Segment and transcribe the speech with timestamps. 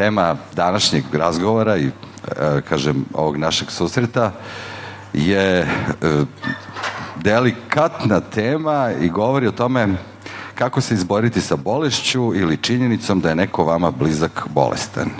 [0.00, 1.90] tema današnjeg razgovora i, e,
[2.68, 4.32] kažem, ovog našeg susreta
[5.12, 5.66] je e,
[7.16, 9.88] delikatna tema i govori o tome
[10.54, 15.10] kako se izboriti sa bolešću ili činjenicom da je neko vama blizak bolestan.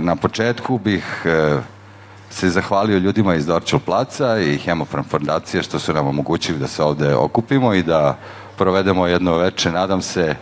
[0.00, 1.26] Na početku bih
[2.30, 6.82] se zahvalio ljudima iz Dorčel placa i Hemofram fondacije što su nam omogućili da se
[6.82, 8.18] ovde okupimo i da
[8.56, 10.36] provedemo jedno veče, nadam se,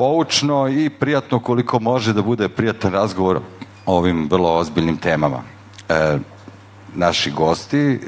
[0.00, 3.40] poučno i prijatno koliko može da bude prijatan razgovor
[3.86, 5.42] o ovim vrlo ozbiljnim temama.
[5.88, 6.18] E,
[6.94, 7.98] naši gosti e,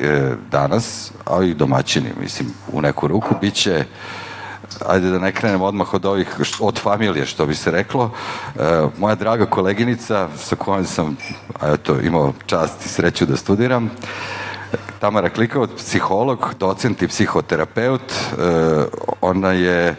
[0.51, 3.85] danas, a i domaćini, mislim, u neku ruku, bit će
[4.87, 8.11] ajde da ne krenem odmah od ovih, od familije, što bi se reklo.
[8.57, 8.61] E,
[8.99, 11.17] moja draga koleginica sa kojom sam
[11.63, 13.91] eto, imao čast i sreću da studiram,
[14.99, 18.13] Tamara Klikovac, psiholog, docent i psihoterapeut.
[18.13, 18.45] E,
[19.21, 19.97] ona je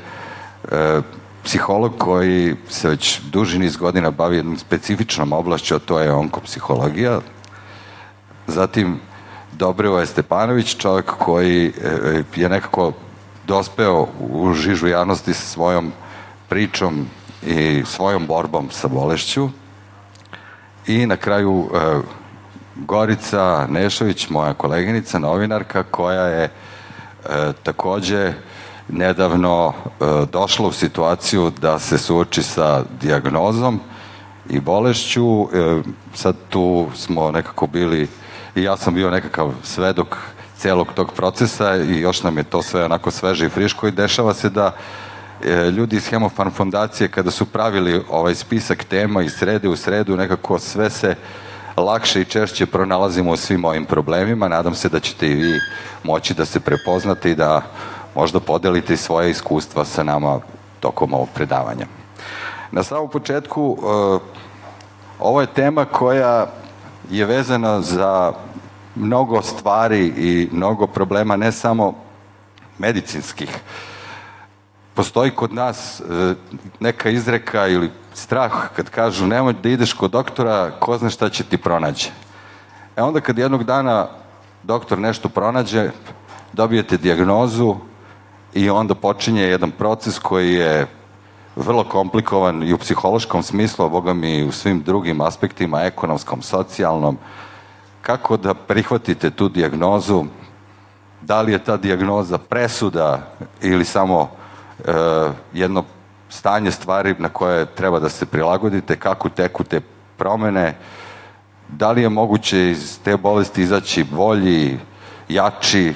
[0.71, 1.01] e,
[1.43, 7.21] psiholog koji se već duži niz godina bavi jednom specifičnom oblašću, a to je onkopsihologija.
[8.47, 8.99] Zatim,
[9.57, 12.91] Dobrivoje Stepanović, čovjek koji e, je nekako
[13.47, 15.91] dospeo u žižu javnosti sa svojom
[16.49, 17.05] pričom
[17.45, 19.49] i svojom borbom sa bolešću.
[20.87, 21.99] I na kraju e,
[22.75, 26.49] Gorica Nešović, moja koleginica, novinarka, koja je e,
[27.63, 28.33] takođe
[28.89, 33.79] nedavno e, došla u situaciju da se suoči sa diagnozom
[34.49, 35.41] i bolešću.
[35.43, 35.81] E,
[36.13, 38.07] sad tu smo nekako bili,
[38.55, 40.17] i ja sam bio nekakav svedok
[40.57, 44.33] celog tog procesa i još nam je to sve onako sveže i friško i dešava
[44.33, 44.75] se da
[45.43, 50.17] e, ljudi iz Hemofarm fondacije kada su pravili ovaj spisak tema iz srede u sredu
[50.17, 51.15] nekako sve se
[51.77, 54.47] lakše i češće pronalazimo u svim ovim problemima.
[54.47, 55.59] Nadam se da ćete i vi
[56.03, 57.61] moći da se prepoznate i da
[58.15, 60.39] možda podelite svoje iskustva sa nama
[60.79, 61.85] tokom ovog predavanja.
[62.71, 64.21] Na samom početku, uh,
[65.19, 66.47] ovo je tema koja
[67.09, 68.33] je vezana za
[68.95, 71.93] mnogo stvari i mnogo problema, ne samo
[72.77, 73.49] medicinskih.
[74.93, 76.35] Postoji kod nas uh,
[76.79, 81.43] neka izreka ili strah kad kažu nemoj da ideš kod doktora, ko zna šta će
[81.43, 82.09] ti pronađe.
[82.95, 84.07] E onda kad jednog dana
[84.63, 85.89] doktor nešto pronađe,
[86.53, 87.75] dobijete diagnozu,
[88.53, 90.87] i onda počinje jedan proces koji je
[91.55, 96.41] vrlo komplikovan i u psihološkom smislu, a boga mi i u svim drugim aspektima, ekonomskom,
[96.41, 97.17] socijalnom,
[98.01, 100.25] kako da prihvatite tu diagnozu,
[101.21, 103.21] da li je ta diagnoza presuda
[103.61, 104.29] ili samo
[104.85, 104.91] e,
[105.53, 105.83] jedno
[106.29, 109.81] stanje stvari na koje treba da se prilagodite, kako teku te
[110.17, 110.75] promene,
[111.69, 114.77] da li je moguće iz te bolesti izaći bolji,
[115.29, 115.93] jači,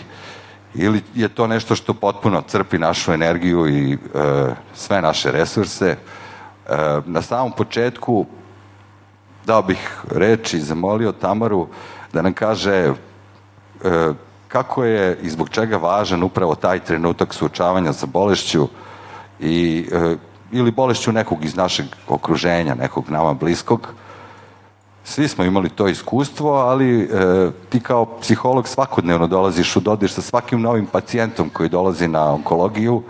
[0.75, 3.97] ili je to nešto što potpuno crpi našu energiju i e,
[4.73, 5.87] sve naše resurse.
[5.87, 5.97] E,
[7.05, 8.25] na samom početku
[9.45, 11.67] dao bih reč i zamolio Tamaru
[12.13, 12.93] da nam kaže e,
[14.47, 18.67] kako je i zbog čega važan upravo taj trenutak suočavanja sa bolešću
[19.39, 20.15] i, e,
[20.51, 23.87] ili bolešću nekog iz našeg okruženja, nekog nama bliskog,
[25.07, 27.07] Svi smo imali to iskustvo, ali e,
[27.69, 33.03] ti kao psiholog svakodnevno dolaziš u dodir sa svakim novim pacijentom koji dolazi na onkologiju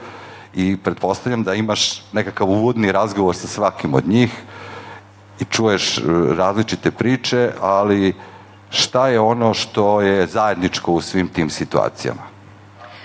[0.54, 4.32] i pretpostavljam da imaš nekakav uvodni razgovor sa svakim od njih
[5.40, 6.02] i čuješ e,
[6.38, 8.14] različite priče, ali
[8.70, 12.37] šta je ono što je zajedničko u svim tim situacijama?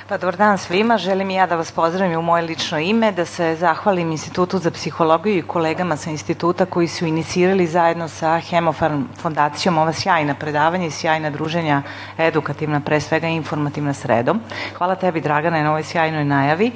[0.09, 3.25] Pa dobar dan svima, želim i ja da vas pozdravim u moje lično ime, da
[3.25, 9.03] se zahvalim Institutu za psihologiju i kolegama sa instituta koji su inicirali zajedno sa Hemofarm
[9.21, 11.83] fondacijom ova sjajna predavanja i sjajna druženja
[12.19, 14.41] edukativna, pre svega informativna sredom.
[14.79, 16.73] Hvala tebi Dragane na ovoj sjajnoj najavi.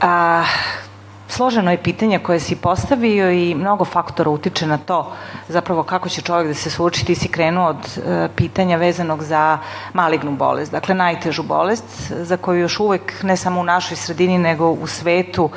[0.00, 0.44] A,
[1.32, 5.12] Složeno je pitanje koje si postavio i mnogo faktora utiče na to
[5.48, 7.06] zapravo kako će čovjek da se suoči.
[7.06, 9.58] Ti si krenuo od e, pitanja vezanog za
[9.92, 14.70] malignu bolest, dakle najtežu bolest za koju još uvek ne samo u našoj sredini nego
[14.70, 15.50] u svetu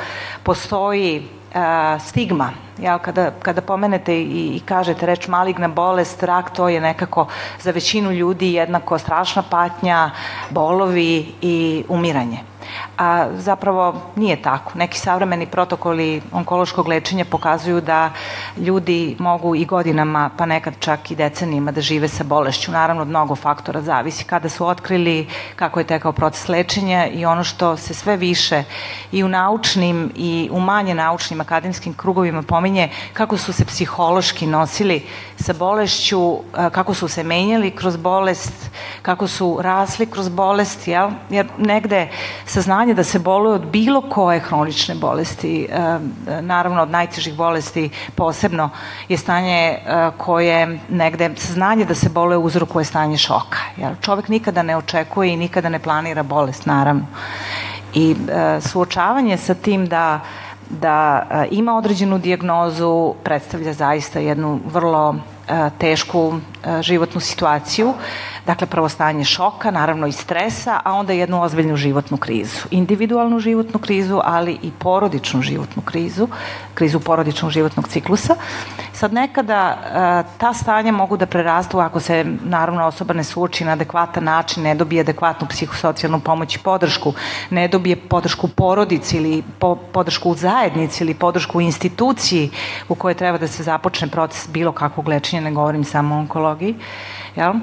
[0.43, 1.59] postoji e,
[1.99, 2.49] stigma.
[2.79, 7.27] Ja, kada, kada pomenete i, i kažete reč maligna bolest, rak, to je nekako
[7.61, 10.11] za većinu ljudi jednako strašna patnja,
[10.49, 12.54] bolovi i umiranje
[12.97, 14.71] a zapravo nije tako.
[14.75, 18.11] Neki savremeni protokoli onkološkog lečenja pokazuju da
[18.57, 22.71] ljudi mogu i godinama, pa nekad čak i decenijima da žive sa bolešću.
[22.71, 27.43] Naravno, od mnogo faktora zavisi kada su otkrili, kako je tekao proces lečenja i ono
[27.43, 28.63] što se sve više
[29.11, 35.03] i u naučnim i u manje naučnim akademskim krugovima pominje kako su se psihološki nosili
[35.39, 36.37] sa bolešću,
[36.71, 38.69] kako su se menjali kroz bolest,
[39.01, 41.09] kako su rasli kroz bolest, jel?
[41.29, 42.09] jer negde
[42.55, 45.67] saznanje da se boluje od bilo koje hronične bolesti,
[46.41, 48.69] naravno od najtežih bolesti posebno
[49.09, 49.77] je stanje
[50.17, 53.59] koje negde, saznanje da se boluje uzrokuje stanje šoka.
[53.77, 57.05] Jer čovek nikada ne očekuje i nikada ne planira bolest, naravno.
[57.93, 58.15] I
[58.61, 60.19] suočavanje sa tim da
[60.69, 65.15] da ima određenu dijagnozu predstavlja zaista jednu vrlo
[65.77, 66.39] tešku
[66.81, 67.93] životnu situaciju
[68.45, 72.59] Dakle, prvo stanje šoka, naravno i stresa, a onda jednu ozbiljnu životnu krizu.
[72.71, 76.27] Individualnu životnu krizu, ali i porodičnu životnu krizu,
[76.73, 78.35] krizu porodičnog životnog ciklusa.
[78.93, 79.77] Sad nekada
[80.37, 84.75] ta stanja mogu da prerastu ako se naravno osoba ne suoči na adekvatan način, ne
[84.75, 87.13] dobije adekvatnu psihosocijalnu pomoć i podršku,
[87.49, 92.49] ne dobije podršku porodici ili po, podršku u zajednici ili podršku u instituciji
[92.89, 96.75] u kojoj treba da se započne proces bilo kakvog lečenja, ne govorim samo o onkologiji,
[97.35, 97.53] jel?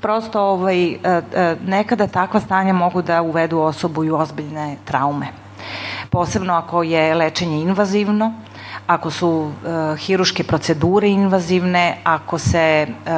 [0.00, 5.26] prosto ovaj, e, e, nekada takva stanja mogu da uvedu osobu i ozbiljne traume.
[6.10, 8.32] Posebno ako je lečenje invazivno,
[8.86, 9.52] ako su uh,
[9.98, 13.12] hiruške procedure invazivne, ako se uh,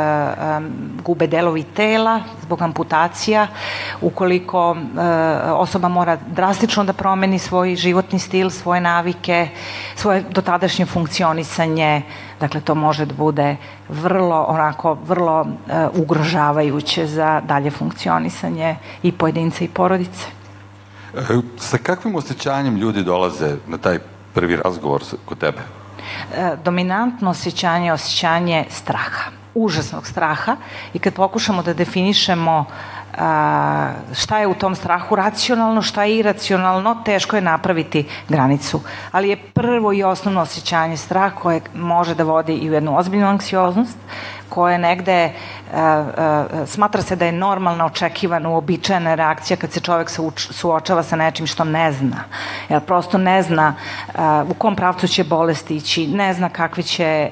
[0.56, 0.72] um,
[1.04, 3.46] gube delovi tela zbog amputacija,
[4.00, 4.78] ukoliko uh,
[5.52, 9.48] osoba mora drastično da promeni svoj životni stil, svoje navike,
[9.96, 12.02] svoje dotadašnje funkcionisanje,
[12.40, 13.56] dakle to može da bude
[13.88, 15.48] vrlo onako vrlo uh,
[15.94, 20.24] ugrožavajuće za dalje funkcionisanje i pojedinca i porodice.
[21.56, 23.98] Sa kakvim osjećanjem ljudi dolaze na taj
[24.38, 25.58] prvi razgovor kod tebe?
[26.34, 30.56] E, dominantno osjećanje, osjećanje straha, užasnog straha
[30.94, 32.64] i kad pokušamo da definišemo
[33.18, 38.80] a, šta je u tom strahu racionalno, šta je iracionalno, teško je napraviti granicu.
[39.12, 43.26] Ali je prvo i osnovno osjećanje strah koje može da vodi i u jednu ozbiljnu
[43.26, 43.98] anksioznost,
[44.48, 45.30] koje negde
[45.72, 51.16] uh, uh, smatra se da je normalna, očekivana, uobičajena reakcija kad se čovek suočava sa
[51.16, 52.24] nečim što ne zna.
[52.68, 53.74] Jer prosto ne zna
[54.08, 57.30] uh, u kom pravcu će bolest ići, ne zna kakvi će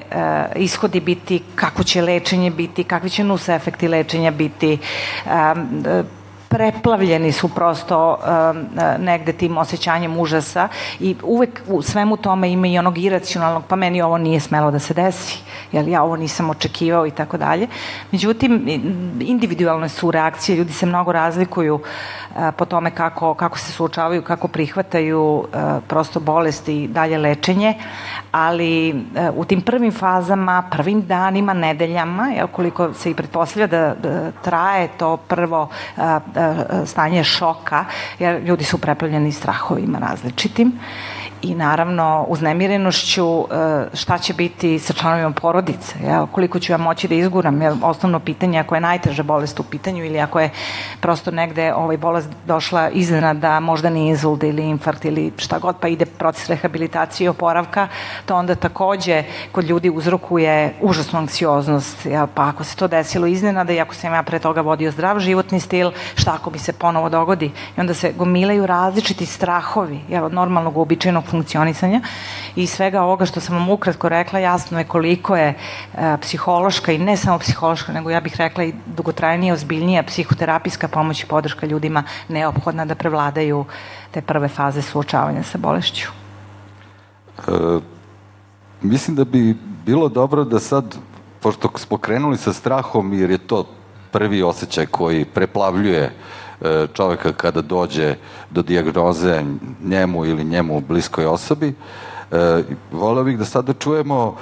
[0.55, 4.77] ishodi biti, kako će lečenje biti, kakvi će nus efekti lečenja biti,
[6.49, 8.65] preplavljeni su prosto um,
[8.99, 10.67] negde tim osjećanjem užasa
[10.99, 14.79] i uvek u svemu tome ima i onog iracionalnog, pa meni ovo nije smelo da
[14.79, 15.39] se desi,
[15.71, 17.67] jer ja ovo nisam očekivao i tako dalje.
[18.11, 18.67] Međutim,
[19.19, 21.81] individualne su reakcije, ljudi se mnogo razlikuju uh,
[22.57, 25.45] po tome kako, kako se suočavaju, kako prihvataju uh,
[25.87, 27.73] prosto bolesti i dalje lečenje,
[28.31, 33.95] ali uh, u tim prvim fazama, prvim danima, nedeljama, jel, koliko se i pretpostavlja da,
[34.01, 35.69] da traje to prvo
[36.85, 37.85] stanje šoka,
[38.19, 40.79] jer ljudi su preplavljeni strahovima različitim
[41.41, 43.45] i naravno uznemirenošću e,
[43.93, 48.19] šta će biti sa članovima porodice, ja, koliko ću ja moći da izguram, jer osnovno
[48.19, 50.49] pitanje ako je najteža bolest u pitanju ili ako je
[51.01, 55.87] prosto negde ovaj bolest došla iznenada, možda ni inzult ili infarkt ili šta god, pa
[55.87, 57.87] ide proces rehabilitacije i oporavka,
[58.25, 63.73] to onda takođe kod ljudi uzrokuje užasnu anksioznost, ja, pa ako se to desilo iznenada
[63.73, 67.09] i ako sam ja pre toga vodio zdrav životni stil, šta ako mi se ponovo
[67.09, 67.51] dogodi?
[67.77, 72.01] I onda se gomilaju različiti strahovi, jel, od normalnog uobičajenog funkcionisanja
[72.55, 76.97] i svega ovoga što sam vam ukratko rekla, jasno je koliko je e, psihološka i
[76.97, 82.03] ne samo psihološka, nego ja bih rekla i dugotrajnija, ozbiljnija psihoterapijska pomoć i podrška ljudima
[82.27, 83.65] neophodna da prevladaju
[84.11, 86.07] te prve faze suočavanja sa bolešću.
[87.37, 87.51] E,
[88.81, 90.97] mislim da bi bilo dobro da sad,
[91.39, 93.65] pošto smo krenuli sa strahom, jer je to
[94.11, 96.46] prvi osjećaj koji preplavljuje uh,
[96.93, 98.15] čoveka kada dođe
[98.51, 99.43] do dijagnoze
[99.83, 101.73] njemu ili njemu bliskoj osobi.
[102.31, 104.35] E, voleo bih da sada čujemo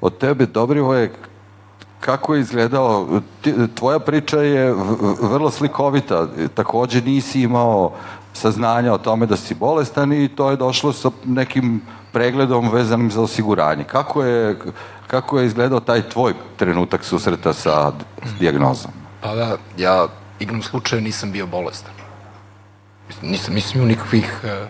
[0.00, 1.12] od tebe, Dobrivoje,
[2.00, 3.20] kako je izgledao,
[3.74, 4.74] tvoja priča je
[5.20, 7.92] vrlo slikovita, takođe nisi imao
[8.32, 11.80] saznanja o tome da si bolestan i to je došlo sa nekim
[12.12, 13.84] pregledom vezanim za osiguranje.
[13.84, 14.56] Kako je,
[15.06, 17.92] kako je izgledao taj tvoj trenutak susreta sa
[18.40, 18.90] diagnozom?
[19.20, 20.06] Pa da, ja
[20.40, 21.92] igrom slučaju nisam bio bolestan.
[23.22, 24.66] Nisam, nisam imao nikakvih e,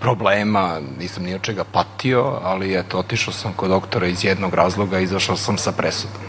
[0.00, 4.98] problema, nisam ni od čega patio, ali eto, otišao sam kod doktora iz jednog razloga
[4.98, 6.22] izašao sam sa presudom.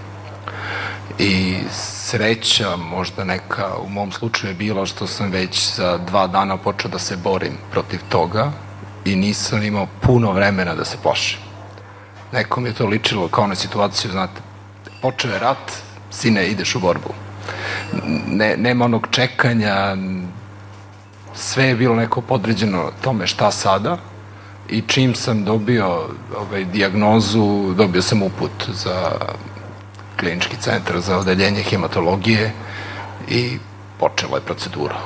[1.20, 6.58] I sreća možda neka u mom slučaju je bila što sam već za dva dana
[6.58, 8.52] počeo da se borim protiv toga
[9.06, 11.40] i nisam imao puno vremena da se pošem.
[12.32, 14.42] Nekom je to ličilo kao na situaciju, znate,
[15.02, 15.72] počeo je rat,
[16.12, 17.14] sine, ideš u borbu
[18.28, 19.98] ne, nema onog čekanja,
[21.36, 23.98] sve je bilo neko podređeno tome šta sada
[24.70, 29.12] i čim sam dobio ovaj, diagnozu, dobio sam uput za
[30.20, 32.52] klinički centar za odeljenje hematologije
[33.30, 33.58] i
[34.00, 34.98] počela je procedura.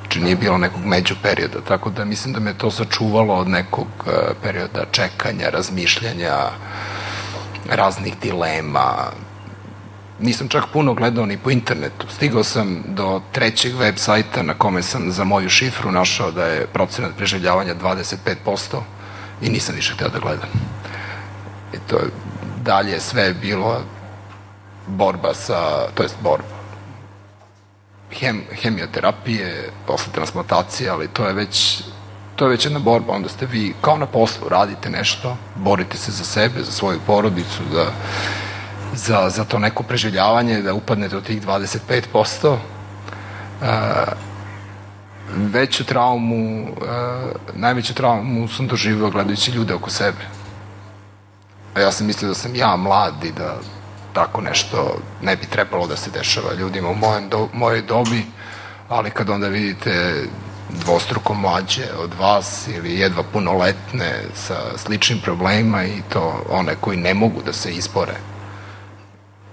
[0.00, 3.86] Znači nije bilo nekog među perioda, tako da mislim da me to sačuvalo od nekog
[4.00, 6.34] uh, perioda čekanja, razmišljanja,
[7.68, 9.12] raznih dilema.
[10.20, 12.06] Nisam čak puno gledao ni po internetu.
[12.08, 16.66] Stigao sam do trećeg web sajta na kome sam za moju šifru našao da je
[16.66, 18.80] procenat preživljavanja 25%
[19.42, 20.48] i nisam više hteo da gledam.
[21.74, 22.10] I to je
[22.62, 23.80] dalje sve bilo
[24.86, 26.58] borba sa, to jest borba,
[28.12, 31.82] hem, hemioterapije, posle transplantacije, ali to je već
[32.36, 36.12] to je već jedna borba, onda ste vi kao na poslu, radite nešto, borite se
[36.12, 37.86] za sebe, za svoju porodicu, za,
[38.98, 42.56] za, za to neko preživljavanje, da upadnete od tih 25%.
[43.60, 43.68] Uh,
[45.36, 46.76] veću traumu, uh,
[47.54, 50.26] najveću traumu sam doživio gledajući ljude oko sebe.
[51.74, 53.56] A ja sam mislio da sam ja mlad i da
[54.12, 58.26] tako nešto ne bi trebalo da se dešava ljudima u mojem do, mojoj dobi,
[58.88, 60.24] ali kad onda vidite
[60.70, 67.14] dvostruko mlađe od vas ili jedva punoletne sa sličnim problemima i to one koji ne
[67.14, 68.14] mogu da se izbore,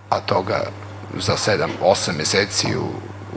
[0.10, 0.64] a toga
[1.20, 2.86] za 7-8 meseci u,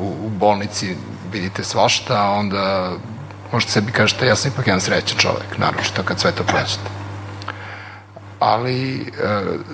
[0.03, 0.97] u, u bolnici
[1.33, 2.93] vidite svašta, onda
[3.53, 6.91] možete sebi kažete ja sam ipak jedan srećan čovek, naročito kad sve to plaćate.
[8.39, 9.05] Ali e,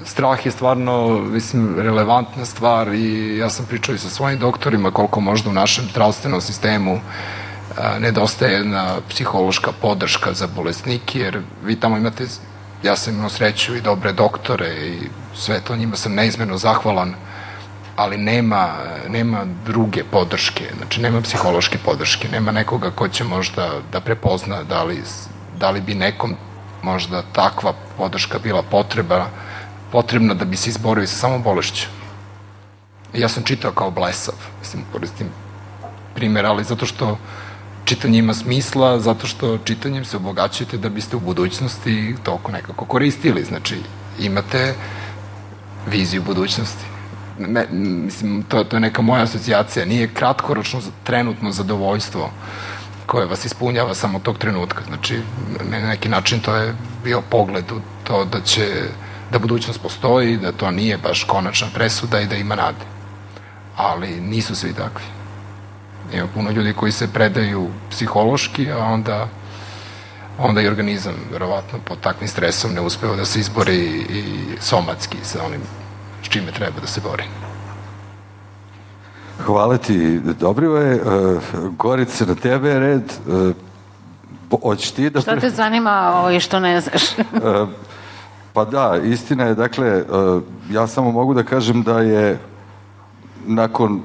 [0.04, 5.20] strah je stvarno, mislim, relevantna stvar i ja sam pričao i sa svojim doktorima koliko
[5.20, 7.00] možda u našem zdravstvenom sistemu e,
[8.00, 12.26] nedostaje jedna psihološka podrška za bolesnike, jer vi tamo imate,
[12.84, 17.14] ja sam imao sreću i dobre doktore i sve to njima sam neizmjerno zahvalan,
[17.96, 18.74] ali nema,
[19.08, 24.82] nema druge podrške, znači nema psihološke podrške, nema nekoga ko će možda da prepozna da
[24.82, 25.02] li,
[25.58, 26.36] da li bi nekom
[26.82, 29.26] možda takva podrška bila potreba,
[29.92, 31.86] potrebna da bi se izborio sa samom bolešću.
[33.14, 35.28] Ja sam čitao kao blesav, mislim, koristim
[36.14, 37.18] primjer, ali zato što
[37.84, 43.44] čitanje ima smisla, zato što čitanjem se obogaćujete da biste u budućnosti toliko nekako koristili.
[43.44, 43.76] Znači,
[44.18, 44.74] imate
[45.86, 46.84] viziju budućnosti.
[47.38, 49.84] Ne, mislim, to, to je neka moja asocijacija.
[49.84, 52.30] Nije kratkoročno trenutno zadovoljstvo
[53.06, 54.82] koje vas ispunjava samo tog trenutka.
[54.86, 55.20] Znači,
[55.70, 56.74] na neki način to je
[57.04, 58.88] bio pogled u to da će
[59.32, 62.84] da budućnost postoji, da to nije baš konačna presuda i da ima nade.
[63.76, 65.13] Ali nisu svi takvi.
[66.12, 69.28] Ima puno ljudi koji se predaju psihološki, a onda
[70.38, 74.24] onda i organizam, verovatno, pod takvim stresom ne uspeva da se izbori i
[74.60, 75.60] somatski sa onim
[76.22, 77.24] s čime treba da se bori.
[79.44, 81.02] Hvala ti, Dobrivoje.
[81.02, 81.42] Uh,
[81.78, 83.12] Gorice, na tebe je red.
[83.26, 85.20] Uh, hoćeš ti da...
[85.20, 87.18] Šta te zanima ovo i što ne znaš?
[87.18, 87.68] uh,
[88.52, 92.38] pa da, istina je, dakle, uh, ja samo mogu da kažem da je
[93.46, 94.02] nakon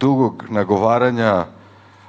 [0.00, 1.46] dugog nagovaranja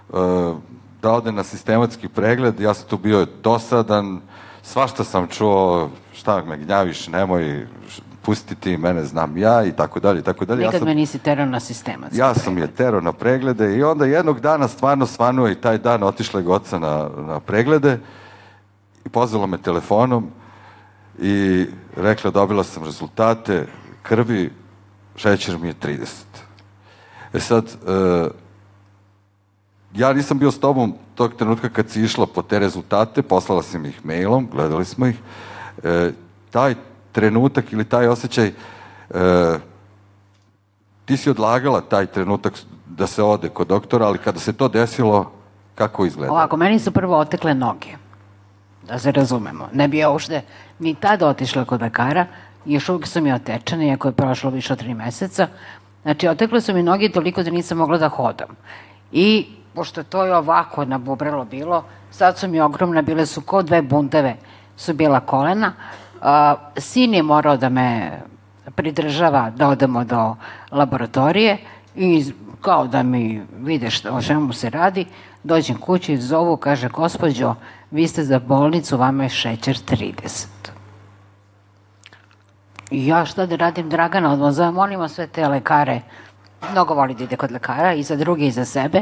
[0.10, 0.56] uh,
[1.02, 4.22] da ode na sistematski pregled, ja sam tu bio dosadan,
[4.62, 7.68] svašta sam čuo, šta me gnjaviš, nemoj,
[8.22, 10.58] pustiti mene znam ja i tako dalje i tako dalje.
[10.58, 12.12] Nikad ja sam, me nisi terao na sistemac.
[12.14, 16.04] Ja sam je terao na preglede i onda jednog dana stvarno svanuo i taj dan
[16.04, 18.00] otišla je goca na, na preglede
[19.06, 20.30] i pozvala me telefonom
[21.20, 21.66] i
[21.96, 23.68] rekla dobila sam rezultate
[24.04, 24.52] krvi,
[25.16, 26.35] šećer mi je 30.
[27.34, 28.28] E sad, e,
[29.96, 33.86] ja nisam bio s tobom tog trenutka kad si išla po te rezultate, poslala sam
[33.86, 35.20] ih mailom, gledali smo ih.
[35.84, 36.12] E,
[36.52, 36.76] taj
[37.12, 38.54] trenutak ili taj osjećaj, e,
[41.06, 42.54] ti si odlagala taj trenutak
[42.86, 45.32] da se ode kod doktora, ali kada se to desilo,
[45.76, 46.32] kako izgleda?
[46.32, 47.96] Ovako, meni su prvo otekle noge,
[48.88, 49.70] da se razumemo.
[49.74, 50.42] Ne bi ja ušte
[50.80, 52.26] ni tada otišla kod lekara,
[52.66, 55.48] još uvijek su mi otečene, iako je prošlo više od tri meseca.
[56.06, 58.50] Znači, otekle su mi noge toliko da nisam mogla da hodam.
[59.12, 63.82] I, pošto to je ovako nabubralo bilo, sad su mi ogromne, bile su kao dve
[63.82, 64.36] bunteve,
[64.78, 65.74] su bila kolena,
[66.22, 68.20] A, sin je morao da me
[68.76, 70.36] pridržava da odemo do
[70.72, 71.58] laboratorije
[71.96, 75.06] i kao da mi vide što, o čemu se radi,
[75.44, 77.56] dođem kući, zovu, kaže, gospođo,
[77.92, 80.75] vi ste za bolnicu, vama je šećer 30.
[82.92, 86.02] Ja šta da radim, Dragana, odmah molimo sve te lekare,
[86.72, 89.02] mnogo voli da ide kod lekara, i za druge i za sebe,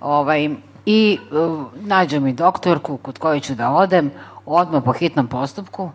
[0.00, 0.50] ovaj,
[0.86, 4.10] i uh, nađem mi doktorku kod koje ću da odem,
[4.46, 5.90] odmah po hitnom postupku,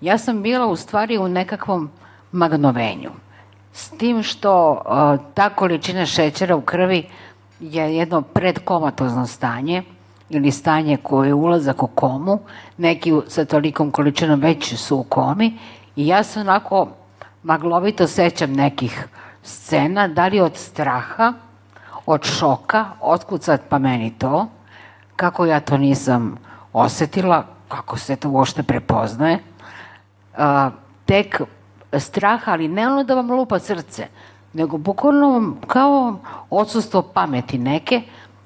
[0.00, 1.90] ja sam bila u stvari u nekakvom
[2.32, 3.10] magnovenju.
[3.72, 7.08] S tim što uh, ta količina šećera u krvi
[7.60, 9.82] je jedno predkomatozno stanje
[10.30, 12.38] ili stanje koje je ulazak u komu,
[12.76, 15.58] neki sa tolikom količinom već su u komi
[15.96, 16.88] i ja se onako
[17.42, 19.08] maglovito sećam nekih
[19.42, 21.32] scena, da li od straha,
[22.06, 24.46] od šoka, otkud sad pa meni to,
[25.16, 26.36] kako ja to nisam
[26.72, 29.38] osetila, kako se to uopšte prepoznaje,
[30.36, 30.70] a,
[31.04, 31.40] tek
[31.98, 34.06] strah, ali ne ono da vam lupa srce,
[34.52, 36.16] nego bukvalno kao
[36.50, 38.02] odsustvo pameti neke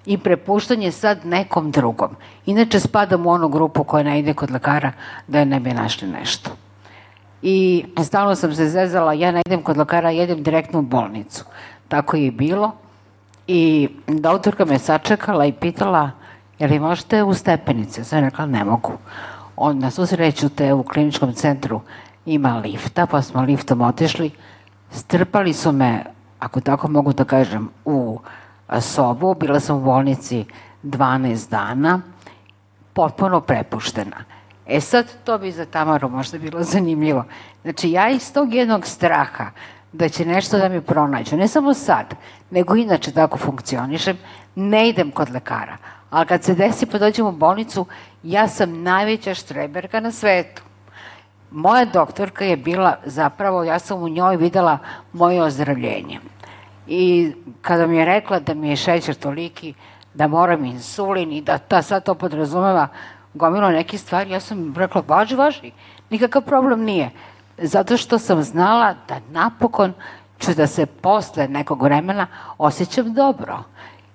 [0.06, 2.16] i prepuštanje sad nekom drugom.
[2.46, 4.92] Inače spadam u onu grupu koja ne ide kod lekara
[5.26, 6.50] da je ne bi našli nešto.
[7.48, 11.44] I stalno sam se zezala, ja ne idem kod lekara, jedem direktno u bolnicu.
[11.88, 12.72] Tako je i bilo.
[13.46, 16.10] I doktorka me sačekala i pitala,
[16.58, 18.04] je li možete u stepenice?
[18.04, 18.92] Sam rekla, ne mogu.
[19.56, 21.80] On, na susreću te u kliničkom centru
[22.26, 24.30] ima lifta, pa smo liftom otišli.
[24.90, 26.04] Strpali su me,
[26.38, 28.18] ako tako mogu da kažem, u
[28.80, 29.34] sobu.
[29.34, 30.44] Bila sam u bolnici
[30.82, 32.00] 12 dana,
[32.92, 34.35] potpuno prepuštena.
[34.66, 37.24] E sad, to bi za Tamaru možda bilo zanimljivo.
[37.62, 39.50] Znači, ja iz tog jednog straha
[39.92, 42.14] da će nešto da mi pronađu, ne samo sad,
[42.50, 44.18] nego inače tako funkcionišem,
[44.54, 45.76] ne idem kod lekara.
[46.10, 47.86] Ali kad se desi pa dođem u bolnicu,
[48.22, 50.62] ja sam najveća štreberka na svetu.
[51.50, 54.78] Moja doktorka je bila zapravo, ja sam u njoj videla
[55.12, 56.20] moje ozdravljenje.
[56.86, 57.32] I
[57.62, 59.74] kada mi je rekla da mi je šećer toliki,
[60.14, 62.88] da moram insulin i da ta sad to podrazumeva
[63.36, 65.72] gomilo neke stvari, ja sam rekla, važi, važi,
[66.10, 67.10] nikakav problem nije.
[67.58, 69.92] Zato što sam znala da napokon
[70.38, 72.26] ću da se posle nekog vremena
[72.58, 73.62] osjećam dobro.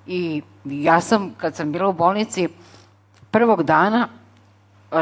[0.07, 2.49] I ja sam, kad sam bila u bolnici,
[3.31, 4.07] prvog dana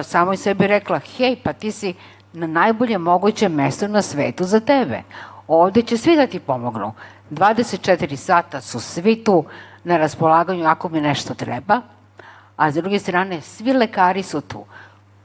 [0.03, 1.93] samo i sebi rekla, hej, pa ti si
[2.33, 5.01] na najbolje moguće mesto na svetu za tebe.
[5.47, 6.93] Ovde će svi da ti pomognu.
[7.31, 9.45] 24 sata su svi tu
[9.83, 11.81] na raspolaganju ako mi nešto treba,
[12.59, 14.65] a s druge strane svi lekari su tu.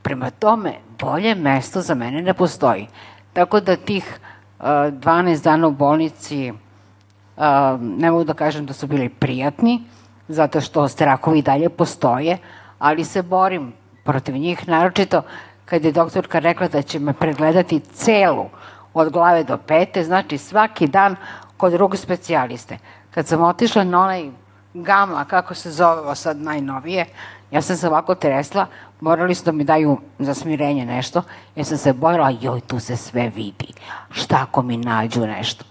[0.03, 2.87] Prema tome, bolje mesto za mene ne postoji.
[3.33, 4.19] Tako da tih
[4.59, 7.43] uh, 12 dana u bolnici uh,
[7.81, 9.83] ne mogu da kažem da su bili prijatni,
[10.29, 12.39] zato što strahovi dalje postoje,
[12.79, 13.73] ali se borim
[14.05, 15.23] protiv njih, naročito
[15.65, 18.47] kad je doktorka rekla da će me pregledati celu
[18.95, 21.17] od glave do pete, znači svaki dan
[21.57, 22.79] kod drugog specijaliste.
[23.11, 24.31] Kad sam otišla na onaj
[24.75, 27.07] gama, kako se zove sad najnovije,
[27.51, 28.67] ja sam se ovako tresla,
[29.01, 31.23] morali su da mi daju za smirenje nešto,
[31.57, 33.75] jer sam se bojila, joj, tu se sve vidi.
[34.11, 35.65] Šta ako mi nađu nešto?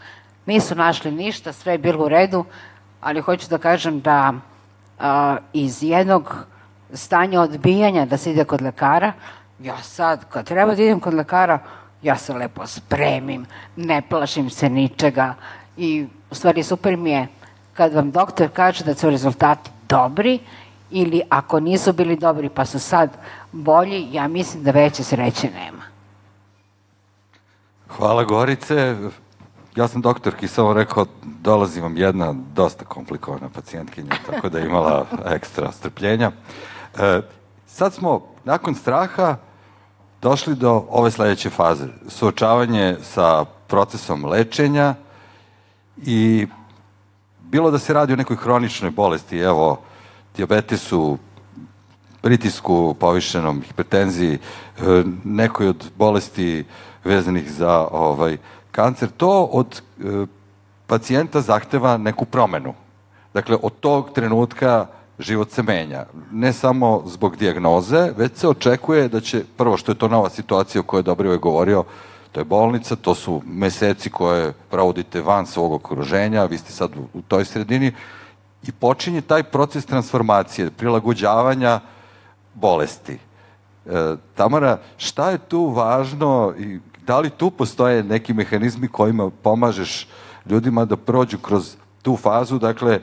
[0.46, 2.46] Nisu našli ništa, sve je bilo u redu,
[3.02, 4.34] ali hoću da kažem da
[5.00, 6.36] a, iz jednog
[6.94, 9.14] stanja odbijanja da se ide kod lekara,
[9.60, 11.60] ja sad, kad treba da idem kod lekara,
[12.02, 15.34] ja se lepo spremim, ne plašim se ničega
[15.78, 17.28] i u stvari super mi je
[17.74, 20.40] kad vam doktor kaže da su rezultati dobri
[20.92, 23.10] ili ako nisu bili dobri pa su sad
[23.52, 25.84] bolji, ja mislim da veće sreće nema.
[27.98, 28.96] Hvala Gorice.
[29.76, 35.06] Ja sam doktorki samo rekao, dolazi vam jedna dosta komplikovana pacijentkinja, tako da je imala
[35.36, 36.32] ekstra strpljenja.
[37.00, 37.22] E,
[37.68, 39.36] sad smo, nakon straha,
[40.22, 41.86] došli do ove sledeće faze.
[42.08, 44.96] Suočavanje sa procesom lečenja
[45.98, 46.48] i
[47.54, 49.82] bilo da se radi o nekoj hroničnoj bolesti, evo,
[50.38, 51.18] diabetesu,
[52.22, 56.66] pritisku povišenom, hipertenziji, e, nekoj od bolesti
[57.04, 58.38] vezanih za ovaj
[58.72, 60.26] kancer, to od e,
[60.88, 62.74] pacijenta zahteva neku promenu.
[63.34, 64.88] Dakle, od tog trenutka
[65.20, 66.06] život se menja.
[66.32, 70.82] Ne samo zbog dijagnoze, već se očekuje da će, prvo što je to nova situacija
[70.82, 71.84] o kojoj Dobrivo je govorio,
[72.34, 77.22] to je bolnica, to su meseci koje provodite van svog okruženja, vi ste sad u,
[77.22, 77.94] toj sredini
[78.64, 81.80] i počinje taj proces transformacije, prilagođavanja
[82.54, 83.14] bolesti.
[83.86, 90.08] E, Tamara, šta je tu važno i da li tu postoje neki mehanizmi kojima pomažeš
[90.46, 92.60] ljudima da prođu kroz tu fazu?
[92.60, 93.00] Dakle,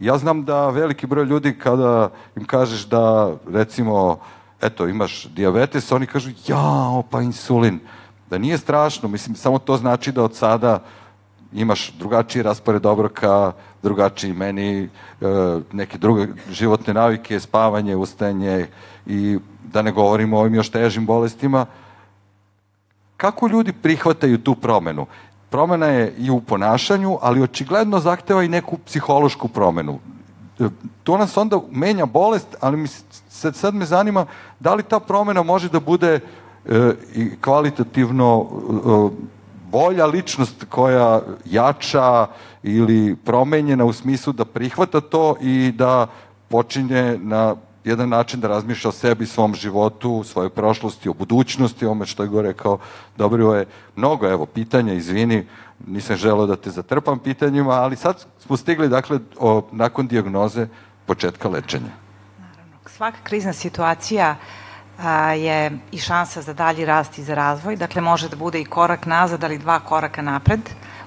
[0.00, 4.18] ja znam da veliki broj ljudi kada im kažeš da recimo
[4.60, 7.80] eto imaš diabetes, oni kažu jao pa insulin.
[8.30, 10.82] Da nije strašno, mislim samo to znači da od sada
[11.52, 14.88] imaš drugačiji raspored obroka, drugačiji meni, e,
[15.72, 18.66] neke druge životne navike, spavanje, ustajanje
[19.06, 19.38] i
[19.72, 21.66] da ne govorimo o ovim još težim bolestima.
[23.16, 25.06] Kako ljudi prihvataju tu promenu?
[25.50, 29.98] Promena je i u ponašanju, ali očigledno zahteva i neku psihološku promenu.
[30.60, 30.68] E,
[31.02, 32.88] to nas onda menja bolest, ali mi
[33.28, 34.26] sad, sad me zanima
[34.60, 36.20] da li ta promena može da bude e,
[37.14, 39.28] i kvalitativno e,
[39.70, 42.26] bolja ličnost koja jača
[42.62, 46.06] ili promenjena u smislu da prihvata to i da
[46.48, 52.06] počinje na jedan način da razmišlja o sebi, svom životu, svojoj prošlosti, o budućnosti, ome
[52.06, 52.78] što je go rekao,
[53.16, 55.46] dobro je mnogo, evo, pitanja, izvini,
[55.86, 60.66] nisam želeo da te zatrpam pitanjima, ali sad smo stigli, dakle, o, nakon dijagnoze
[61.06, 61.92] početka lečenja.
[62.38, 64.67] Naravno, svaka krizna situacija a,
[65.36, 69.06] je i šansa za dalji rast i za razvoj, dakle može da bude i korak
[69.06, 70.60] nazad, ali dva koraka napred.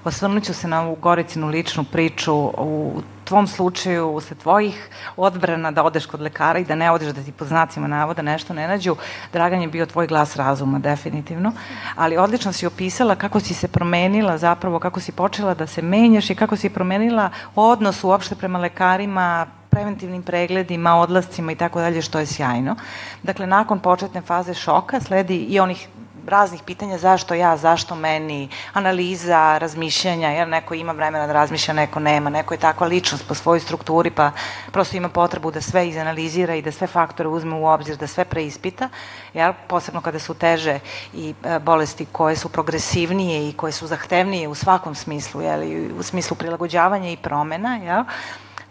[0.04, 2.34] Osvrnut ću se na ovu Goricinu ličnu priču.
[2.58, 7.22] U tvom slučaju, usled tvojih odbrana da odeš kod lekara i da ne odeš da
[7.22, 8.96] ti po znacima navoda nešto ne nađu,
[9.32, 11.52] Dragan je bio tvoj glas razuma, definitivno,
[11.96, 16.30] ali odlično si opisala kako si se promenila zapravo, kako si počela da se menjaš
[16.30, 22.18] i kako si promenila odnos uopšte prema lekarima, preventivnim pregledima, odlascima i tako dalje, što
[22.18, 22.76] je sjajno.
[23.22, 25.88] Dakle, nakon početne faze šoka sledi i onih
[26.26, 32.00] raznih pitanja zašto ja, zašto meni, analiza, razmišljanja, jer neko ima vremena da razmišlja, neko
[32.00, 34.30] nema, neko je takva ličnost po svojoj strukturi, pa
[34.72, 38.24] prosto ima potrebu da sve izanalizira i da sve faktore uzme u obzir, da sve
[38.24, 38.88] preispita,
[39.34, 39.52] jel?
[39.68, 40.78] posebno kada su teže
[41.14, 45.62] i e, bolesti koje su progresivnije i koje su zahtevnije u svakom smislu, jel?
[45.98, 48.04] u smislu prilagođavanja i promena, jel?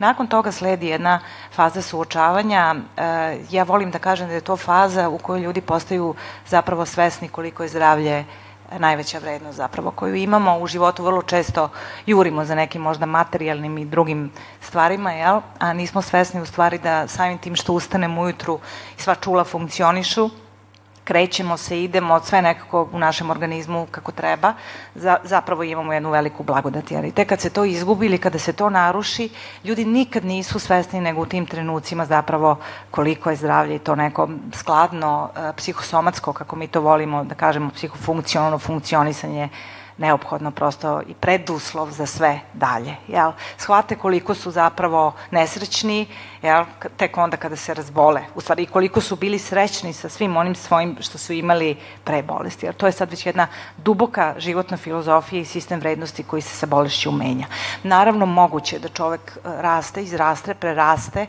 [0.01, 1.19] Nakon toga sledi jedna
[1.53, 2.75] faza suočavanja.
[2.97, 6.15] E, ja volim da kažem da je to faza u kojoj ljudi postaju
[6.47, 8.25] zapravo svesni koliko je zdravlje
[8.79, 11.69] najveća vrednost zapravo koju imamo u životu vrlo često
[12.05, 15.41] jurimo za nekim možda materijalnim i drugim stvarima, jel?
[15.59, 18.59] a nismo svesni u stvari da samim tim što ustanemo ujutru
[18.97, 20.29] i sva čula funkcionišu,
[21.03, 24.53] krećemo se, idemo, sve nekako u našem organizmu kako treba,
[24.95, 26.91] za, zapravo imamo jednu veliku blagodat.
[26.91, 29.29] Jer i te kad se to izgubi ili kada se to naruši,
[29.63, 32.57] ljudi nikad nisu svesni nego u tim trenucima zapravo
[32.91, 38.59] koliko je zdravlje to neko skladno, eh, psihosomatsko, kako mi to volimo da kažemo, psihofunkcionalno
[38.59, 39.49] funkcionisanje
[40.01, 42.95] neophodno prosto i preduslov za sve dalje.
[43.07, 43.31] Jel?
[43.57, 46.07] Shvate koliko su zapravo nesrećni,
[46.41, 46.65] jel?
[46.97, 48.21] tek onda kada se razbole.
[48.35, 52.65] U stvari, koliko su bili srećni sa svim onim svojim što su imali pre bolesti.
[52.65, 56.65] Jer to je sad već jedna duboka životna filozofija i sistem vrednosti koji se sa
[56.65, 57.47] bolešću menja.
[57.83, 61.25] Naravno, moguće da čovek e, raste, izraste, preraste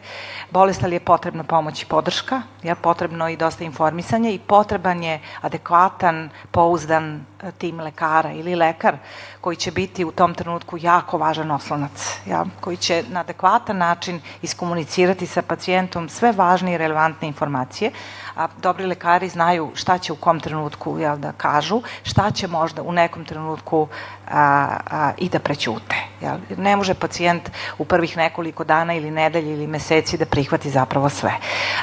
[0.50, 5.20] bolest, ali je potrebna pomoć i podrška, je potrebno i dosta informisanja i potreban je
[5.40, 8.96] adekvatan, pouzdan e, tim lekara ili lekar
[9.42, 14.20] koji će biti u tom trenutku jako važan oslonac, ja, koji će na adekvatan način
[14.42, 17.90] iskomunicirati sa pacijentom sve važne i relevantne informacije,
[18.36, 22.82] a dobri lekari znaju šta će u kom trenutku jel, da kažu, šta će možda
[22.82, 23.88] u nekom trenutku
[24.32, 25.96] a, a, i da prećute.
[26.20, 26.36] Jel?
[26.56, 31.32] Ne može pacijent u prvih nekoliko dana ili nedelje ili meseci da prihvati zapravo sve.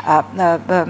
[0.07, 0.85] A, a, a,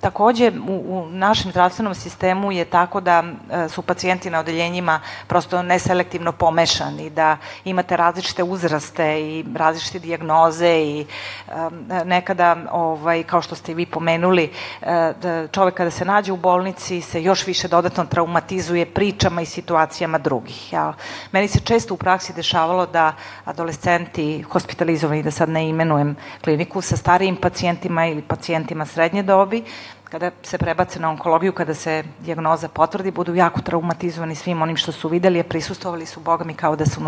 [0.00, 5.62] takođe, u, u našem zdravstvenom sistemu je tako da a, su pacijenti na odeljenjima prosto
[5.62, 11.06] neselektivno pomešani, da imate različite uzraste i različite dijagnoze i
[11.48, 11.70] a,
[12.04, 16.36] nekada, ovaj, kao što ste i vi pomenuli, a, da čovek kada se nađe u
[16.36, 20.72] bolnici se još više dodatno traumatizuje pričama i situacijama drugih.
[20.72, 20.92] Ja,
[21.32, 23.12] Meni se često u praksi dešavalo da
[23.44, 29.64] adolescenti hospitalizovani, da sad ne imenujem kliniku, sa starijim pacijentima ili pacijentima srednje dobi,
[30.10, 34.92] kada se prebace na onkologiju, kada se dijagnoza potvrdi, budu jako traumatizovani svim onim što
[34.92, 37.00] su videli, a prisustovali su, boga mi, kao da su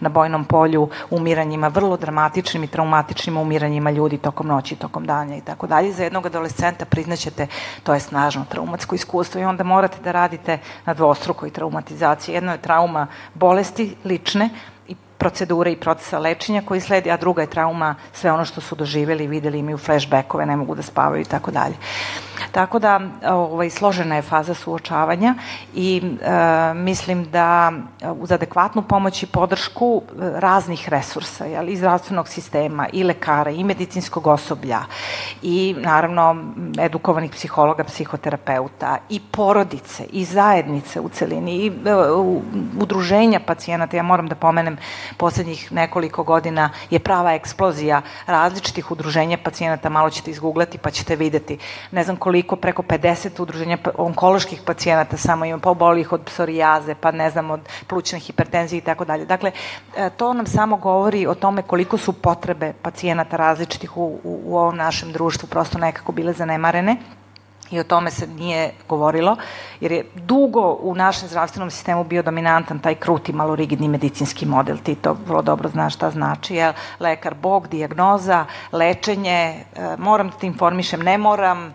[0.00, 5.40] na bojnom polju umiranjima, vrlo dramatičnim i traumatičnim umiranjima ljudi tokom noći, tokom danja i
[5.40, 5.92] tako dalje.
[5.92, 7.46] Za jednog adolescenta priznaćete,
[7.82, 12.34] to je snažno traumatsko iskustvo i onda morate da radite na dvostrukoj traumatizaciji.
[12.34, 14.50] Jedno je trauma bolesti lične,
[15.18, 19.26] procedure i procesa lečenja koji sledi, a druga je trauma sve ono što su doživjeli,
[19.26, 21.74] videli, imaju flashbackove, ne mogu da spavaju i tako dalje.
[22.52, 25.34] Tako da ovaj, složena je faza suočavanja
[25.74, 27.72] i e, mislim da
[28.20, 33.64] uz adekvatnu pomoć i podršku e, raznih resursa, jel, i zdravstvenog sistema, i lekara, i
[33.64, 34.80] medicinskog osoblja,
[35.42, 36.36] i naravno
[36.78, 41.94] edukovanih psihologa, psihoterapeuta, i porodice, i zajednice u celini, i e,
[42.80, 44.76] udruženja pacijenata, ja moram da pomenem
[45.16, 51.58] poslednjih nekoliko godina je prava eksplozija različitih udruženja pacijenata, malo ćete izgooglati pa ćete videti.
[51.90, 55.70] Ne znam koliko, preko 50 udruženja pa, onkoloških pacijenata samo ima, pa
[56.10, 59.26] od psorijaze, pa ne znam, od plućne hipertenzije i tako dalje.
[59.26, 59.52] Dakle,
[59.96, 64.56] e, to nam samo govori o tome koliko su potrebe pacijenata različitih u, u, u
[64.58, 66.96] ovom našem društvu prosto nekako bile zanemarene
[67.70, 69.36] i o tome se nije govorilo,
[69.80, 74.76] jer je dugo u našem zdravstvenom sistemu bio dominantan taj kruti, malo rigidni medicinski model.
[74.78, 76.72] Ti to vrlo dobro znaš šta znači, jel?
[77.00, 81.74] Lekar, bog, diagnoza, lečenje, e, moram da te informišem, ne moram,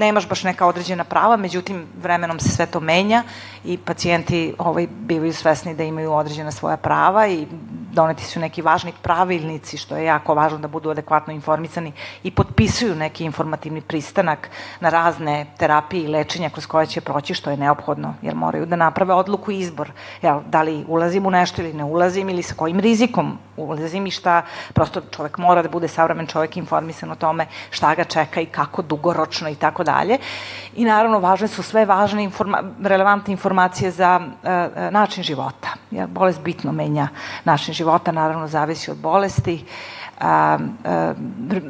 [0.00, 3.22] nemaš baš neka određena prava, međutim vremenom se sve to menja
[3.64, 7.46] i pacijenti ovaj, bivaju svesni da imaju određena svoja prava i
[7.92, 12.94] doneti su neki važni pravilnici, što je jako važno da budu adekvatno informisani i potpisuju
[12.94, 18.14] neki informativni pristanak na razne terapije i lečenja kroz koje će proći, što je neophodno,
[18.22, 19.92] jer moraju da naprave odluku i izbor.
[20.22, 24.10] Jel, da li ulazim u nešto ili ne ulazim ili sa kojim rizikom ulazim i
[24.10, 28.46] šta, prosto čovek mora da bude savremen čovek informisan o tome šta ga čeka i
[28.46, 30.18] kako dugoročno i tako dalje.
[30.76, 34.48] I naravno važne su sve važne informa relevantne informacije za uh,
[34.90, 35.68] način života.
[35.90, 37.08] Jer bolest bitno menja
[37.44, 39.64] način života, naravno zavisi od bolesti.
[40.20, 41.14] A, a,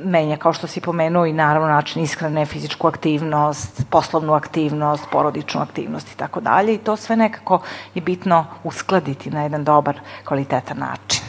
[0.05, 6.13] menja, kao što si pomenuo, i naravno način ishrane, fizičku aktivnost, poslovnu aktivnost, porodičnu aktivnost
[6.13, 6.75] i tako dalje.
[6.75, 7.61] I to sve nekako
[7.95, 11.23] je bitno uskladiti na jedan dobar, kvalitetan način.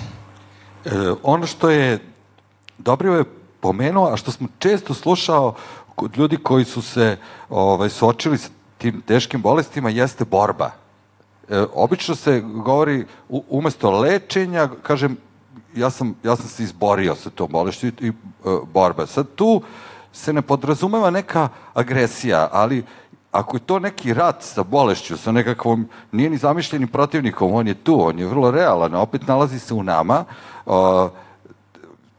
[0.86, 0.90] E,
[1.24, 2.00] ono što je
[2.78, 3.24] dobro je
[3.62, 5.54] pomenuo, a što smo često slušao
[6.16, 7.18] ljudi koji su se
[7.50, 10.72] ovaj, suočili sa tim teškim bolestima, jeste borba.
[11.50, 15.18] E, obično se govori u, umesto lečenja, kažem,
[15.76, 18.14] ja sam, ja sam se izborio sa tom bolešću i, i e,
[18.74, 19.06] borba.
[19.06, 19.62] Sad tu
[20.14, 22.84] se ne podrazumeva neka agresija, ali
[23.32, 27.74] ako je to neki rat sa bolešću, sa nekakvom, nije ni zamišljenim protivnikom, on je
[27.74, 30.26] tu, on je vrlo realan, opet nalazi se u nama,
[30.66, 30.74] uh,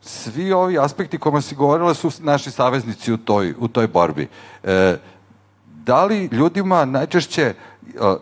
[0.03, 4.29] svi ovi aspekti kojima si govorila su naši saveznici u toj, u toj borbi.
[4.63, 4.97] E,
[5.67, 7.55] da li ljudima najčešće, e,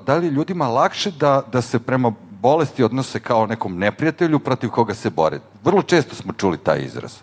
[0.06, 4.94] da li ljudima lakše da, da se prema bolesti odnose kao nekom neprijatelju protiv koga
[4.94, 5.40] se bore?
[5.64, 7.16] Vrlo često smo čuli taj izraz.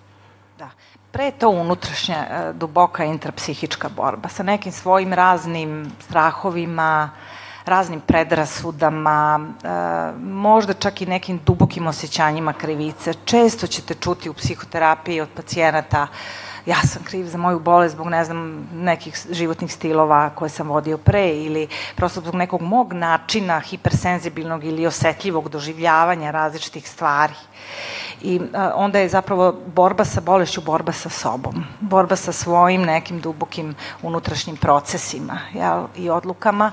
[0.58, 0.70] Da.
[1.12, 7.10] Pre je to unutrašnja, e, duboka intrapsihička borba sa nekim svojim raznim strahovima,
[7.68, 9.68] raznim predrasudama, e,
[10.22, 13.14] možda čak i nekim dubokim osjećanjima krivice.
[13.14, 16.08] Često ćete čuti u psihoterapiji od pacijenata
[16.68, 20.98] ja sam kriv za moju bolest zbog, ne znam, nekih životnih stilova koje sam vodio
[20.98, 27.34] pre ili prosto zbog nekog mog načina hipersenzibilnog ili osetljivog doživljavanja različitih stvari.
[28.22, 33.22] I a, onda je zapravo borba sa bolešću, borba sa sobom, borba sa svojim nekim
[33.22, 36.72] dubokim unutrašnjim procesima jel, i odlukama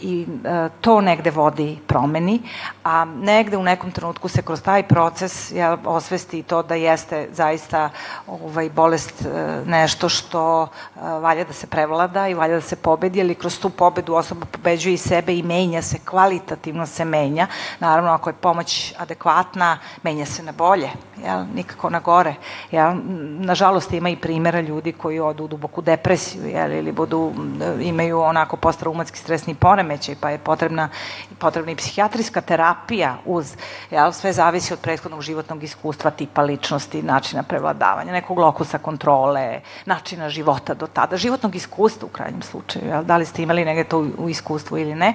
[0.00, 2.40] i e, to negde vodi promeni,
[2.84, 7.90] a negde u nekom trenutku se kroz taj proces ja, osvesti to da jeste zaista
[8.26, 13.20] ovaj, bolest e, nešto što e, valja da se prevlada i valja da se pobedi,
[13.20, 17.46] ali kroz tu pobedu osoba pobeđuje i sebe i menja se, kvalitativno se menja.
[17.80, 20.90] Naravno, ako je pomoć adekvatna, menja se na bolje,
[21.24, 21.44] jel?
[21.54, 22.34] nikako na gore.
[22.70, 22.92] Jel?
[23.38, 26.72] Nažalost, ima i primjera ljudi koji odu u duboku depresiju jel?
[26.72, 27.32] ili budu,
[27.80, 30.88] imaju onako postraumatski stresni poreme poremećaj, pa je potrebna,
[31.38, 33.56] potrebna i psihijatrijska terapija uz,
[33.90, 40.28] jel, sve zavisi od prethodnog životnog iskustva, tipa ličnosti, načina prevladavanja, nekog lokusa kontrole, načina
[40.28, 43.98] života do tada, životnog iskustva u krajnjem slučaju, jel, da li ste imali negde to
[43.98, 45.14] u, u iskustvu ili ne,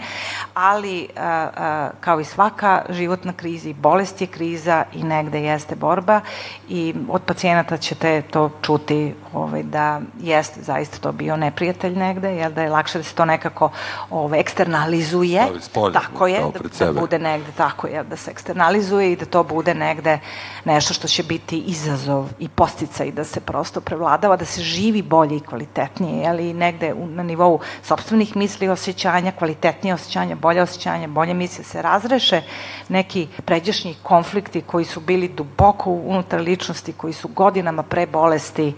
[0.53, 5.75] ali a, a, kao i svaka životna kriza i bolest je kriza i negde jeste
[5.75, 6.21] borba
[6.69, 12.51] i od pacijenata ćete to čuti ovaj, da jeste zaista to bio neprijatelj negde, jel,
[12.51, 13.71] da je lakše da se to nekako
[14.09, 16.41] ovaj, eksternalizuje, spolje, tako je,
[16.79, 20.19] da, da bude negde, tako je, da se eksternalizuje i da to bude negde
[20.65, 25.01] nešto što će biti izazov i postica i da se prosto prevladava, da se živi
[25.01, 30.61] bolje i kvalitetnije, ali negde u, na nivou sobstvenih misli i osjećanja, kvalitetnije osjećanja, bolje
[30.61, 32.41] osjećanja, bolje misli, se razreše
[32.89, 38.73] neki pređašnji konflikti koji su bili duboko unutar ličnosti, koji su godinama pre bolesti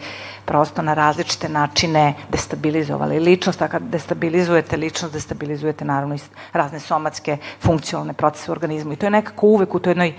[0.51, 6.19] prosto na različite načine destabilizovali ličnost, a kad destabilizujete ličnost, destabilizujete naravno i
[6.53, 10.13] razne somatske funkcionalne procese u organizmu i to je nekako uvek u toj jednoj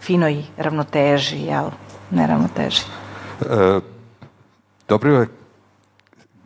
[0.00, 1.70] finoj ravnoteži, jel?
[2.10, 2.82] Neravnoteži.
[3.40, 3.80] E,
[4.88, 5.26] dobro je,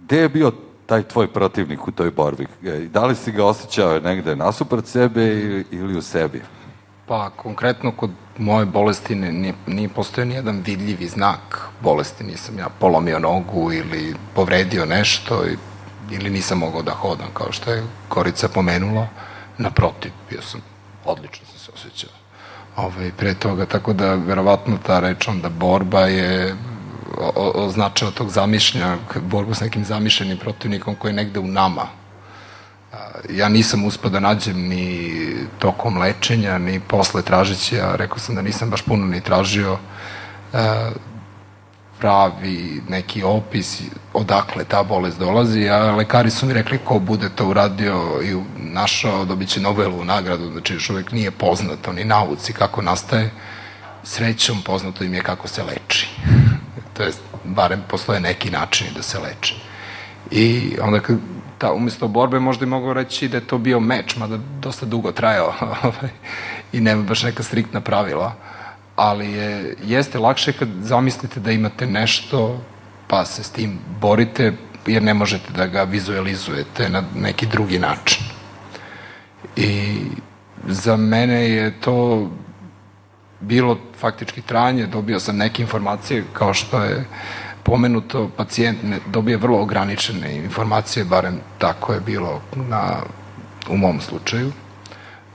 [0.04, 0.52] gde je bio
[0.86, 2.46] taj tvoj protivnik u toj borbi?
[2.64, 6.42] E, da li si ga osjećao negde nasuprot sebe ili, ili u sebi?
[7.06, 12.24] Pa, konkretno kod moje bolesti ne, nije, nije postojao ni jedan vidljivi znak bolesti.
[12.24, 15.56] Nisam ja polomio nogu ili povredio nešto i,
[16.14, 19.06] ili nisam mogao da hodam, kao što je Korica pomenula.
[19.58, 20.60] Naprotiv, bio sam,
[21.04, 22.10] odlično sam se osjećao.
[22.76, 26.56] Ovaj, pre toga, tako da verovatno ta reč onda borba je
[27.54, 31.86] označava tog zamišlja, borbu s nekim zamišljenim protivnikom koji je negde u nama,
[33.30, 35.12] ja nisam uspio da nađem ni
[35.58, 39.78] tokom lečenja, ni posle tražeći, ja rekao sam da nisam baš puno ni tražio
[40.52, 40.90] e,
[41.98, 47.46] pravi neki opis odakle ta bolest dolazi, a lekari su mi rekli ko bude to
[47.48, 52.82] uradio i našao dobit će Nobelovu nagradu, znači još uvek nije poznato ni nauci kako
[52.82, 53.30] nastaje,
[54.04, 56.08] srećom poznato im je kako se leči.
[56.96, 59.56] to jest, barem postoje neki načini da se leči.
[60.30, 61.18] I onda kad
[61.62, 65.12] ta, umesto borbe možda i mogu reći da je to bio meč, mada dosta dugo
[65.12, 66.10] trajao ovaj,
[66.72, 68.34] i nema baš neka striktna pravila.
[68.96, 72.60] Ali je, jeste lakše kad zamislite da imate nešto
[73.06, 74.52] pa se s tim borite
[74.86, 78.24] jer ne možete da ga vizualizujete na neki drugi način.
[79.56, 80.00] I
[80.66, 82.30] za mene je to
[83.40, 87.04] bilo faktički trajanje, dobio sam neke informacije kao što je
[87.62, 92.96] pomenuto, pacijent ne, dobije vrlo ograničene informacije, barem tako je bilo na,
[93.70, 94.52] u mom slučaju.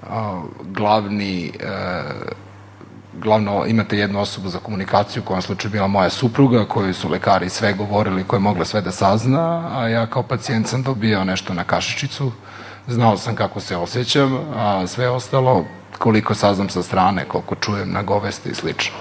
[0.10, 1.52] A, glavni e,
[3.22, 7.74] glavno imate jednu osobu za komunikaciju, u slučaju bila moja supruga, koju su lekari sve
[7.74, 11.63] govorili, koja je mogla sve da sazna, a ja kao pacijent sam dobio nešto na
[11.63, 12.32] kašičicu,
[12.88, 15.66] znao sam kako se osjećam, a sve ostalo
[15.98, 18.96] koliko saznam sa strane, koliko čujem na goveste i slično.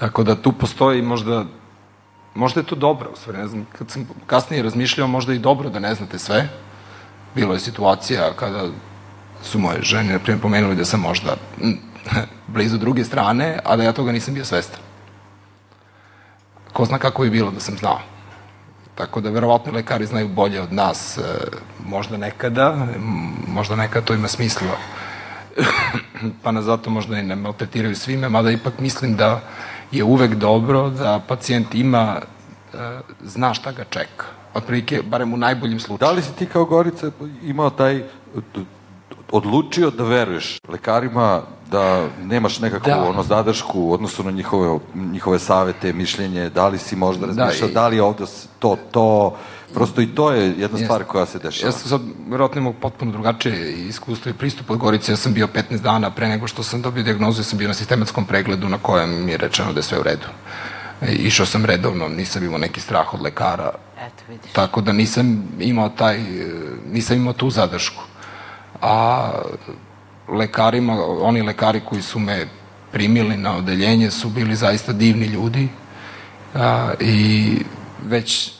[0.00, 1.44] Tako da tu postoji možda
[2.34, 5.70] možda je to dobro, u stvari, ne znam, kad sam kasnije razmišljao, možda i dobro
[5.70, 6.48] da ne znate sve.
[7.34, 8.68] Bilo je situacija kada
[9.42, 11.36] su moje žene, na primjer, pomenuli da sam možda
[12.54, 14.80] blizu druge strane, a da ja toga nisam bio svestan.
[16.72, 18.00] Ko zna kako bi bilo da sam znao.
[18.94, 21.22] Tako da verovatno lekari znaju bolje od nas, e,
[21.86, 22.86] možda nekada,
[23.48, 24.76] možda nekada to ima smisla,
[26.42, 29.40] pa na zato možda i ne maltretiraju svime, mada ipak mislim da
[29.94, 32.20] je uvek dobro da pacijent ima,
[32.74, 34.26] e, zna šta ga čeka.
[34.54, 36.08] Otprilike, barem u najboljim slučaju.
[36.08, 37.10] Da li si ti kao Gorica
[37.42, 38.02] imao taj
[39.32, 43.08] odlučio da veruješ lekarima da nemaš nekakvu da.
[43.08, 47.68] ono zadršku u odnosu na njihove, njihove savete, mišljenje, da li si možda da, razmišljao,
[47.68, 47.74] da, i...
[47.74, 48.24] da li je ovde
[48.58, 49.36] to, to,
[49.74, 51.12] prosto i to je jedna stvar Jeste.
[51.12, 51.68] koja se dešava.
[51.68, 55.46] Ja sam sad, vjerojatno imao potpuno drugačije iskustvo i pristup od Gorice, ja sam bio
[55.46, 58.78] 15 dana pre nego što sam dobio diagnozu, ja sam bio na sistematskom pregledu na
[58.78, 60.26] kojem mi je rečeno da je sve u redu.
[61.00, 63.72] E, išao sam redovno, nisam imao neki strah od lekara.
[63.98, 64.52] Eto, vidiš.
[64.52, 66.20] Tako da nisam imao taj,
[66.92, 68.02] nisam imao tu zadršku
[68.84, 69.30] a
[70.28, 72.46] lekarima, oni lekari koji su me
[72.92, 75.68] primili na odeljenje su bili zaista divni ljudi
[76.54, 77.56] a, i
[78.06, 78.52] već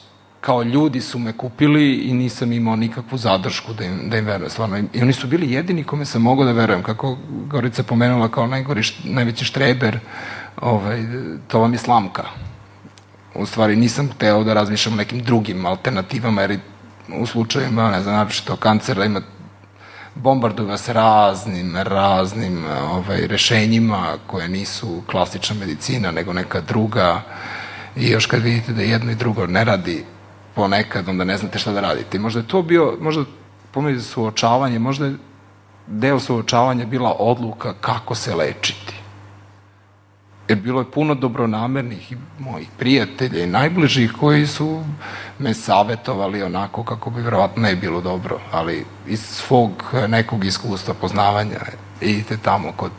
[0.45, 4.51] kao ljudi su me kupili i nisam imao nikakvu zadršku da im, da im verujem.
[4.51, 4.79] Stvarno.
[4.93, 6.83] I oni su bili jedini kome sam mogao da verujem.
[6.83, 9.99] Kako Gorica pomenula kao najgori, najveći štreber,
[10.61, 11.03] ovaj,
[11.49, 12.25] to vam je slamka.
[13.35, 16.59] U stvari nisam hteo da razmišljam o nekim drugim alternativama, jer
[17.21, 19.21] u slučajima, ne znam, napište kancera ima
[20.15, 27.23] bombarduju vas raznim, raznim ovaj, rešenjima koje nisu klasična medicina, nego neka druga
[27.97, 30.05] i još kad vidite da jedno i drugo ne radi
[30.55, 32.19] ponekad, onda ne znate šta da radite.
[32.19, 33.25] Možda je to bio, možda
[33.71, 35.17] pomenite suočavanje, možda je
[35.87, 38.95] deo suočavanja bila odluka kako se lečiti.
[40.49, 44.85] Jer bilo je puno dobronamernih i mojih prijatelja i najbližih koji su
[45.39, 49.71] me savetovali onako kako bi verovatno ne bilo dobro, ali iz svog
[50.09, 51.59] nekog iskustva poznavanja
[52.01, 52.93] idite tamo kod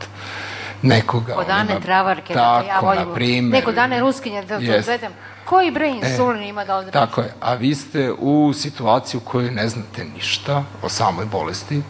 [0.82, 1.34] nekoga.
[1.34, 3.14] Kod Ane Travarke, tako, da ja volim.
[3.14, 5.12] Primer, neko Dane Ruskinje, da to gledam.
[5.46, 6.92] Koji bre insulin e, ima da odraži?
[6.92, 11.82] Tako je, a vi ste u situaciji u kojoj ne znate ništa o samoj bolesti,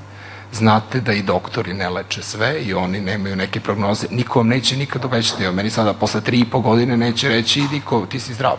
[0.52, 4.06] znate da i doktori ne leče sve i oni nemaju neke prognoze.
[4.10, 5.44] Niko vam neće nikad obećati.
[5.44, 8.56] Evo, meni sada posle tri i po godine neće reći niko, ti si zdrav.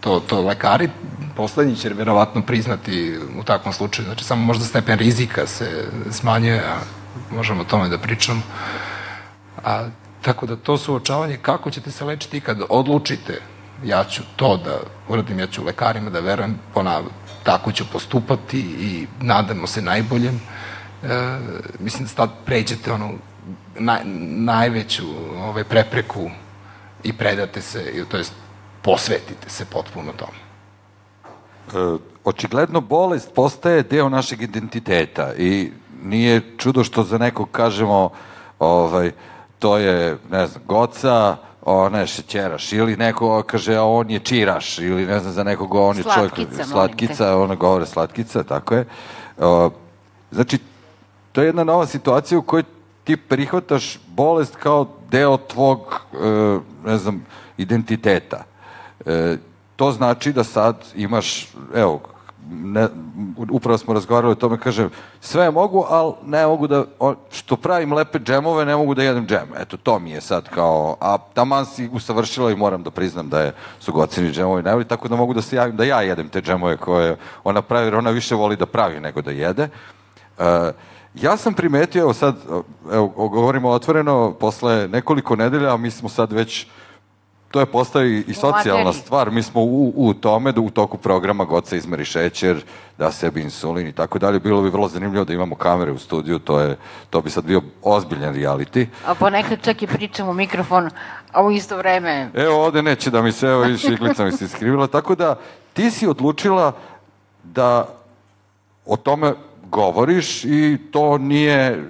[0.00, 0.88] To, to lekari
[1.36, 4.06] poslednji će verovatno priznati u takvom slučaju.
[4.06, 6.76] Znači, samo možda stepen rizika se smanjuje, a
[7.34, 8.42] možemo o tome da pričamo.
[9.64, 9.88] A,
[10.26, 13.40] tako da to suočavanje, kako ćete se lečiti kad odlučite
[13.84, 17.12] ja ću to da uradim, ja ću lekarima da verujem, ponavljam,
[17.42, 20.34] tako ću postupati i nadamo se najboljem.
[20.34, 21.38] E,
[21.78, 23.12] mislim da sad pređete onu
[23.78, 24.00] naj,
[24.50, 25.04] najveću
[25.38, 26.30] ovaj, prepreku
[27.04, 28.32] i predate se, to jest
[28.82, 30.38] posvetite se potpuno tome.
[30.38, 35.70] E, očigledno bolest postaje deo našeg identiteta i
[36.02, 38.10] nije čudo što za nekog kažemo
[38.58, 39.12] ovaj,
[39.58, 44.78] to je, ne znam, goca, ona je šećeraš, ili neko kaže, a on je čiraš,
[44.78, 46.32] ili ne znam, za nekog on je čovjek,
[46.70, 48.84] slatkica, ona govore slatkica, tako je.
[49.38, 49.70] O,
[50.30, 50.58] znači,
[51.32, 52.64] to je jedna nova situacija u kojoj
[53.04, 58.44] ti prihvataš bolest kao deo tvog, e, ne znam, identiteta.
[59.06, 59.36] E,
[59.76, 62.00] to znači da sad imaš, evo,
[62.50, 62.88] ne,
[63.50, 66.84] upravo smo razgovarali o tome, kažem, sve mogu, ali ne mogu da,
[67.30, 69.48] što pravim lepe džemove, ne mogu da jedem džem.
[69.58, 73.40] Eto, to mi je sad kao, a taman si usavršila i moram da priznam da
[73.40, 76.40] je, su gocini džemovi najbolji, tako da mogu da se javim da ja jedem te
[76.40, 79.68] džemove koje ona pravi, jer ona više voli da pravi nego da jede.
[80.38, 80.44] Uh,
[81.14, 82.36] ja sam primetio, evo sad,
[82.92, 86.66] evo, govorimo otvoreno, posle nekoliko nedelja, a mi smo sad već
[87.50, 89.30] to je postao i, i socijalna stvar.
[89.30, 92.64] Mi smo u, u tome da u toku programa God se izmeri šećer,
[92.98, 94.40] da sebi insulin i tako dalje.
[94.40, 96.76] Bilo bi vrlo zanimljivo da imamo kamere u studiju, to, je,
[97.10, 98.86] to bi sad bio ozbiljan reality.
[99.06, 100.90] A ponekad čak i pričam u mikrofon,
[101.32, 102.30] a u isto vreme...
[102.34, 104.86] Evo, ovde neće da mi se, evo, vidiš, iglica mi se iskrivila.
[104.86, 105.38] Tako da,
[105.72, 106.72] ti si odlučila
[107.44, 107.88] da
[108.86, 109.34] o tome
[109.70, 111.84] govoriš i to nije,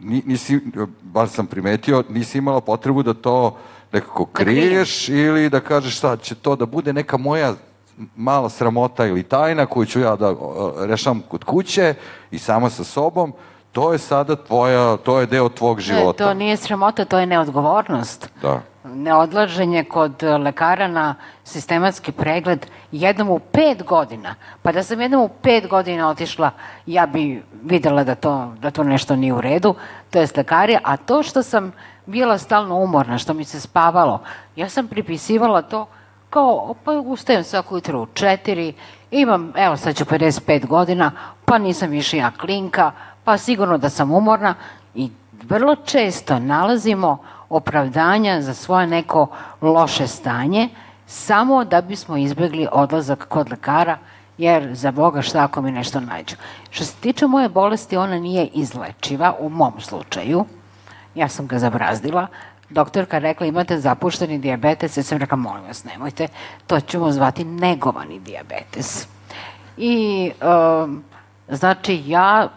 [0.00, 0.60] ni- nisi,
[1.02, 3.56] bar sam primetio, nisi imala potrebu da to
[3.92, 7.54] nekako kriješ ili da kažeš sad će to da bude neka moja
[8.16, 10.34] mala sramota ili tajna koju ću ja da
[10.80, 11.94] rešam kod kuće
[12.30, 13.32] i sama sa sobom,
[13.72, 16.24] to je sada tvoja, to je deo tvog Ne, života.
[16.24, 18.28] to nije sramota, to je neodgovornost.
[18.42, 18.60] Da.
[18.84, 21.14] neodlaženje kod e, lekara na
[21.44, 24.34] sistematski pregled jednom u pet godina.
[24.62, 26.50] Pa da sam jednom u pet godina otišla,
[26.86, 29.74] ja bi videla da to, da to nešto nije u redu,
[30.10, 31.72] to je lekari, a to što sam
[32.10, 34.20] bila stalno umorna, što mi se spavalo,
[34.56, 35.86] ja sam pripisivala to
[36.30, 38.74] kao, pa ustajem svako jutro u četiri,
[39.10, 41.12] imam, evo sad ću 55 godina,
[41.44, 42.92] pa nisam više ja klinka,
[43.24, 44.54] pa sigurno da sam umorna
[44.94, 45.10] i
[45.42, 49.26] vrlo često nalazimo opravdanja za svoje neko
[49.60, 50.68] loše stanje
[51.06, 53.98] samo da bismo izbegli odlazak kod lekara
[54.38, 56.36] jer za Boga šta ako mi nešto nađu.
[56.70, 60.44] Što se tiče moje bolesti, ona nije izlečiva u mom slučaju.
[61.14, 62.26] Ja sam ga zabrazdila.
[62.70, 66.28] Doktorka rekla imate zapušteni dijabetes, ja sam rekla molim vas nemojte,
[66.66, 69.08] to ćemo zvati negovani dijabetes.
[69.76, 70.30] I
[70.84, 71.04] um,
[71.48, 72.48] znači ja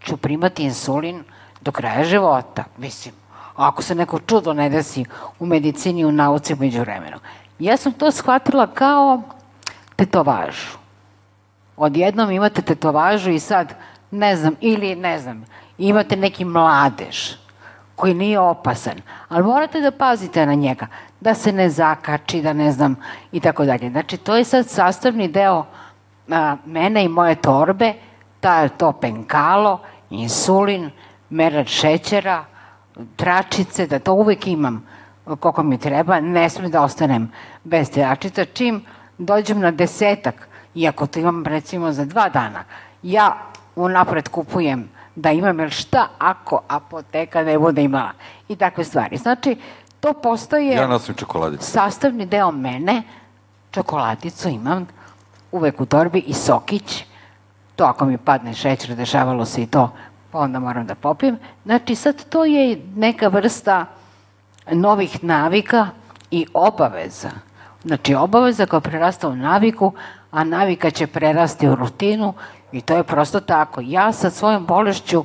[0.00, 1.24] ću primati insulin
[1.60, 3.14] do kraja života, mislim.
[3.56, 5.04] Ako se neko čudo ne desi
[5.38, 7.16] u medicini, u nauci među vremenu.
[7.58, 9.22] Ja sam to shvatila kao
[9.96, 10.78] tetovažu.
[11.76, 13.74] Odjednom imate tetovažu i sad,
[14.10, 15.44] ne znam, ili ne znam,
[15.78, 17.40] imate neki mladež
[18.00, 20.86] koji nije opasan, ali morate da pazite na njega,
[21.20, 22.96] da se ne zakači, da ne znam,
[23.32, 23.90] i tako dalje.
[23.90, 25.64] Znači, to je sad sastavni deo
[26.30, 27.92] a, mene i moje torbe,
[28.40, 29.80] ta, to penkalo,
[30.10, 30.90] insulin,
[31.30, 32.44] merač šećera,
[33.16, 34.86] tračice, da to uvek imam
[35.40, 37.28] koliko mi treba, ne smem da ostanem
[37.64, 38.44] bez tračica.
[38.44, 38.84] Čim
[39.18, 42.64] dođem na desetak, iako to imam recimo za dva dana,
[43.02, 43.36] ja
[43.76, 44.88] unapred kupujem
[45.20, 48.12] da imam, jer šta ako apoteka ne bude imala
[48.48, 49.16] i takve stvari.
[49.16, 49.56] Znači,
[50.00, 51.70] to postaje Ja nosim čokoladicu.
[51.70, 53.02] sastavni deo mene,
[53.70, 54.86] čokoladicu imam
[55.52, 57.04] uvek u torbi i sokić,
[57.76, 59.92] to ako mi padne šećer, dešavalo se i to,
[60.30, 61.38] pa onda moram da popijem.
[61.64, 63.86] Znači sad to je neka vrsta
[64.72, 65.88] novih navika
[66.30, 67.30] i obaveza.
[67.84, 69.92] Znači obaveza koja prerasta u naviku,
[70.30, 72.34] a navika će prerasti u rutinu
[72.72, 73.80] i to je prosto tako.
[73.84, 75.24] Ja sa svojom bolešću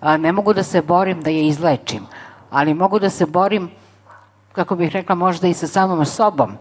[0.00, 2.06] a, ne mogu da se borim da je izlečim,
[2.50, 3.70] ali mogu da se borim
[4.52, 6.52] kako bih rekla, možda i sa samom sobom.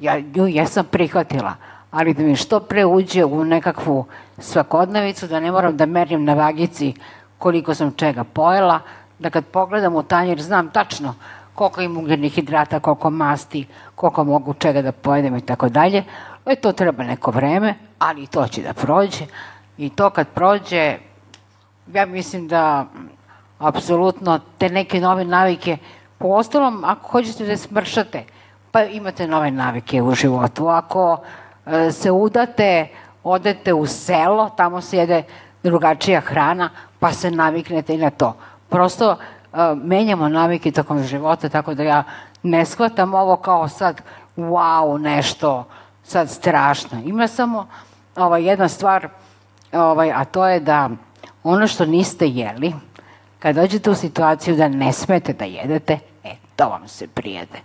[0.00, 1.54] Ja nju jesam prihvatila,
[1.90, 4.04] ali da mi što pre uđe u nekakvu
[4.38, 6.94] svakodnevicu, da ne moram da merim na vagici
[7.38, 8.80] koliko sam čega pojela,
[9.18, 11.14] da kad pogledam u tanjer znam tačno
[11.54, 16.04] koliko im ugljenih hidrata, koliko masti, koliko mogu čega da pojedem i tako dalje.
[16.46, 19.26] E, to treba neko vreme, ali to će da prođe.
[19.78, 20.98] I to kad prođe,
[21.92, 22.86] ja mislim da
[23.58, 25.76] apsolutno te neke nove navike,
[26.18, 28.24] po ostalom, ako hoćete da smršate,
[28.70, 30.68] pa imate nove navike u životu.
[30.68, 31.18] Ako
[31.66, 32.88] e, se udate,
[33.24, 35.22] odete u selo, tamo se jede
[35.62, 38.36] drugačija hrana, pa se naviknete i na to.
[38.68, 39.16] Prosto e,
[39.74, 42.04] menjamo navike tokom života, tako da ja
[42.42, 44.02] ne shvatam ovo kao sad
[44.36, 45.64] wow, nešto
[46.02, 47.00] sad strašno.
[47.04, 47.66] Ima samo
[48.16, 49.08] ovaj, jedna stvar,
[49.72, 50.90] ovaj, a to je da
[51.42, 52.72] ono što niste jeli,
[53.38, 57.58] kad dođete u situaciju da ne smete da jedete, e, to vam se prijede.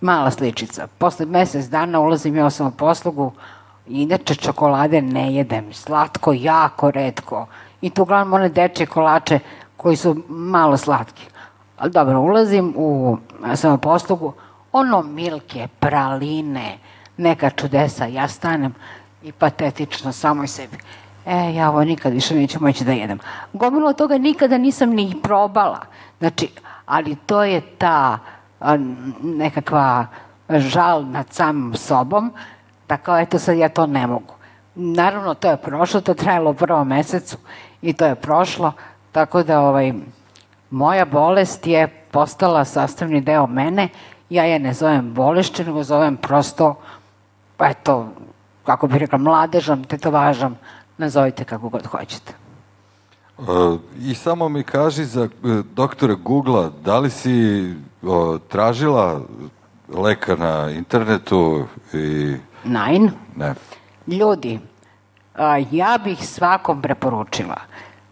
[0.00, 0.86] Mala sličica.
[0.98, 3.32] Posle mesec dana ulazim ja u samoposlugu,
[3.86, 7.46] inače čokolade ne jedem, slatko jako redko.
[7.80, 9.38] I tu uglavnom one dečje kolače
[9.76, 11.26] koji su malo slatki.
[11.78, 13.18] Ali dobro, ulazim u
[13.54, 14.32] samoposlugu,
[14.72, 16.78] ono milke, praline,
[17.16, 18.74] neka čudesa, ja stanem
[19.24, 20.76] i patetično samoj sebi.
[21.26, 23.18] E, ja ovo nikad više neću moći da jedem.
[23.52, 25.80] Gomilo toga nikada nisam ni probala.
[26.18, 26.48] Znači,
[26.86, 28.18] ali to je ta
[29.22, 30.06] nekakva
[30.48, 32.32] žal nad samim sobom,
[32.88, 34.34] da kao eto sad ja to ne mogu.
[34.74, 37.36] Naravno, to je prošlo, to je trajalo u prvom mesecu
[37.82, 38.72] i to je prošlo,
[39.12, 39.92] tako da ovaj,
[40.70, 43.88] moja bolest je postala sastavni deo mene,
[44.30, 46.74] ja je ne zovem bolešću, nego zovem prosto,
[47.58, 48.08] eto,
[48.64, 50.56] kako bih rekla, mladežom, tetovažom,
[50.98, 52.32] nazovite kako god hoćete.
[53.38, 57.62] Uh, I samo mi kaži za uh, doktora Google-a, da li si
[58.02, 59.20] uh, tražila
[59.88, 62.36] lekar na internetu i...
[62.64, 63.10] Nine.
[63.36, 63.54] Ne.
[64.06, 64.60] Ljudi,
[65.34, 67.56] a, ja bih svakom preporučila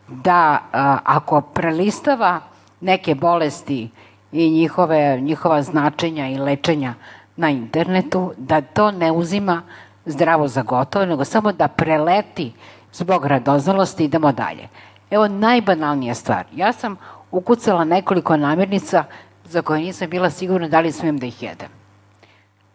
[0.08, 2.40] da a, ako prelistava
[2.80, 3.90] neke bolesti
[4.32, 6.94] i njihove, njihova značenja i lečenja
[7.36, 9.62] na internetu, da to ne uzima
[10.06, 12.52] zdravo za gotovo, nego samo da preleti
[12.92, 14.68] zbog radoznalosti i idemo dalje.
[15.10, 16.44] Evo najbanalnija stvar.
[16.54, 16.96] Ja sam
[17.30, 19.04] ukucala nekoliko namirnica
[19.44, 21.68] za koje nisam bila sigurna da li smijem da ih jedem.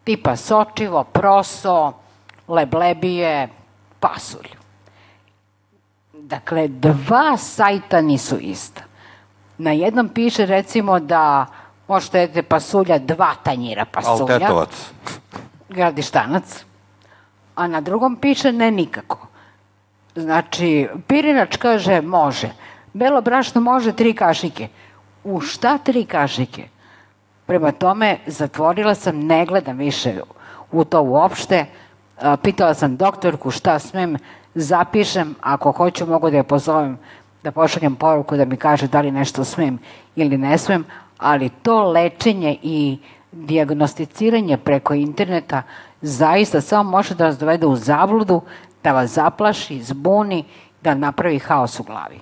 [0.04, 1.92] Tipa sočivo, proso,
[2.48, 3.48] leblebije,
[4.00, 4.48] pasulj.
[6.12, 8.82] Dakle, dva sajta nisu ista.
[9.58, 11.46] Na jednom piše recimo da
[11.88, 14.34] možete jedete pasulja, dva tanjira pasulja.
[14.34, 14.92] Altetovac.
[15.68, 16.67] Gradištanac.
[17.58, 19.26] A na drugom piše ne nikako.
[20.14, 22.50] Znači, pirinač kaže može.
[22.92, 24.68] Belo brašno može tri kašike.
[25.24, 26.68] U šta tri kašike?
[27.46, 30.20] Prema tome, zatvorila sam, ne gledam više
[30.72, 31.66] u to uopšte.
[32.42, 34.16] Pitala sam doktorku šta smem,
[34.54, 36.98] zapišem, ako hoću mogu da je pozovem
[37.42, 39.78] da pošaljem poruku da mi kaže da li nešto smem
[40.16, 40.84] ili ne smem,
[41.18, 42.98] ali to lečenje i
[43.32, 45.62] diagnosticiranje preko interneta
[46.02, 48.40] zaista samo može da vas dovede u zabludu,
[48.84, 50.44] da vas zaplaši, zbuni,
[50.82, 52.20] da napravi haos u glavi.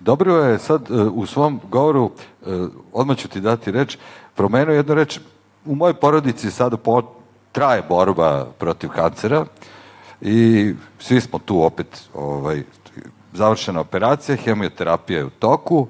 [0.00, 2.10] Dobro je sad e, u svom govoru,
[2.46, 3.98] e, odmah ću ti dati reč,
[4.34, 5.20] promenuo jednu reč,
[5.64, 7.02] u mojoj porodici sada po,
[7.52, 9.44] traje borba protiv kancera
[10.20, 12.62] i svi smo tu opet, ovaj,
[13.32, 15.86] završena operacija, hemioterapija je u toku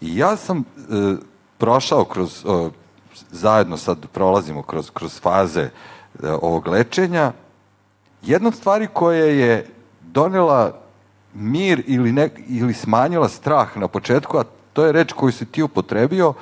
[0.00, 0.62] i ja sam e,
[1.58, 2.70] prošao kroz, e,
[3.30, 5.70] zajedno sad prolazimo kroz, kroz faze e,
[6.42, 7.32] ovog lečenja,
[8.22, 9.66] jedna od stvari koja je
[10.00, 10.80] donela
[11.34, 15.62] mir ili, ne, ili smanjila strah na početku, a to je reč koju si ti
[15.62, 16.34] upotrebio,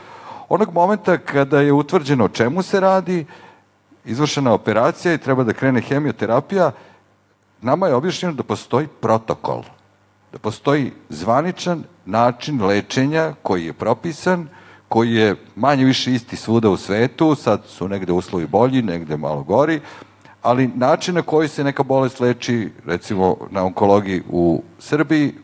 [0.49, 3.27] onog momenta kada je utvrđeno o čemu se radi,
[4.05, 6.73] izvršena operacija i treba da krene hemioterapija,
[7.61, 9.63] nama je objašnjeno da postoji protokol,
[10.33, 14.49] da postoji zvaničan način lečenja koji je propisan,
[14.93, 19.43] koji je manje više isti svuda u svetu, sad su negde uslovi bolji, negde malo
[19.43, 19.81] gori,
[20.43, 25.35] ali način na koji se neka bolest leči, recimo na onkologiji u Srbiji,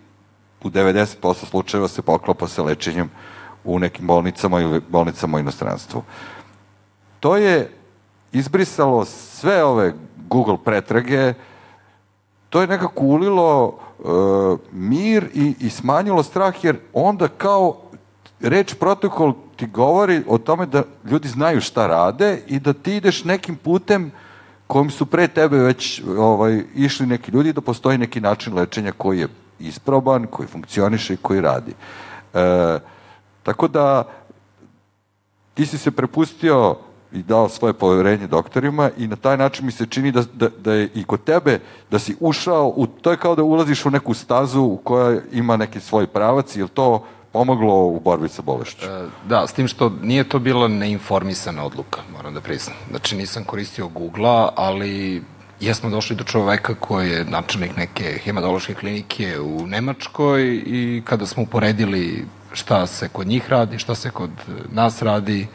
[0.64, 3.10] u 90% slučajeva se poklapa sa lečenjem
[3.64, 6.02] u nekim bolnicama ili bolnicama u inostranstvu.
[7.20, 7.70] To je
[8.32, 9.94] izbrisalo sve ove
[10.28, 11.34] Google pretrage,
[12.50, 14.02] to je nekako ulilo e,
[14.72, 17.87] mir i, i smanjilo strah, jer onda kao
[18.40, 23.24] reč protokol ti govori o tome da ljudi znaju šta rade i da ti ideš
[23.24, 24.10] nekim putem
[24.66, 29.20] kojim su pre tebe već ovaj, išli neki ljudi, da postoji neki način lečenja koji
[29.20, 29.28] je
[29.58, 31.72] isproban, koji funkcioniše i koji radi.
[32.34, 32.78] E,
[33.42, 34.04] tako da
[35.54, 36.76] ti si se prepustio
[37.12, 40.72] i dao svoje poverenje doktorima i na taj način mi se čini da, da, da
[40.72, 41.60] je i kod tebe,
[41.90, 45.56] da si ušao, u, to je kao da ulaziš u neku stazu u kojoj ima
[45.56, 48.86] neki svoj pravac, je to pomoglo u borbi sa bolešću?
[48.86, 52.76] E, Da, s tim što nije to bila neinformisana odluka, moram da priznam.
[52.90, 55.22] Znači nisam koristio Google-a, ali
[55.60, 61.42] jesmo došli do čoveka koji je načelnik neke hematološke klinike u Nemačkoj i kada smo
[61.42, 64.30] uporedili šta se kod njih radi, šta se kod
[64.72, 65.46] nas radi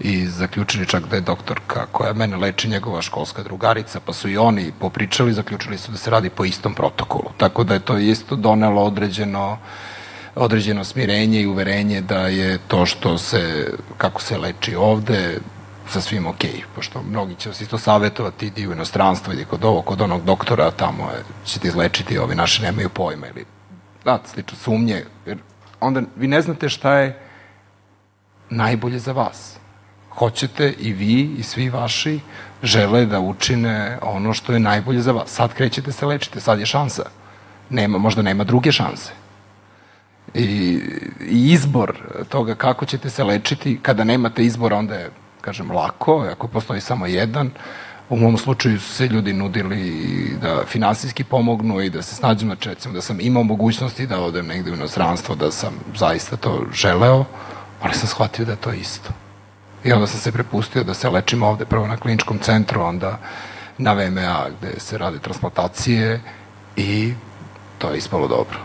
[0.00, 4.36] i zaključili čak da je doktorka koja mene leči njegova školska drugarica, pa su i
[4.36, 7.30] oni popričali, zaključili su da se radi po istom protokolu.
[7.36, 9.58] Tako da je to isto donelo određeno
[10.34, 15.38] određeno smirenje i uverenje da je to što se, kako se leči ovde,
[15.90, 19.84] sa svim ok, pošto mnogi će vas isto savjetovati, idi u inostranstvo, idi kod ovog,
[19.84, 23.44] kod onog doktora, tamo je, će ti izlečiti, ovi naši nemaju pojma, ili,
[24.04, 25.38] da, slično sumnje, jer
[25.80, 27.18] onda vi ne znate šta je
[28.50, 29.56] najbolje za vas.
[30.10, 32.20] Hoćete i vi i svi vaši
[32.62, 35.30] žele da učine ono što je najbolje za vas.
[35.30, 37.02] Sad krećete se lečite, sad je šansa.
[37.70, 39.12] Nema, možda nema druge šanse.
[40.34, 40.80] I,
[41.20, 41.96] i izbor
[42.28, 45.10] toga kako ćete se lečiti, kada nemate izbora, onda je,
[45.40, 47.50] kažem, lako, ako postoji samo jedan,
[48.10, 52.68] u mom slučaju su se ljudi nudili da finansijski pomognu i da se snađu, znači
[52.68, 57.24] recimo da sam imao mogućnosti da odem negde u inostranstvo, da sam zaista to želeo,
[57.82, 59.10] ali sam shvatio da je to isto.
[59.84, 63.18] I onda sam se prepustio da se lečim ovde, prvo na kliničkom centru, onda
[63.78, 66.20] na VMA gde se rade transplantacije
[66.76, 67.14] i
[67.78, 68.58] to je ispalo dobro.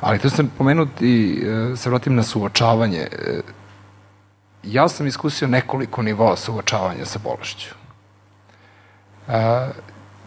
[0.00, 3.08] Ali to sam pomenuti, e, se vratim na suočavanje.
[3.12, 3.40] E,
[4.62, 7.74] Ja sam iskusio nekoliko nivoa suočavanja sa bolešću.
[9.28, 9.68] A,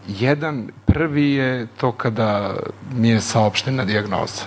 [0.08, 2.54] jedan, prvi je to kada
[2.96, 4.42] mi je saopštena dijagnoza.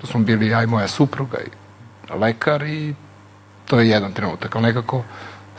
[0.00, 1.50] To smo bili ja i moja supruga i
[2.18, 2.94] lekar i
[3.66, 5.02] to je jedan trenutak, ali nekako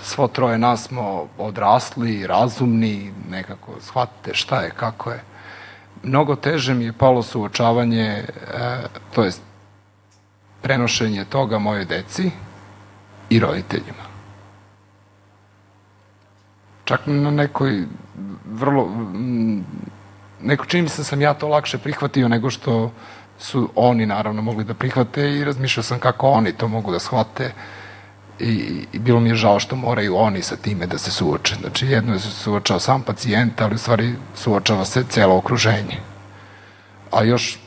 [0.04, 5.24] svo troje nas smo odrasli, razumni, nekako shvatite šta je, kako je.
[6.04, 8.26] Mnogo teže mi je palo suočavanje, e,
[9.16, 9.41] to jest
[10.62, 12.32] prenošenje toga moje deci
[13.30, 14.10] i roditeljima.
[16.86, 17.86] Čak na nekoj
[18.45, 18.89] vrlo,
[20.41, 22.91] neko čini mi se da sam ja to lakše prihvatio nego što
[23.39, 27.54] su oni naravno mogli da prihvate i razmišljao sam kako oni to mogu da shvate
[28.40, 31.56] i, i bilo mi je žao što moraju oni sa time da se suoče.
[31.56, 35.98] Znači jedno je da se suočao sam pacijent, ali u stvari suočava se celo okruženje.
[37.12, 37.60] A još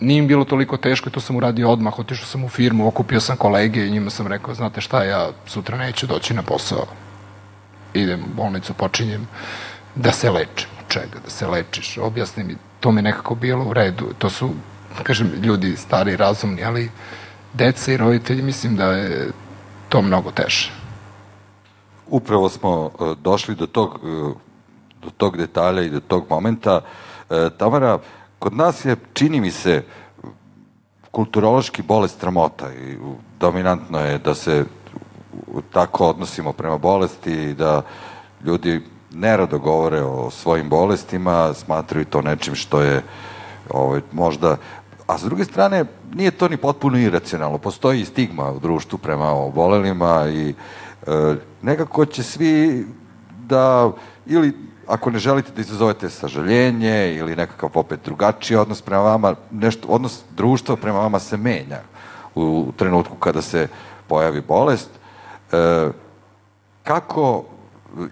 [0.00, 3.20] nije im bilo toliko teško i to sam uradio odmah, otišao sam u firmu, okupio
[3.20, 6.86] sam kolege i njima sam rekao, znate šta, ja sutra neću doći na posao.
[7.94, 9.28] Idem u bolnicu, počinjem
[9.94, 10.70] da se lečem.
[10.88, 11.18] Čega?
[11.24, 11.98] Da se lečiš.
[11.98, 14.14] Objasni mi, to mi nekako bilo u redu.
[14.18, 14.50] To su,
[15.02, 16.90] kažem, ljudi stari, razumni, ali
[17.52, 19.30] deca i roditelji, mislim da je
[19.92, 20.72] to mnogo teže.
[22.08, 24.32] Upravo smo e, došli do tog, e,
[25.04, 26.80] do tog detalja i do tog momenta.
[26.80, 27.98] E, Tamara,
[28.38, 29.84] kod nas je, čini mi se,
[31.12, 32.96] kulturološki bolest tramota i
[33.40, 34.64] dominantno je da se
[35.72, 37.82] tako odnosimo prema bolesti i da
[38.44, 38.80] ljudi
[39.10, 43.02] nerado govore o svojim bolestima, smatraju to nečim što je
[43.70, 44.56] ovaj, možda
[45.12, 45.84] A s druge strane,
[46.14, 47.58] nije to ni potpuno iracionalno.
[47.58, 50.54] Postoji i stigma u društvu prema obolelima i
[51.06, 52.86] e, nekako će svi
[53.46, 53.92] da,
[54.26, 54.56] ili
[54.86, 60.22] ako ne želite da izazovete sažaljenje ili nekakav opet drugačiji odnos prema vama, nešto, odnos
[60.36, 61.80] društva prema vama se menja
[62.34, 63.68] u trenutku kada se
[64.06, 64.90] pojavi bolest.
[65.52, 65.90] E,
[66.82, 67.44] kako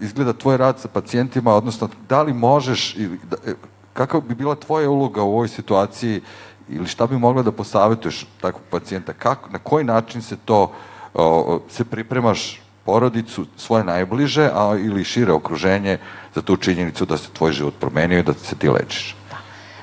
[0.01, 4.89] izgleda tvoj rad sa pacijentima, odnosno da li možeš, ili, da, e, bi bila tvoja
[4.89, 6.21] uloga u ovoj situaciji
[6.69, 10.71] ili šta bi mogla da posavetuješ takvog pacijenta, kako, na koji način se to,
[11.13, 15.97] o, se pripremaš porodicu, svoje najbliže, a ili šire okruženje
[16.35, 19.15] za tu činjenicu da se tvoj život promenio i da se ti lečiš?
[19.29, 19.37] Da.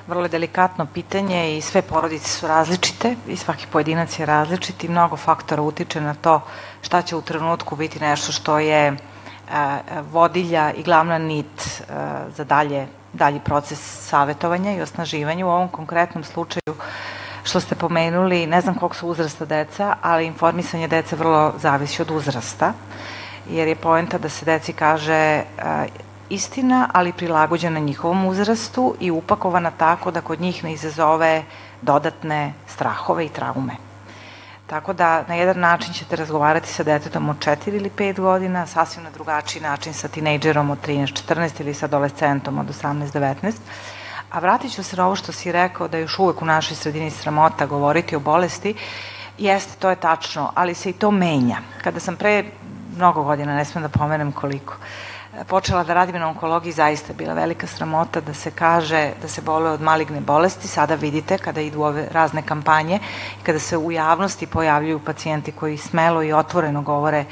[0.07, 4.89] Vrlo je delikatno pitanje i sve porodice su različite i svaki pojedinac je različit i
[4.89, 6.41] mnogo faktora utiče na to
[6.81, 8.97] šta će u trenutku biti nešto što je
[10.11, 11.81] vodilja i glavna nit
[12.35, 13.79] za dalje dalji proces
[14.09, 15.45] savetovanja i osnaživanja.
[15.45, 16.75] U ovom konkretnom slučaju
[17.43, 22.11] što ste pomenuli, ne znam koliko su uzrasta deca, ali informisanje dece vrlo zavisi od
[22.11, 22.73] uzrasta,
[23.49, 25.43] jer je poenta da se deci kaže
[26.29, 31.43] istina, ali prilagođena njihovom uzrastu i upakovana tako da kod njih ne izazove
[31.81, 33.88] dodatne strahove i traume.
[34.69, 39.03] Tako da na jedan način ćete razgovarati sa detetom od 4 ili 5 godina, sasvim
[39.03, 43.53] na drugačiji način sa tinejdžerom od 13-14 ili sa adolescentom od 18-19.
[44.31, 46.75] A vratit ću se na ovo što si rekao da je još uvek u našoj
[46.75, 48.75] sredini sramota govoriti o bolesti.
[49.37, 51.57] Jeste, to je tačno, ali se i to menja.
[51.83, 52.43] Kada sam pre
[52.95, 55.08] mnogo godina, ne smem da pomenem koliko, uh,
[55.47, 59.71] počela da radim na onkologiji, zaista bila velika sramota da se kaže da se boluje
[59.71, 60.67] od maligne bolesti.
[60.67, 62.99] Sada vidite kada idu ove razne kampanje,
[63.43, 67.25] kada se u javnosti pojavljuju pacijenti koji smelo i otvoreno govore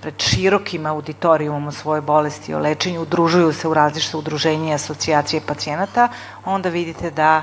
[0.00, 5.40] pred širokim auditorijumom o svojoj bolesti, o lečenju, udružuju se u različite udruženje i asocijacije
[5.46, 6.08] pacijenata,
[6.44, 7.42] onda vidite da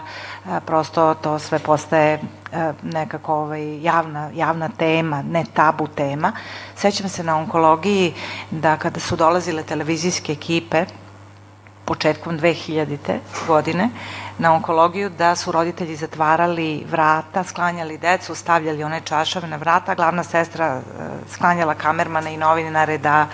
[0.65, 2.19] prosto to sve postaje
[2.81, 6.31] nekako ovaj, javna, javna tema, ne tabu tema.
[6.75, 8.13] Sećam se na onkologiji
[8.51, 10.85] da kada su dolazile televizijske ekipe
[11.85, 13.17] početkom 2000.
[13.47, 13.89] godine,
[14.37, 20.23] na onkologiju da su roditelji zatvarali vrata, sklanjali decu, stavljali one čašave na vrata, glavna
[20.23, 20.81] sestra e,
[21.29, 23.27] sklanjala kamermane i novinare da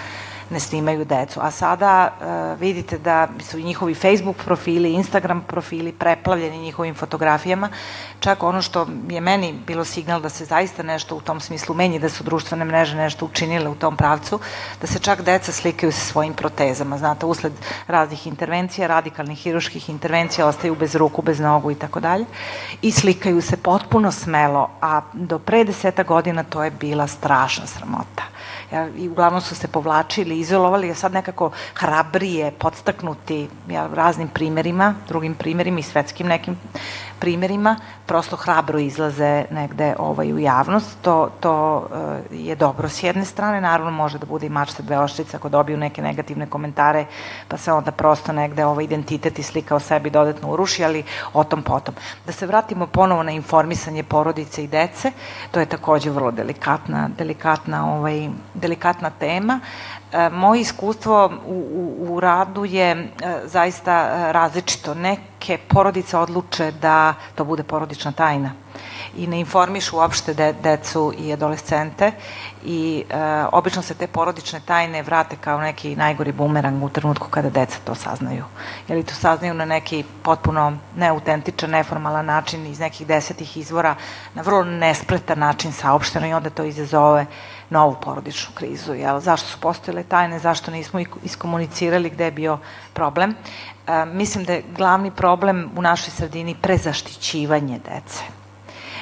[0.52, 1.40] ne snimaju decu.
[1.44, 7.70] A sada uh, vidite da su njihovi Facebook profili, Instagram profili preplavljeni njihovim fotografijama.
[8.20, 12.00] Čak ono što je meni bilo signal da se zaista nešto u tom smislu menji,
[12.00, 14.40] da su društvene mreže nešto učinile u tom pravcu,
[14.82, 16.98] da se čak deca slikaju sa svojim protezama.
[16.98, 17.54] Znate, usled
[17.88, 22.26] raznih intervencija, radikalnih hiruških intervencija, ostaju bez ruku, bez nogu i tako dalje.
[22.82, 28.32] I slikaju se potpuno smelo, a do pre deseta godina to je bila strašna sramota
[28.72, 34.96] ja, i uglavnom su se povlačili, izolovali, a sad nekako hrabrije, podstaknuti ja, raznim primerima,
[35.08, 36.58] drugim primerima i svetskim nekim
[37.22, 40.98] primerima, prosto hrabro izlaze negde ovaj, u javnost.
[41.02, 45.00] To, to uh, je dobro s jedne strane, naravno može da bude i mačta dve
[45.00, 47.06] oštrice ako dobiju neke negativne komentare,
[47.48, 51.04] pa se onda prosto negde ovaj identitet i slika o sebi dodatno uruši, ali
[51.34, 51.96] o tom potom.
[52.26, 55.12] Da se vratimo ponovo na informisanje porodice i dece,
[55.52, 59.60] to je takođe vrlo delikatna, delikatna, ovaj, delikatna tema.
[60.12, 63.08] E, moje iskustvo u, u, u radu je e,
[63.46, 64.94] zaista različito.
[65.42, 68.52] Neke porodice odluče da to bude porodična tajna
[69.18, 72.12] i ne informišu uopšte de, decu i adolescente
[72.66, 73.16] i e,
[73.52, 77.96] obično se te porodične tajne vrate kao neki najgori bumerang u trenutku kada deca to
[77.96, 78.44] saznaju.
[78.88, 83.96] Ili to saznaju na neki potpuno neautentičan, neformalan način iz nekih desetih izvora,
[84.34, 87.26] na vrlo nespretan način saopšteno i onda to izazove
[87.70, 88.94] novu porodičnu krizu.
[88.94, 89.20] Jel?
[89.20, 92.58] Zašto su postojile tajne, zašto nismo iskomunicirali gde je bio
[92.94, 93.36] problem.
[94.14, 98.42] Mislim da je glavni problem u našoj sredini prezaštićivanje dece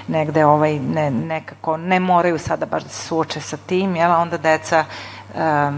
[0.09, 4.37] negde ovaj, ne, nekako ne moraju sada baš da se suoče sa tim, jel, onda
[4.37, 4.85] deca
[5.35, 5.71] e, e,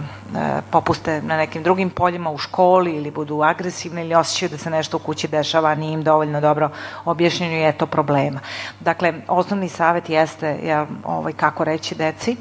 [0.71, 4.97] popuste na nekim drugim poljima u školi ili budu agresivni ili osjećaju da se nešto
[4.97, 6.69] u kući dešava, a nije im dovoljno dobro
[7.05, 8.39] objašnjenju i eto problema.
[8.79, 12.37] Dakle, osnovni savet jeste jel, ovaj, kako reći deci,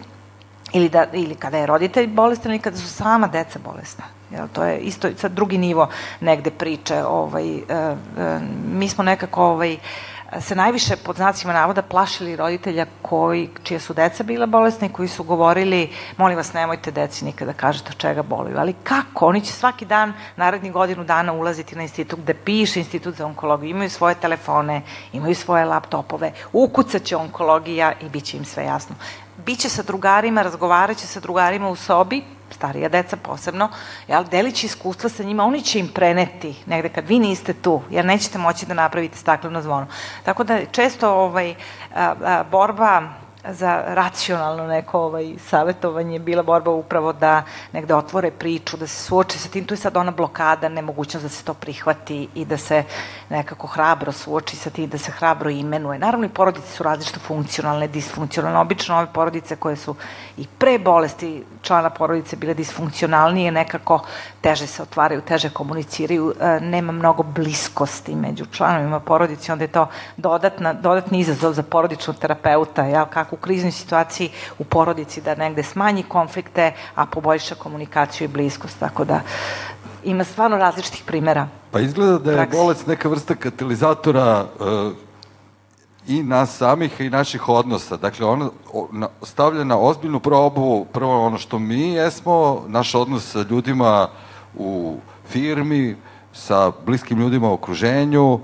[0.73, 4.20] ili, da, ili kada je roditelj bolestan ili kada su sama deca bolesna.
[4.31, 5.89] Jel, to je isto sad drugi nivo
[6.21, 7.05] negde priče.
[7.05, 7.97] Ovaj, e, e,
[8.73, 9.77] mi smo nekako ovaj,
[10.41, 15.09] se najviše pod znacima navoda plašili roditelja koji, čije su deca bila bolesne i koji
[15.09, 18.59] su govorili molim vas nemojte deci nikada kažete od čega boluju.
[18.59, 19.27] Ali kako?
[19.27, 23.71] Oni će svaki dan, naredni godinu dana ulaziti na institut gde piše institut za onkologiju.
[23.71, 28.97] Imaju svoje telefone, imaju svoje laptopove, ukucaće onkologija i bit će im sve jasno
[29.47, 32.23] biće sa drugarima, razgovaraće sa drugarima u sobi,
[32.55, 33.69] starija deca posebno,
[34.09, 38.05] jel, delići iskustva sa njima, oni će im preneti negde kad vi niste tu, jer
[38.05, 39.87] nećete moći da napravite stakleno zvono.
[40.25, 41.55] Tako da često ovaj,
[41.95, 43.03] a, a, borba
[43.49, 49.39] za racionalno neko ovaj, savjetovanje bila borba upravo da negde otvore priču, da se suoče
[49.39, 52.85] sa tim, tu je sad ona blokada, nemogućnost da se to prihvati i da se
[53.29, 55.99] nekako hrabro suoči sa tim, da se hrabro imenuje.
[55.99, 58.59] Naravno i porodice su različito funkcionalne, disfunkcionalne.
[58.59, 59.95] Obično ove porodice koje su
[60.37, 64.05] i pre bolesti člana porodice bile disfunkcionalnije, nekako
[64.41, 69.87] teže se otvaraju, teže komuniciraju, e, nema mnogo bliskosti među članovima porodice, onda je to
[70.17, 75.63] dodatna, dodatni izazov za porodičnog terapeuta, jel, kako u kriznoj situaciji u porodici da negde
[75.63, 79.21] smanji konflikte, a poboljša komunikaciju i bliskost, tako da
[80.05, 81.49] ima stvarno različitih primera.
[81.71, 82.57] Pa izgleda da je praksi.
[82.57, 84.93] bolest neka vrsta katalizatora uh,
[86.09, 87.97] i nas samih i naših odnosa.
[87.97, 94.09] Dakle, ona stavlja na ozbiljnu probu prvo ono što mi jesmo, naš odnos sa ljudima
[94.55, 94.97] u
[95.29, 95.97] firmi,
[96.33, 98.41] sa bliskim ljudima u okruženju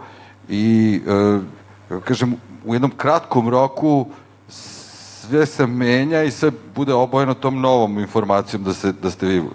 [0.48, 4.06] i, uh, kažem, u jednom kratkom roku
[4.48, 9.38] sve se menja i sve bude obojeno tom novom informacijom da, se, da ste vi
[9.38, 9.46] uh,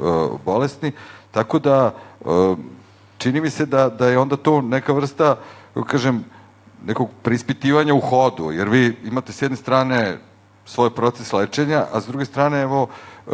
[0.46, 0.92] bolesni.
[1.32, 2.58] Tako da, uh,
[3.18, 5.36] čini mi se da, da je onda to neka vrsta,
[5.88, 6.24] kažem,
[6.86, 10.18] nekog prispitivanja u hodu, jer vi imate s jedne strane
[10.66, 12.88] svoj proces lečenja, a s druge strane, evo,
[13.28, 13.34] uh,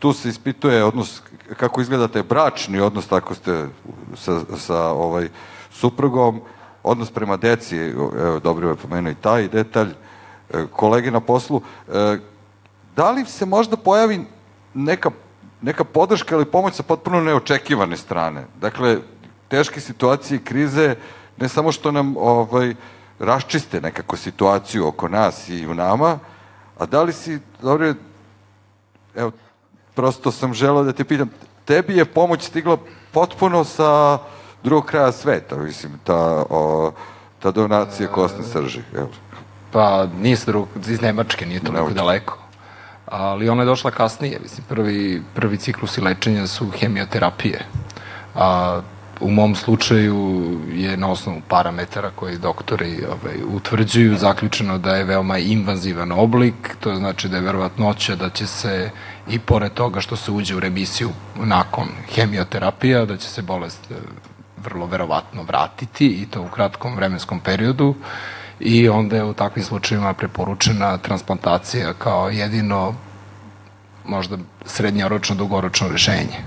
[0.00, 1.22] tu se ispituje odnos,
[1.56, 3.68] kako izgleda taj bračni odnos, tako ste
[4.16, 5.28] sa, sa ovaj,
[5.70, 6.40] suprugom,
[6.82, 9.92] odnos prema deci, evo, dobro je pomenuo i taj detalj,
[10.72, 12.18] kolege na poslu, e,
[12.96, 14.24] da li se možda pojavi
[14.74, 15.10] neka,
[15.62, 18.44] neka podrška ili pomoć sa potpuno neočekivane strane?
[18.60, 18.98] Dakle,
[19.48, 20.94] teške situacije i krize
[21.36, 22.74] ne samo što nam ovaj,
[23.18, 26.18] raščiste nekako situaciju oko nas i u nama,
[26.78, 27.94] a da li si, dobro,
[29.14, 29.32] evo,
[29.94, 31.30] prosto sam želao da te pitam,
[31.64, 32.76] tebi je pomoć stigla
[33.12, 34.18] potpuno sa
[34.62, 36.92] drugog kraja sveta, mislim, ta, o,
[37.38, 39.08] ta donacija kostne srži, evo.
[39.72, 41.94] Pa nije se drug, iz Nemačke, nije toliko Nemačke.
[41.94, 42.38] daleko.
[43.06, 47.66] Ali ona je došla kasnije, mislim, prvi, prvi ciklusi lečenja su hemioterapije.
[48.34, 48.80] A
[49.20, 50.40] u mom slučaju
[50.72, 56.96] je na osnovu parametara koji doktori ovaj, utvrđuju zaključeno da je veoma invazivan oblik, to
[56.96, 58.90] znači da je verovatnoća da će se
[59.30, 63.94] i pored toga što se uđe u remisiju nakon hemioterapija, da će se bolest eh,
[64.64, 67.94] vrlo verovatno vratiti i to u kratkom vremenskom periodu
[68.60, 72.94] i onda je u takvim slučajima preporučena transplantacija kao jedino
[74.04, 76.38] možda srednjoročno, dugoročno rešenje.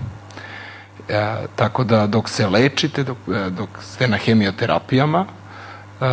[1.09, 6.05] E, tako da dok se lečite, dok, e, dok ste na hemioterapijama, e,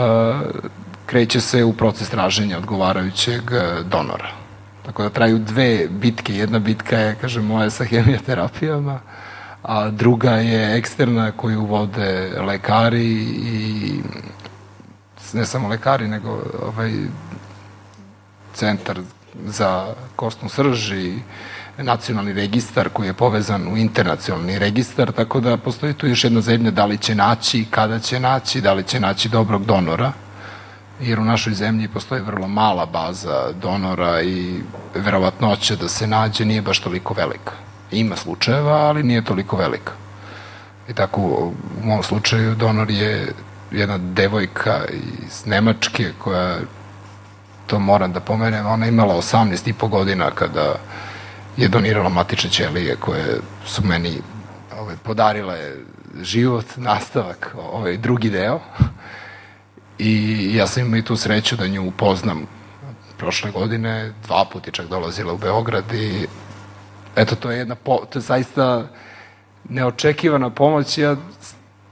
[1.06, 4.39] kreće se u proces traženja odgovarajućeg e, donora.
[4.86, 6.34] Tako da traju dve bitke.
[6.34, 9.00] Jedna bitka je, kažem, moja sa hemioterapijama,
[9.62, 14.00] a druga je eksterna koju vode lekari i
[15.32, 16.92] ne samo lekari, nego ovaj,
[18.54, 19.00] centar
[19.46, 21.18] za kostnu srž i
[21.78, 26.70] nacionalni registar koji je povezan u internacionalni registar, tako da postoji tu još jedna zemlja
[26.70, 30.12] da li će naći, kada će naći, da li će naći dobrog donora,
[31.00, 34.60] jer u našoj zemlji postoji vrlo mala baza donora i
[34.94, 37.52] verovatnoća da se nađe nije baš toliko velika.
[37.90, 39.92] Ima slučajeva, ali nije toliko velika.
[40.88, 41.52] I tako u
[41.84, 43.32] mom slučaju donor je
[43.70, 44.80] jedna devojka
[45.26, 46.58] iz Nemačke koja
[47.66, 50.74] to moram da pomenem, ona imala 18 i po godina kada
[51.56, 54.18] je donirala matične ćelije koje su meni
[54.78, 55.74] ove, podarile
[56.22, 58.60] život, nastavak, ovaj drugi deo.
[60.02, 62.46] I ja sam imao i tu sreću da nju upoznam
[63.18, 66.26] prošle godine, dva puta čak dolazila u Beograd i
[67.16, 68.88] eto, to je jedna, po, to je zaista
[69.68, 70.98] neočekivana pomoć.
[70.98, 71.16] Ja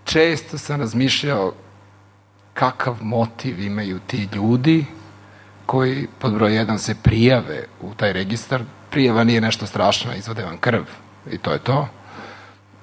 [0.04, 1.52] često sam razmišljao
[2.54, 4.84] kakav motiv imaju ti ljudi
[5.66, 8.62] koji pod broj jedan se prijave u taj registar.
[8.90, 10.82] Prijava nije nešto strašno, izvode vam krv
[11.30, 11.88] i to je to.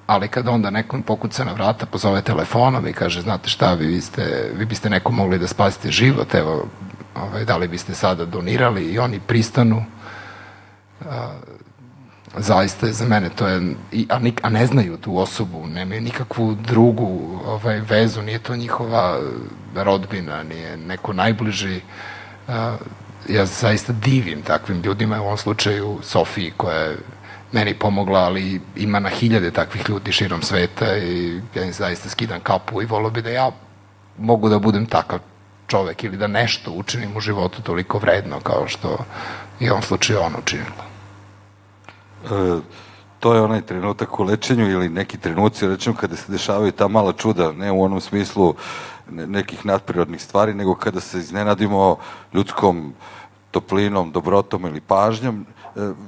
[0.06, 4.50] Ali kada onda nekom pokuca na vrata, pozove telefonom i kaže, znate šta, vi, biste,
[4.54, 6.66] vi biste nekom mogli da spasite život, evo,
[7.14, 9.84] ovaj, da li biste sada donirali i oni pristanu.
[11.10, 11.32] A,
[12.36, 13.74] zaista je za mene to je,
[14.08, 19.20] a, a ne znaju tu osobu, nemaju nikakvu drugu ovaj, vezu, nije to njihova
[19.74, 21.80] rodbina, nije neko najbliži.
[22.48, 22.76] A,
[23.28, 26.96] ja zaista divim takvim ljudima, u ovom slučaju Sofiji koja je
[27.52, 32.40] meni pomogla, ali ima na hiljade takvih ljudi širom sveta i ja im zaista skidam
[32.40, 33.50] kapu i volio bi da ja
[34.18, 35.18] mogu da budem takav
[35.66, 38.98] čovek ili da nešto učinim u životu toliko vredno kao što
[39.60, 40.84] je u ovom slučaju on učinila.
[42.24, 42.60] E,
[43.20, 46.88] to je onaj trenutak u lečenju ili neki trenuci u lečenju kada se dešavaju ta
[46.88, 48.54] mala čuda, ne u onom smislu
[49.10, 51.96] nekih nadprirodnih stvari, nego kada se iznenadimo
[52.32, 52.94] ljudskom
[53.50, 55.46] toplinom, dobrotom ili pažnjom.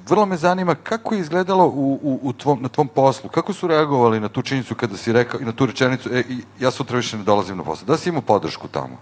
[0.09, 3.67] Vrlo me zanima kako je izgledalo u, u, u tvom, na tvom poslu, kako su
[3.67, 6.23] reagovali na tu činjenicu kada si rekao na tu rečenicu, e,
[6.61, 7.87] ja sutra više ne dolazim na posao.
[7.87, 8.97] Da si imao podršku tamo?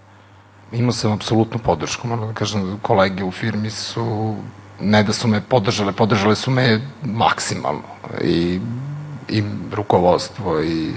[0.71, 4.35] Imao sam apsolutnu podršku, moram da kažem, kolege u firmi su,
[4.79, 7.87] ne da su me podržale, podržale su me maksimalno
[8.21, 8.59] i
[9.29, 10.91] i rukovodstvo i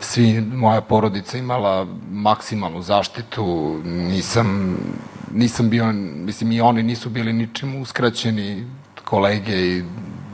[0.00, 4.76] svi, moja porodica imala maksimalnu zaštitu, nisam,
[5.32, 8.66] nisam bio, mislim i oni nisu bili ničim uskraćeni,
[9.04, 9.84] kolege i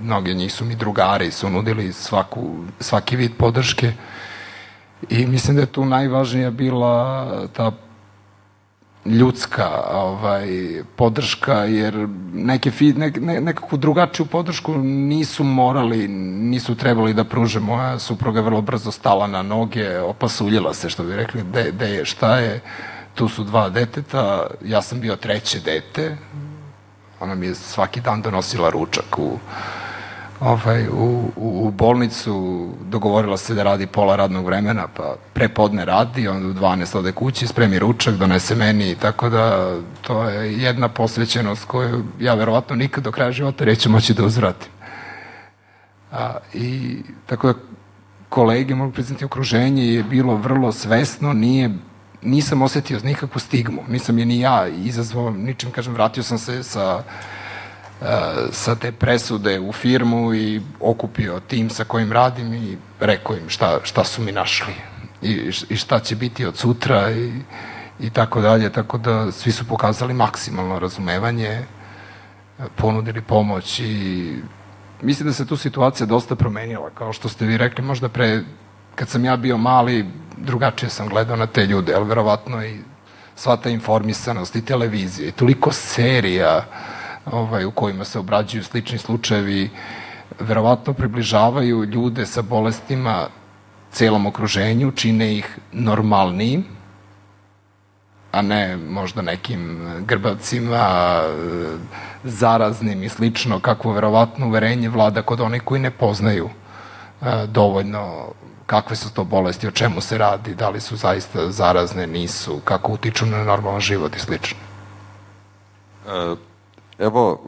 [0.03, 3.93] mnogi njih su mi drugari, su nudili svaku, svaki vid podrške
[5.09, 7.73] i mislim da je tu najvažnija bila ta
[9.05, 10.49] ljudska ovaj,
[10.97, 17.61] podrška, jer neke, fi, ne, ne, nekakvu drugačiju podršku nisu morali, nisu trebali da pruže.
[17.61, 22.05] Moja supruga vrlo brzo stala na noge, opasuljila se, što bi rekli, de, de je,
[22.05, 22.61] šta je,
[23.15, 26.17] tu su dva deteta, ja sam bio treće dete,
[27.21, 29.39] ona mi je svaki dan donosila ručak u,
[30.41, 36.29] ovaj, u, u, u bolnicu, dogovorila se da radi pola radnog vremena, pa prepodne radi,
[36.29, 41.65] onda u 12 ode kući, spremi ručak, donese meni, tako da to je jedna posvećenost
[41.65, 44.73] koju ja verovatno nikad do kraja života neću moći da uzvratim.
[46.13, 46.97] A, I
[47.27, 47.55] tako da
[48.29, 51.71] kolege, mogu priznati, okruženje je bilo vrlo svesno, nije
[52.23, 57.03] nisam osetio nikakvu stigmu, nisam je ni ja izazvao, ničim, kažem, vratio sam se sa
[58.53, 63.81] sa te presude u firmu i okupio tim sa kojim radim i rekao im šta,
[63.83, 64.75] šta su mi našli
[65.23, 67.33] i, i šta će biti od sutra i,
[68.01, 71.65] i tako dalje, tako da svi su pokazali maksimalno razumevanje,
[72.77, 74.35] ponudili pomoć i
[75.03, 78.43] mislim da se tu situacija dosta promenila, kao što ste vi rekli, možda pre,
[78.95, 80.07] kad sam ja bio mali,
[80.41, 82.79] drugačije sam gledao na te ljude, ali verovatno i
[83.37, 86.65] sva ta informisanost i televizija i toliko serija,
[87.27, 89.71] ovaj, u kojima se obrađuju slični slučajevi,
[90.41, 93.27] verovatno približavaju ljude sa bolestima
[93.93, 96.65] celom okruženju, čine ih normalnijim,
[98.33, 101.21] a ne možda nekim grbavcima,
[102.25, 108.33] zaraznim i slično, kakvo verovatno uverenje vlada kod onih koji ne poznaju e, dovoljno
[108.71, 112.93] kakve su to bolesti, o čemu se radi, da li su zaista zarazne, nisu, kako
[112.93, 114.59] utiču na normalan život i slično.
[116.07, 116.37] E,
[117.01, 117.41] Evo,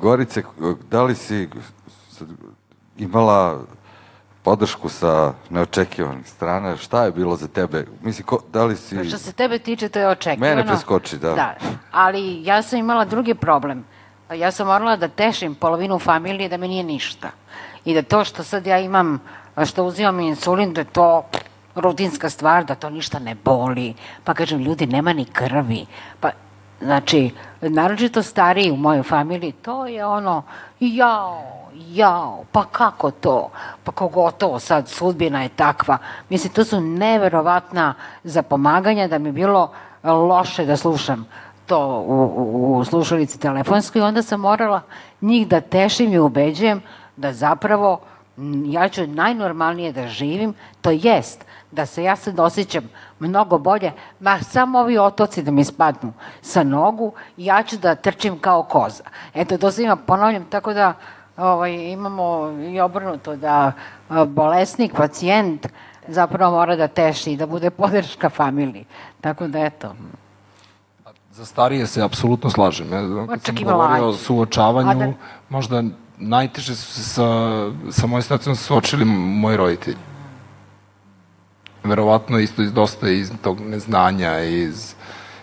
[0.00, 0.42] Gorice,
[0.90, 1.48] da li si
[2.98, 3.60] imala
[4.42, 7.86] podršku sa neočekivanih strana, šta je bilo za tebe?
[8.02, 9.04] Misli, ko, da li si...
[9.04, 10.56] Što se tebe tiče, to je očekivano.
[10.56, 11.34] Mene preskoči, da.
[11.34, 11.54] Da,
[11.90, 13.84] ali ja sam imala drugi problem.
[14.34, 17.30] Ja sam morala da tešim polovinu familije da mi nije ništa.
[17.84, 19.20] I da to što sad ja imam,
[19.64, 21.24] što uzimam insulin, da je to
[21.74, 23.94] rutinska stvar, da to ništa ne boli.
[24.24, 25.86] Pa kažem, ljudi, nema ni krvi.
[26.20, 26.30] Pa
[26.84, 27.30] Znači,
[27.60, 30.42] naročito stariji u mojoj familiji, to je ono,
[30.80, 31.42] jao,
[31.74, 33.50] jao, pa kako to?
[33.84, 35.98] Pa kogotovo sad, sudbina je takva.
[36.28, 37.94] Mislim, to su neverovatna
[38.24, 41.26] zapomaganja da mi bilo loše da slušam
[41.66, 44.02] to u, u, u slušalici telefonskoj.
[44.02, 44.80] Onda sam morala
[45.20, 46.82] njih da tešim i ubeđujem
[47.16, 48.00] da zapravo
[48.66, 54.38] ja ću najnormalnije da živim, to jest da se ja sad osjećam mnogo bolje, ma
[54.42, 56.12] samo ovi otoci da mi spadnu
[56.42, 59.04] sa nogu, ja ću da trčim kao koza.
[59.34, 60.94] Eto, to se ima, ponavljam, tako da
[61.36, 63.72] ovaj, imamo i obrnuto da
[64.26, 65.66] bolesnik, pacijent
[66.08, 68.84] zapravo mora da teši i da bude podrška familiji.
[69.20, 69.94] Tako da, eto.
[71.32, 72.92] Za starije se apsolutno slažem.
[72.92, 75.12] Ja, kad sam govorio o suočavanju, da...
[75.48, 75.82] možda
[76.18, 77.24] najteže su se sa,
[77.90, 79.96] sa mojoj situacijom suočili moji roditelji.
[81.84, 84.94] Verovatno isto iz dosta iz tog neznanja, iz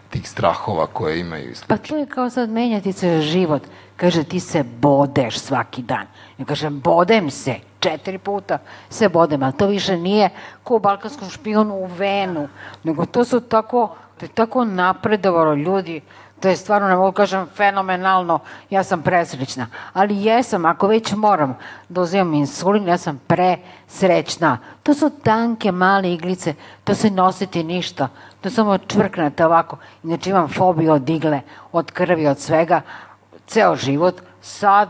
[0.09, 1.53] tih strahova koje imaju.
[1.67, 3.61] Pa to je kao sad menjati se život.
[3.97, 6.07] Kaže, ti se bodeš svaki dan.
[6.37, 7.55] Ja kažem, bodem se.
[7.79, 8.57] Četiri puta
[8.89, 10.29] se bodem, ali to više nije
[10.63, 12.47] ko u balkanskom špijonu u venu,
[12.83, 16.01] nego to su tako, to je tako napredovalo ljudi
[16.41, 18.39] To je stvarno, ne mogu kažem, fenomenalno.
[18.69, 19.67] Ja sam presrećna.
[19.93, 21.57] Ali jesam, ako već moram
[21.89, 24.57] da uzimam insulin, ja sam presrećna.
[24.83, 28.07] To su tanke, male iglice, to se nositi ništa.
[28.41, 29.77] To samo čvrknete ovako.
[30.03, 32.81] Inače imam fobiju od igle, od krvi, od svega.
[33.47, 34.21] Ceo život.
[34.41, 34.89] Sad,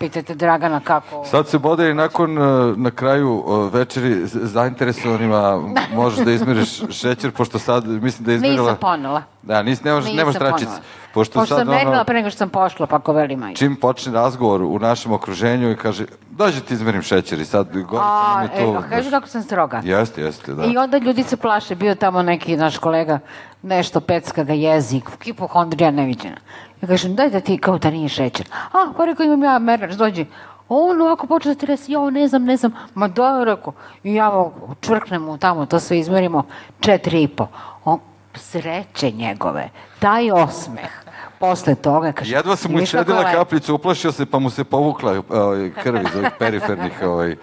[0.00, 1.24] Pitajte Dragana kako...
[1.24, 5.60] Sad se bode i nakon, e, na kraju e, večeri, zainteresovanima
[5.94, 8.62] možeš da izmiriš šećer, pošto sad, mislim da je izmirila...
[8.62, 9.22] Nisam ponela.
[9.42, 10.72] Da, nis, nemaš, Nisam nemaš tračice.
[11.14, 13.58] Pošto, pošto sad, sam merila ono, pre nego što sam pošla, pa ko veli majka.
[13.58, 18.34] Čim počne razgovor u našem okruženju i kaže, dođe ti izmerim šećer i sad Gorica
[18.34, 18.82] nam je to...
[18.86, 19.80] E, kažu kako sam stroga.
[19.84, 20.64] Jeste, jeste, da.
[20.64, 23.18] I onda ljudi se plaše, bio tamo neki naš kolega,
[23.62, 26.36] nešto pecka ga jezik, hipohondrija neviđena.
[26.82, 28.48] Ja kažem, daj da ti kao da nije šećer.
[28.72, 30.26] A, pa rekao, imam ja merač, dođi.
[30.68, 32.72] On ovako počne da ti resi, ja ne znam, ne znam.
[32.94, 33.72] Ma da, rekao.
[34.04, 34.50] I ja
[34.80, 36.42] čvrknem mu tamo, to sve izmerimo,
[36.80, 37.46] četiri i po.
[37.84, 37.98] On,
[38.34, 39.68] sreće njegove,
[39.98, 40.90] taj osmeh.
[41.38, 42.34] Posle toga, kaže...
[42.34, 46.30] Jedva sam mu išedila kaplicu, uplašio se, pa mu se povukla ovaj, krv iz ovih
[46.38, 47.36] perifernih ovaj,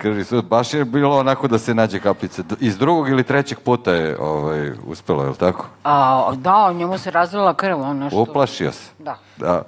[0.00, 0.44] krvni sud.
[0.44, 2.42] Baš je bilo onako da se nađe kaplica.
[2.60, 5.66] Iz drugog ili trećeg puta je ovaj, uspelo, je li tako?
[5.84, 7.80] A, da, njemu se razlila krv.
[7.80, 8.20] On nešto...
[8.20, 8.90] Uplašio se.
[8.98, 9.18] Da.
[9.36, 9.62] da.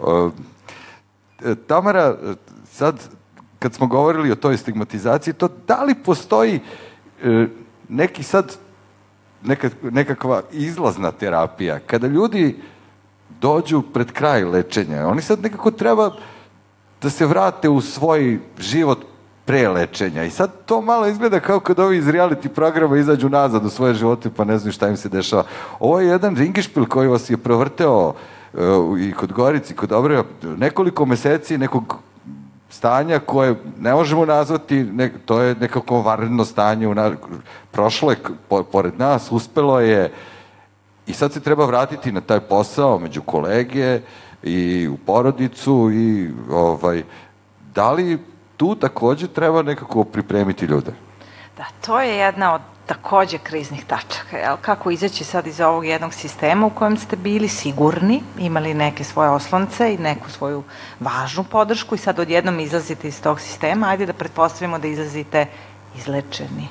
[0.00, 0.30] O,
[1.44, 2.16] e, Tamara,
[2.64, 3.08] sad
[3.58, 6.60] kad smo govorili o toj stigmatizaciji, to da li postoji
[7.22, 7.46] e,
[7.88, 8.56] neki sad
[9.42, 12.62] neka, nekakva izlazna terapija, kada ljudi
[13.40, 16.10] dođu pred kraj lečenja, oni sad nekako treba
[17.02, 18.98] da se vrate u svoj život
[19.44, 20.24] pre lečenja.
[20.24, 23.94] I sad to malo izgleda kao kad ovi iz reality programa izađu nazad u svoje
[23.94, 25.44] živote pa ne znaju šta im se dešava.
[25.80, 31.06] Ovo je jedan ringišpil koji vas je provrteo uh, i kod Gorici, kod Dobreva, nekoliko
[31.06, 31.98] meseci nekog
[32.70, 37.12] stanja koje ne možemo nazvati, ne, to je nekako varno stanje, u na,
[37.70, 38.16] prošlo je
[38.48, 40.12] po, pored nas, uspelo je
[41.06, 44.00] i sad se treba vratiti na taj posao među kolege
[44.42, 47.02] i u porodicu i ovaj,
[47.74, 48.18] da li
[48.62, 50.92] tu takođe treba nekako pripremiti ljude.
[51.56, 54.38] Da, to je jedna od takođe kriznih tačaka.
[54.38, 54.56] Jel?
[54.60, 59.30] Kako izaći sad iz ovog jednog sistema u kojem ste bili sigurni, imali neke svoje
[59.30, 60.62] oslonce i neku svoju
[61.00, 65.46] važnu podršku i sad odjednom izlazite iz tog sistema, ajde da pretpostavimo da izlazite
[65.98, 66.68] izlečeni.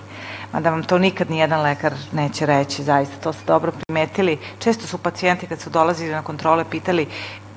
[0.54, 4.38] Mada vam to nikad ni jedan lekar neće reći, zaista, to ste dobro primetili.
[4.60, 7.08] Često su pacijenti kad su dolazili na kontrole pitali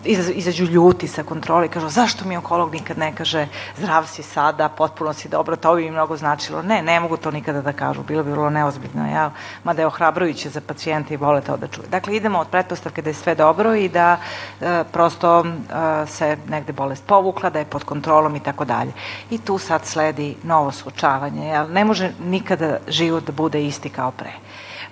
[0.04, 3.46] izađu ljuti sa kontrole i kažu zašto mi onkolog nikad ne kaže
[3.76, 6.62] zdrav si sada, potpuno si dobro, to bi mi mnogo značilo.
[6.62, 9.30] Ne, ne mogu to nikada da kažu, bilo bi vrlo neozbiljno, ja,
[9.64, 11.88] mada je ohrabrujuće za pacijente i vole to da čuje.
[11.88, 14.16] Dakle, idemo od pretpostavke da je sve dobro i da
[14.60, 18.92] e, prosto e, se negde bolest povukla, da je pod kontrolom i tako dalje.
[19.30, 21.72] I tu sad sledi novo suočavanje, jel?
[21.72, 24.32] ne može nikada život da bude isti kao pre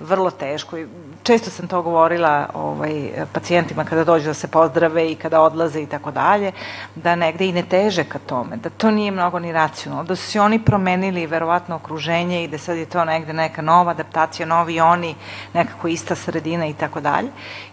[0.02, 0.86] vrlo teško i
[1.22, 5.86] često sam to govorila ovaj, pacijentima kada dođu da se pozdrave i kada odlaze i
[5.86, 6.52] tako dalje,
[6.94, 10.30] da negde i ne teže ka tome, da to nije mnogo ni racionalno, da su
[10.30, 14.80] se oni promenili verovatno okruženje i da sad je to negde neka nova adaptacija, novi
[14.80, 15.14] oni,
[15.54, 17.28] nekako ista sredina i tako dalje.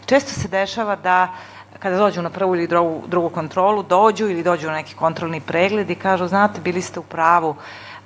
[0.06, 1.28] Često se dešava da
[1.80, 5.90] kada dođu na prvu ili drugu, drugu kontrolu, dođu ili dođu na neki kontrolni pregled
[5.90, 7.56] i kažu, znate, bili ste u pravu,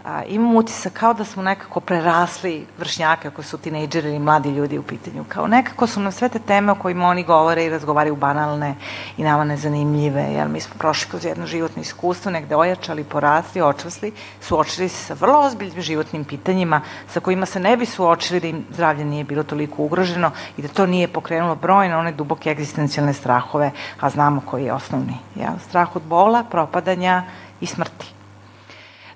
[0.04, 4.78] a, imam utisak kao da smo nekako prerasli vršnjake ako su tinejdžeri ili mladi ljudi
[4.78, 5.24] u pitanju.
[5.28, 8.76] Kao nekako su nam sve te teme o kojima oni govore i razgovaraju banalne
[9.18, 14.12] i nama nezanimljive, jer mi smo prošli kroz jedno životno iskustvo, negde ojačali, porasli, očvasli,
[14.42, 16.82] suočili se sa vrlo ozbiljnim životnim pitanjima
[17.14, 20.68] sa kojima se ne bi suočili da im zdravlje nije bilo toliko ugroženo i da
[20.68, 25.18] to nije pokrenulo brojne one duboke egzistencijalne strahove, a znamo koji je osnovni.
[25.36, 25.54] Ja?
[25.70, 27.24] Strah od bola, propadanja
[27.62, 28.23] i smrti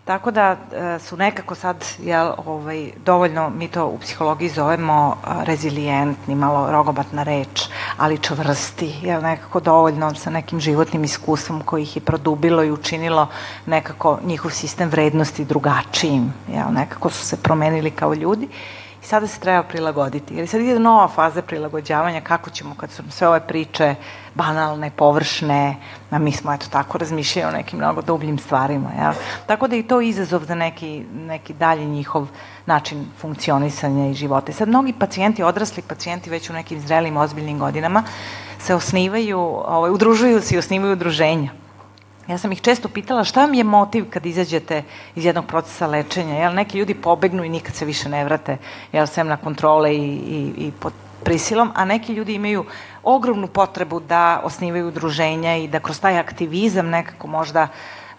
[0.07, 6.35] Tako da e, su nekako sad jel, ovaj, dovoljno, mi to u psihologiji zovemo rezilijentni,
[6.35, 12.01] malo rogobatna reč, ali čvrsti, jel, nekako dovoljno sa nekim životnim iskustvom koji ih je
[12.01, 13.27] produbilo i učinilo
[13.65, 18.45] nekako njihov sistem vrednosti drugačijim, jel, nekako su se promenili kao ljudi.
[18.45, 18.76] i
[19.07, 20.35] sada se treba prilagoditi.
[20.35, 23.95] Jer sad ide nova faza prilagođavanja, kako ćemo kad su sve ove priče
[24.35, 25.75] banalne, površne,
[26.09, 28.89] a mi smo eto tako razmišljali o nekim mnogo dubljim stvarima.
[28.99, 29.13] Jel?
[29.45, 32.27] Tako da i to izazov za neki, neki dalji njihov
[32.65, 34.53] način funkcionisanja i života.
[34.53, 38.03] Sad mnogi pacijenti, odrasli pacijenti već u nekim zrelim, ozbiljnim godinama
[38.59, 41.66] se osnivaju, ovaj, udružuju se i osnivaju udruženja
[42.27, 44.83] Ja sam ih često pitala šta vam je motiv kad izađete
[45.15, 48.57] iz jednog procesa lečenja, jel neki ljudi pobegnu i nikad se više ne vrate,
[48.91, 52.65] jel sem na kontrole i, i, i pod prisilom, a neki ljudi imaju
[53.03, 57.69] ogromnu potrebu da osnivaju udruženja i da kroz taj aktivizam nekako možda uh,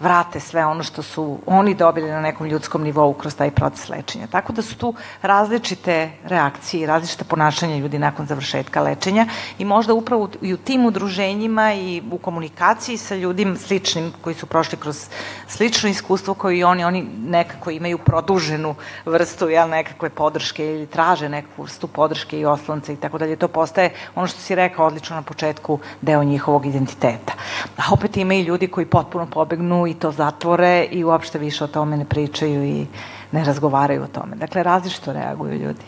[0.00, 4.26] vrate sve ono što su oni dobili na nekom ljudskom nivou kroz taj proces lečenja.
[4.26, 9.26] Tako da su tu različite reakcije i različite ponašanja ljudi nakon završetka lečenja
[9.58, 14.46] i možda upravo i u tim udruženjima i u komunikaciji sa ljudim sličnim koji su
[14.46, 15.08] prošli kroz
[15.48, 18.74] slično iskustvo koji oni, oni nekako imaju produženu
[19.06, 23.36] vrstu jel, nekakve podrške ili traže neku vrstu podrške i oslonce i tako dalje.
[23.36, 27.32] To postaje ono što si rekao odlično na početku deo njihovog identiteta.
[27.76, 31.66] A opet ima i ljudi koji potpuno pobegnu i to zatvore i uopšte više o
[31.66, 32.86] tome ne pričaju i
[33.32, 34.36] ne razgovaraju o tome.
[34.36, 35.84] Dakle, različito reaguju ljudi.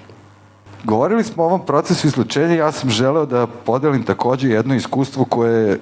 [0.84, 5.68] Govorili smo o ovom procesu isključenja, ja sam želeo da podelim takođe jedno iskustvo koje
[5.68, 5.78] je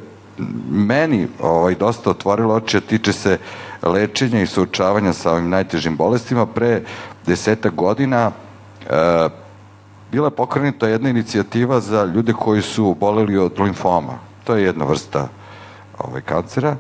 [0.70, 3.38] meni ovaj, dosta otvorilo oči, a tiče se
[3.82, 6.46] lečenja i suočavanja sa ovim najtežim bolestima.
[6.46, 6.82] Pre
[7.26, 9.28] deseta godina e,
[10.12, 14.18] bila je pokrenuta jedna inicijativa za ljude koji su boleli od limfoma.
[14.44, 15.28] To je jedna vrsta
[15.98, 16.76] ovaj, kancera.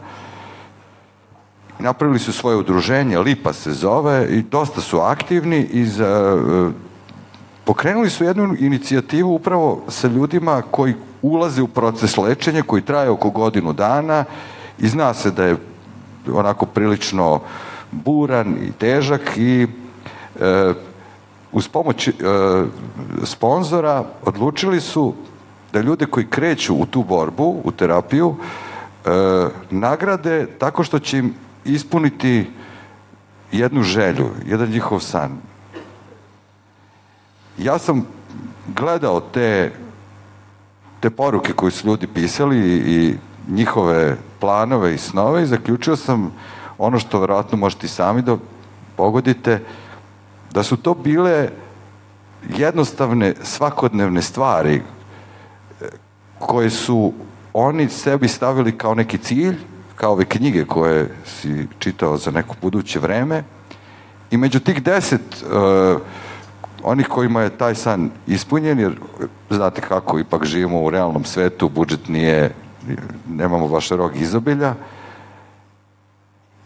[1.80, 6.70] Napravili su svoje udruženje, Lipa se zove, i dosta su aktivni i za, e,
[7.64, 13.30] pokrenuli su jednu inicijativu upravo sa ljudima koji ulaze u proces lečenja koji traje oko
[13.30, 14.24] godinu dana
[14.78, 15.56] i zna se da je
[16.32, 17.40] onako prilično
[17.90, 19.66] buran i težak i
[20.40, 20.72] e,
[21.52, 22.12] uz pomoć e,
[23.24, 25.14] sponzora odlučili su
[25.72, 29.10] da ljude koji kreću u tu borbu, u terapiju, e,
[29.70, 31.34] nagrade tako što će im
[31.68, 32.50] ispuniti
[33.52, 35.38] jednu želju, jedan njihov san.
[37.58, 38.06] Ja sam
[38.66, 39.72] gledao te,
[41.00, 43.14] te poruke koje su ljudi pisali i
[43.48, 46.32] njihove planove i snove i zaključio sam
[46.78, 48.36] ono što verovatno možete i sami da
[48.96, 49.62] pogodite,
[50.52, 51.48] da su to bile
[52.56, 54.82] jednostavne svakodnevne stvari
[56.38, 57.12] koje su
[57.52, 59.56] oni sebi stavili kao neki cilj
[59.98, 63.44] kao ove knjige koje si čitao za neko buduće vreme.
[64.30, 66.00] I među tih deset uh,
[66.82, 68.92] onih kojima je taj san ispunjen, jer
[69.50, 72.54] znate kako ipak živimo u realnom svetu, budžet nije,
[73.28, 74.74] nemamo baš rog izobilja,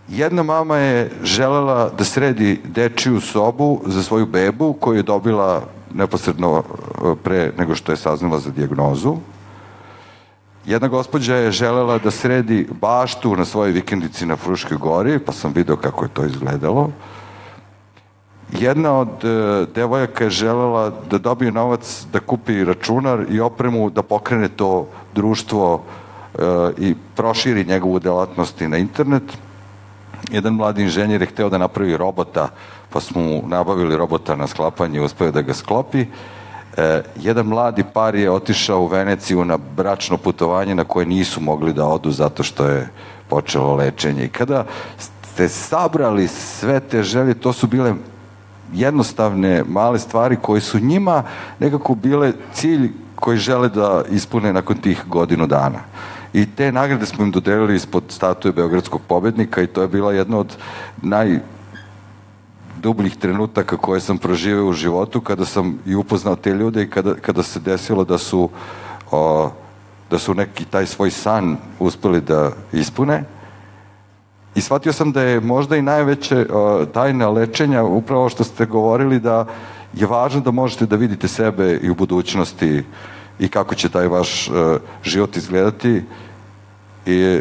[0.09, 5.62] jedna mama je želela da sredi dečiju sobu za svoju bebu koju je dobila
[5.95, 9.16] neposredno uh, pre nego što je saznala za dijagnozu
[10.66, 15.52] Jedna gospođa je želela da sredi baštu na svojoj vikendici na Fruškoj gori, pa sam
[15.52, 16.90] video kako je to izgledalo.
[18.52, 24.02] Jedna od e, devojaka je želela da dobije novac da kupi računar i opremu da
[24.02, 26.38] pokrene to društvo e,
[26.78, 29.38] i proširi njegovu delatnost na internet.
[30.30, 32.48] Jedan mladi inženjer je hteo da napravi robota,
[32.90, 36.06] pa smo mu nabavili robota na sklapanje i uspeo da ga sklopi.
[37.16, 41.86] Jedan mladi par je otišao u Veneciju na bračno putovanje na koje nisu mogli da
[41.86, 42.88] odu zato što je
[43.28, 44.24] počelo lečenje.
[44.24, 44.64] I kada
[44.98, 47.94] ste sabrali sve te želje, to su bile
[48.72, 51.22] jednostavne male stvari koje su njima
[51.58, 55.78] nekako bile cilj koji žele da ispune nakon tih godinu dana.
[56.32, 60.38] I te nagrade smo im dodelili ispod statue Beogradskog pobednika i to je bila jedna
[60.38, 60.56] od
[61.02, 61.38] naj
[62.83, 67.14] dubljih trenutaka koje sam proživeo u životu kada sam i upoznao te ljude i kada,
[67.14, 68.49] kada se desilo da su
[69.11, 69.50] o,
[70.11, 73.25] da su neki taj svoj san uspeli da ispune.
[74.54, 79.21] I shvatio sam da je možda i najveće o, tajna lečenja upravo što ste govorili
[79.21, 79.46] da
[79.95, 82.84] je važno da možete da vidite sebe i u budućnosti
[83.38, 86.03] i kako će taj vaš o, život izgledati.
[87.07, 87.41] I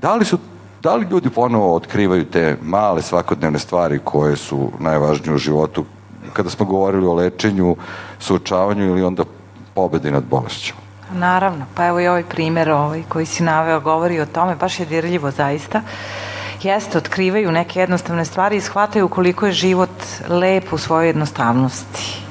[0.00, 0.38] da li su
[0.82, 5.84] Da li ljudi ponovo otkrivaju te male svakodnevne stvari koje su najvažnije u životu
[6.32, 7.76] kada smo govorili o lečenju,
[8.18, 9.24] suočavanju ili onda
[9.74, 10.74] pobedi nad bolešću?
[11.12, 14.86] Naravno, pa evo i ovaj primer ovaj, koji si naveo govori o tome, baš je
[14.86, 15.82] dirljivo zaista.
[16.62, 19.90] jeste, otkrivaju neke jednostavne stvari i shvataju koliko je život
[20.28, 22.29] lep u svojoj jednostavnosti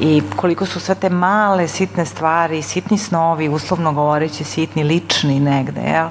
[0.00, 5.80] i koliko su sve te male, sitne stvari, sitni snovi, uslovno govoreći sitni, lični negde,
[5.80, 6.08] jel?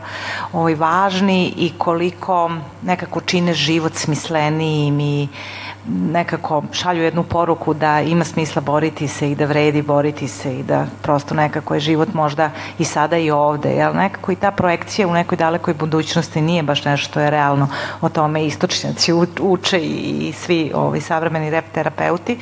[0.53, 2.51] Ovaj, važni i koliko
[2.81, 5.27] nekako čine život smislenijim i
[5.87, 10.63] nekako šalju jednu poruku da ima smisla boriti se i da vredi boriti se i
[10.63, 12.49] da prosto nekako je život možda
[12.79, 13.95] i sada i ovde, jel?
[13.95, 17.67] Nekako i ta projekcija u nekoj dalekoj budućnosti nije baš nešto što je realno
[18.01, 22.37] o tome istočnjaci uče i svi ovi savremeni rep terapeuti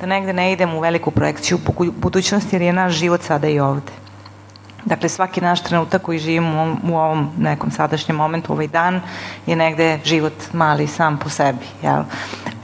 [0.00, 1.58] da negde ne idemo u veliku projekciju
[1.96, 4.05] budućnosti jer je naš život sada i ovde.
[4.86, 9.00] Dakle, svaki naš trenutak koji živimo u ovom nekom sadašnjem momentu, ovaj dan,
[9.46, 11.66] je negde život mali sam po sebi.
[11.82, 12.02] Jel?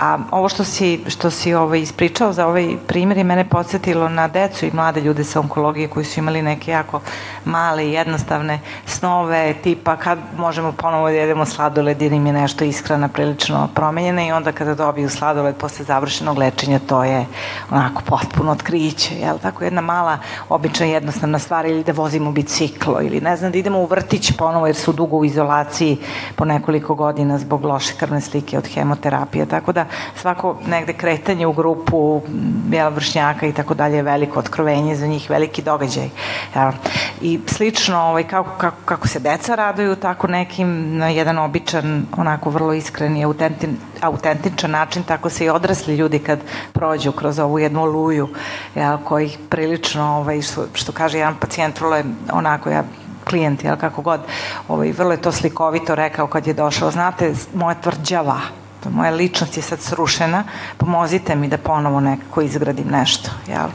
[0.00, 4.28] A ovo što si, što si ovaj, ispričao za ovaj primjer je mene podsjetilo na
[4.28, 7.00] decu i mlade ljude sa onkologije koji su imali neke jako
[7.44, 12.64] male i jednostavne snove, tipa kad možemo ponovo da jedemo sladoled jer im je nešto
[12.64, 17.26] ishrana prilično promenjena i onda kada dobiju sladoled posle završenog lečenja to je
[17.70, 19.38] onako potpuno otkriće, jel?
[19.38, 20.18] Tako jedna mala,
[20.48, 24.66] obična jednostavna stvar ili da vozimo biciklo ili ne znam da idemo u vrtić ponovo
[24.66, 25.96] jer su dugo u izolaciji
[26.36, 29.86] po nekoliko godina zbog loše krvne slike od hemoterapije, tako da
[30.16, 32.22] svako negde kretanje u grupu
[32.70, 36.10] jel, vršnjaka i tako dalje je veliko otkrovenje za njih, veliki događaj.
[36.54, 36.72] Jel.
[37.20, 42.50] I slično ovaj, kako, kako, kako se deca raduju, tako nekim na jedan običan, onako
[42.50, 46.38] vrlo iskren i autentin, autentičan način, tako se i odrasli ljudi kad
[46.72, 48.28] prođu kroz ovu jednu oluju,
[48.74, 52.01] jel, koji prilično, ovaj, što, što kaže jedan pacijent, vrlo je
[52.32, 52.84] onako, ja
[53.24, 54.20] klijent, jel, kako god,
[54.68, 58.40] ovaj, vrlo je to slikovito rekao kad je došao, znate, moja tvrđava,
[58.90, 60.44] moja ličnost je sad srušena,
[60.76, 63.68] pomozite mi da ponovo nekako izgradim nešto, jel?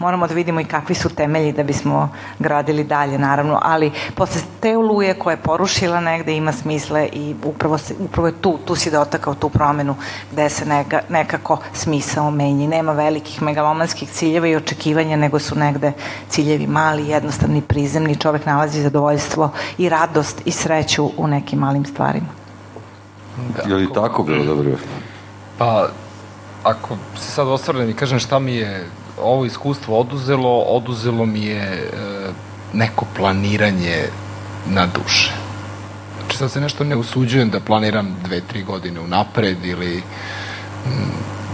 [0.00, 2.08] Moramo da vidimo i kakvi su temelji da bismo
[2.38, 7.78] gradili dalje, naravno, ali posle te oluje koja je porušila negde ima smisle i upravo,
[7.78, 9.94] se, upravo je tu, tu si dotakao tu promenu
[10.32, 12.66] gde se neka, nekako smisao menji.
[12.66, 15.92] Nema velikih megalomanskih ciljeva i očekivanja, nego su negde
[16.28, 22.45] ciljevi mali, jednostavni, prizemni, čovek nalazi zadovoljstvo i radost i sreću u nekim malim stvarima.
[23.36, 24.70] Da, je li tako bilo dobro?
[25.58, 25.88] Pa,
[26.62, 28.86] ako se sad osvrnem i kažem šta mi je
[29.22, 31.90] ovo iskustvo oduzelo, oduzelo mi je e,
[32.72, 34.04] neko planiranje
[34.66, 35.32] na duše.
[36.18, 40.02] Znači sad se nešto ne usuđujem da planiram dve, tri godine unapred ili m,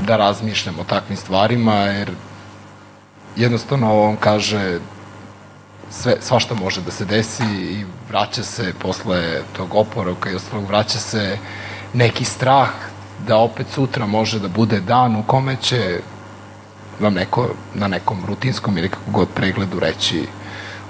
[0.07, 2.11] da razmišljam o takvim stvarima, jer
[3.37, 4.79] jednostavno on kaže
[5.91, 10.99] sve, svašta može da se desi i vraća se posle tog oporavka i ostalog, vraća
[10.99, 11.39] se
[11.93, 12.69] neki strah
[13.27, 16.01] da opet sutra može da bude dan u kome će
[17.01, 20.27] vam neko na nekom rutinskom ili kako god pregledu reći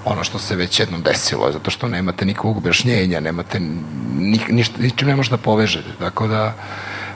[0.04, 5.08] ono što se već jednom desilo, zato što nemate nikakvog objašnjenja, nemate ni, ništa, ničim
[5.08, 6.54] ne možete da povežete, tako da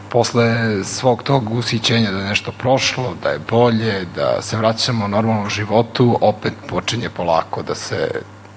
[0.08, 0.54] posle
[0.84, 6.18] svog tog usićenja da je nešto prošlo, da je bolje, da se vraćamo normalnom životu,
[6.20, 8.10] opet počinje polako da se,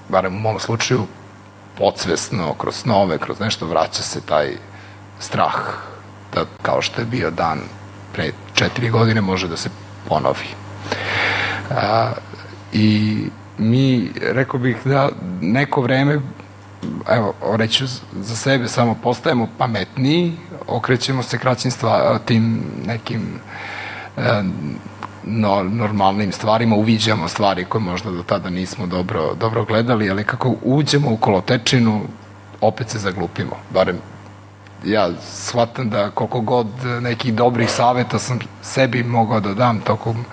[0.10, 1.06] barem u mom slučaju,
[1.77, 4.57] podsvesno, kroz snove, kroz nešto, vraća se taj
[5.19, 5.55] strah
[6.35, 7.59] da kao što je bio dan
[8.13, 9.69] pre četiri godine može da se
[10.09, 10.47] ponovi.
[11.71, 12.11] A,
[12.73, 13.17] I
[13.57, 15.09] mi, rekao bih da
[15.41, 16.19] neko vreme
[17.09, 20.37] evo, reću za sebe, samo postajemo pametniji,
[20.67, 23.21] okrećemo se kraćim stvar, tim nekim
[24.17, 24.43] e,
[25.25, 30.55] no, normalnim stvarima, uviđamo stvari koje možda do tada nismo dobro, dobro gledali, ali kako
[30.63, 32.01] uđemo u kolotečinu,
[32.61, 33.97] opet se zaglupimo, barem
[34.85, 36.68] ja shvatam da koliko god
[37.01, 40.26] nekih dobrih saveta sam sebi mogao da dam tokom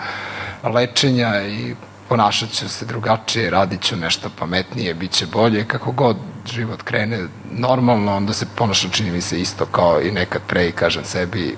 [0.62, 1.74] lečenja i
[2.08, 6.16] ponašat ću se drugačije, radit ću nešto pametnije, bit će bolje, kako god
[6.46, 7.18] život krene
[7.52, 11.56] normalno, onda se ponašam čini mi se isto kao i nekad pre i kažem sebi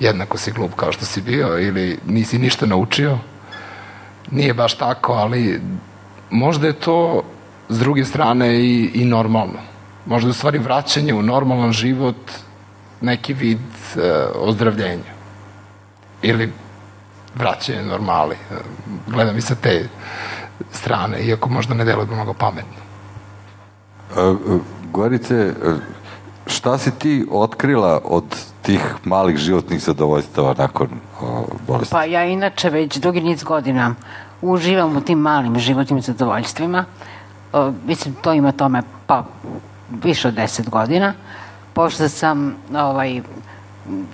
[0.00, 3.18] jednako si glup kao što si bio ili nisi ništa naučio.
[4.30, 5.60] Nije baš tako, ali
[6.30, 7.22] možda je to
[7.68, 9.69] s druge strane i, i normalno
[10.06, 12.16] možda u stvari vraćanje u normalan život
[13.00, 14.02] neki vid uh,
[14.34, 15.12] ozdravljenja
[16.22, 16.52] ili
[17.34, 18.36] vraćanje normali.
[19.06, 19.88] Gledam i sa te
[20.72, 22.80] strane, iako možda ne deluje mnogo pametno.
[24.16, 24.60] Uh,
[24.92, 25.54] Gorice,
[26.46, 28.24] šta si ti otkrila od
[28.62, 30.88] tih malih životnih zadovoljstava nakon
[31.20, 31.92] o, bolesti?
[31.92, 33.94] Pa ja inače već dugi niz godina
[34.42, 36.84] uživam u tim malim životnim zadovoljstvima.
[37.52, 39.24] O, mislim, to ima tome pa
[40.02, 41.14] više od 10 godina,
[41.72, 43.22] pošto sam ovaj,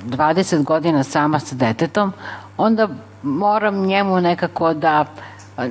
[0.06, 2.12] 20 godina sama sa detetom,
[2.56, 2.88] onda
[3.22, 5.04] moram njemu nekako da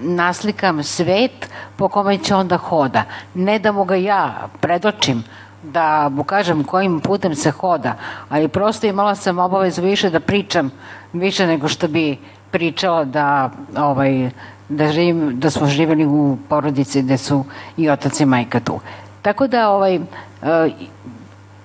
[0.01, 3.03] naslikam svet po kome će onda hoda.
[3.33, 5.23] Ne da mu ga ja predočim,
[5.63, 7.95] da mu kažem kojim putem se hoda,
[8.29, 10.71] ali prosto imala sam obavezu više da pričam,
[11.13, 12.17] više nego što bi
[12.51, 14.29] pričala da, ovaj,
[14.69, 17.45] da, živim, da smo živjeli u porodici gde su
[17.77, 18.79] i otac i majka tu.
[19.25, 19.99] Tako da ovaj,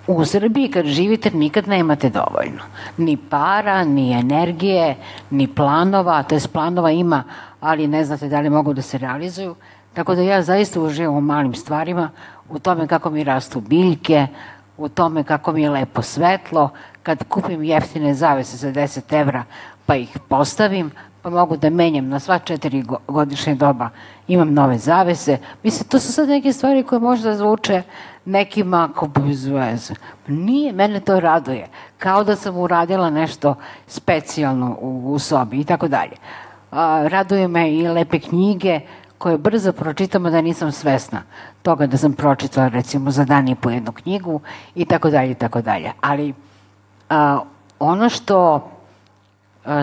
[0.07, 2.63] u Srbiji kad živite nikad nemate dovoljno.
[2.97, 4.97] Ni para, ni energije,
[5.31, 7.25] ni planova, to je planova ima,
[7.61, 9.55] ali ne znate da li mogu da se realizuju.
[9.93, 12.11] Tako da ja zaista uživam u malim stvarima,
[12.49, 14.27] u tome kako mi rastu biljke,
[14.77, 16.71] u tome kako mi je lepo svetlo,
[17.03, 19.45] kad kupim jeftine zavese za 10 evra
[19.87, 20.91] pa ih postavim,
[21.23, 23.89] pa mogu da menjam na sva četiri godišnje doba,
[24.29, 25.39] imam nove zavese.
[25.63, 27.83] Mislim, to su sad neke stvari koje možda zvuče
[28.25, 29.95] nekima kao bez veze.
[30.27, 31.69] Nije, mene to raduje.
[31.99, 33.55] Kao da sam uradila nešto
[33.87, 36.17] specijalno u, u sobi i tako dalje.
[37.11, 38.81] Raduje me i lepe knjige
[39.19, 41.23] koje brzo pročitamo da nisam svesna
[41.63, 44.41] toga da sam pročitala recimo za dan i po jednu knjigu
[44.75, 45.93] i tako dalje i tako dalje.
[46.01, 46.35] Ali
[47.11, 47.41] a,
[47.79, 48.71] ono što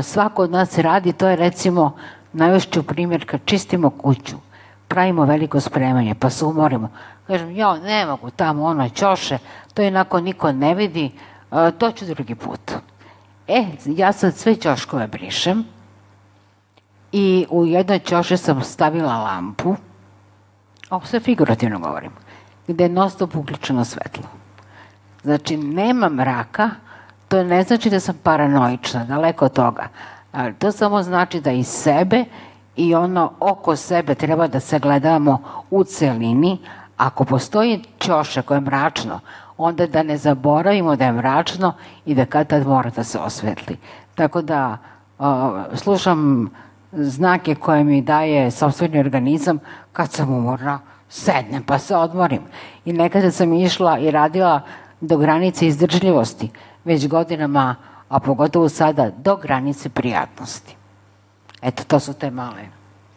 [0.04, 1.96] svako od nas radi to je recimo
[2.34, 4.36] najvešću primjer kad čistimo kuću
[4.88, 6.90] pravimo veliko spremanje, pa se umorimo.
[7.28, 9.38] Kažem, ja ne mogu tamo ono ćoše,
[9.74, 11.12] to jednako niko ne vidi,
[11.78, 12.72] to ću drugi put.
[13.48, 15.66] E, ja sad sve ćoškove brišem
[17.12, 19.76] i u jednoj ćoše sam stavila lampu,
[20.90, 22.12] ovo sve figurativno govorim,
[22.68, 24.24] gde je non stop uključeno svetlo.
[25.24, 26.70] Znači, nema mraka,
[27.28, 29.88] to ne znači da sam paranoična, daleko od toga.
[30.32, 32.26] Ali to samo znači da i sebe
[32.76, 35.42] i ono oko sebe treba da se gledamo
[35.72, 36.58] u celini.
[36.98, 39.20] Ako postoji ćoša koje je mračno,
[39.58, 41.74] onda da ne zaboravimo da je mračno
[42.06, 43.78] i da kad tad mora da se osvetli.
[44.16, 44.78] Tako da
[45.20, 45.26] uh,
[45.74, 46.50] slušam
[46.92, 49.60] znake koje mi daje sobstveni organizam
[49.94, 50.80] kad sam umorna,
[51.10, 52.42] sednem pa se odmorim.
[52.86, 54.62] I nekada sam išla i radila
[55.02, 56.50] do granice izdržljivosti,
[56.86, 57.76] već godinama,
[58.10, 60.76] a pogotovo sada, do granice prijatnosti.
[61.62, 62.70] Eto, to su te male.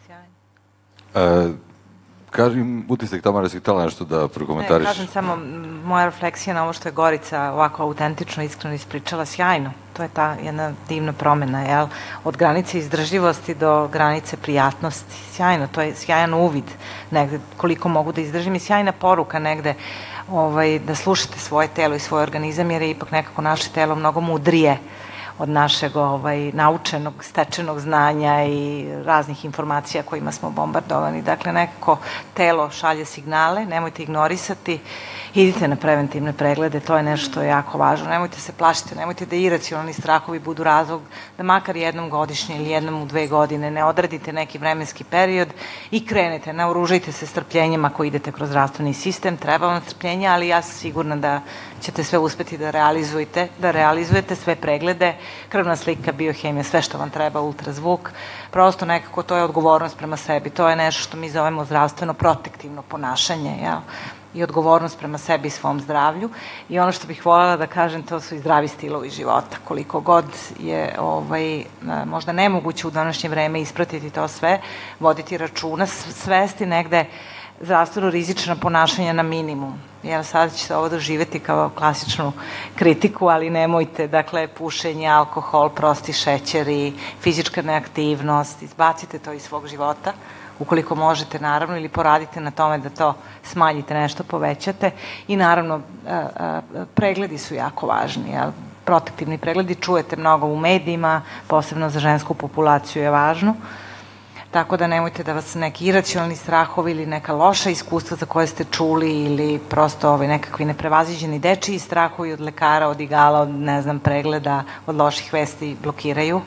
[0.05, 1.49] Sjajno.
[1.49, 1.53] E,
[2.29, 4.87] kažem, utisak Tamara, si htjela nešto da prokomentariš?
[4.87, 5.37] Ne, kažem samo
[5.85, 9.71] moja refleksija na ovo što je Gorica ovako autentično, iskreno ispričala, sjajno.
[9.93, 11.87] To je ta jedna divna promena, jel?
[12.23, 15.15] Od granice izdržljivosti do granice prijatnosti.
[15.31, 16.65] Sjajno, to je sjajan uvid
[17.11, 19.75] negde, koliko mogu da izdržim i sjajna poruka negde
[20.31, 24.21] ovaj, da slušate svoje telo i svoj organizam, jer je ipak nekako naše telo mnogo
[24.21, 24.77] mudrije
[25.39, 31.21] od našeg ovaj, naučenog, stečenog znanja i raznih informacija kojima smo bombardovani.
[31.21, 31.97] Dakle, nekako
[32.33, 34.79] telo šalje signale, nemojte ignorisati,
[35.33, 38.09] idite na preventivne preglede, to je nešto jako važno.
[38.09, 41.01] Nemojte se plašiti, nemojte da iracionalni strahovi budu razlog
[41.37, 45.47] da makar jednom godišnje ili jednom u dve godine ne odradite neki vremenski period
[45.91, 50.61] i krenete, naoružajte se strpljenjem ako idete kroz zdravstveni sistem, treba vam strpljenje, ali ja
[50.61, 51.41] sam sigurna da
[51.81, 55.13] ćete sve uspeti da realizujete, da realizujete sve preglede,
[55.49, 58.11] krvna slika, biohemija, sve što vam treba, ultrazvuk.
[58.51, 60.49] Prosto nekako to je odgovornost prema sebi.
[60.49, 63.79] To je nešto što mi zovemo zdravstveno protektivno ponašanje, jel?
[64.33, 66.29] I odgovornost prema sebi i svom zdravlju.
[66.69, 69.57] I ono što bih voljela da kažem, to su i zdravi stilovi života.
[69.63, 70.25] Koliko god
[70.59, 71.63] je ovaj,
[72.05, 74.61] možda nemoguće u današnje vreme ispratiti to sve,
[74.99, 77.05] voditi računa, svesti negde
[77.61, 79.73] zdravstveno rizična ponašanja na minimum.
[80.03, 82.31] Jel, sada ćete ovo doživeti kao klasičnu
[82.75, 90.13] kritiku, ali nemojte, dakle, pušenje, alkohol, prosti šećeri, fizička neaktivnost, izbacite to iz svog života
[90.61, 93.13] ukoliko možete naravno ili poradite na tome da to
[93.43, 94.91] smanjite nešto, povećate
[95.27, 95.81] i naravno
[96.95, 98.51] pregledi su jako važni, jel?
[98.85, 103.55] protektivni pregledi čujete mnogo u medijima, posebno za žensku populaciju je važno.
[104.51, 108.65] Tako da nemojte da vas neki iracionalni strahovi ili neka loša iskustva za koje ste
[108.71, 113.99] čuli ili prosto ovaj, nekakvi neprevaziđeni dečiji strahovi od lekara, od igala, od ne znam,
[113.99, 116.37] pregleda, od loših vesti blokiraju.
[116.37, 116.43] Uh,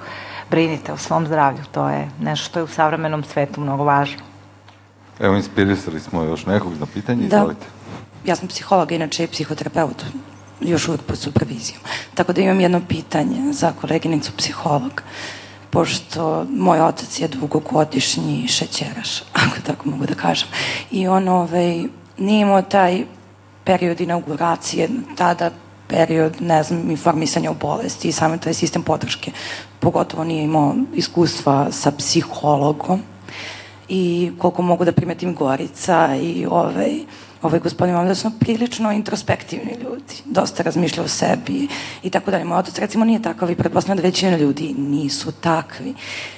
[0.50, 1.62] brinite o svom zdravlju.
[1.72, 4.22] To je nešto što je u savremenom svetu mnogo važno.
[5.20, 7.36] Evo, inspirisali smo još nekog na pitanje, da.
[7.36, 7.66] izvolite.
[8.24, 10.04] Ja sam psiholog, inače i psihoterapeut,
[10.60, 11.80] još uvek pod supervizijom.
[12.14, 15.02] Tako da imam jedno pitanje za koleginicu psiholog,
[15.70, 20.48] pošto moj otac je dugogodišnji šećeraš, ako tako mogu da kažem.
[20.90, 21.84] I on ovaj,
[22.18, 23.04] nije imao taj
[23.64, 25.50] period inauguracije, tada
[25.94, 29.32] period, ne znam, informisanja o bolesti i samo taj sistem podrške.
[29.80, 33.02] Pogotovo nije imao iskustva sa psihologom
[33.88, 36.92] i koliko mogu da primetim Gorica i ovaj,
[37.42, 41.68] ovaj gospodin vam da su prilično introspektivni ljudi, dosta razmišlja o sebi
[42.02, 42.44] i tako dalje.
[42.44, 45.94] Moj otac recimo nije takav i pretpostavljam da većina ljudi nisu takvi.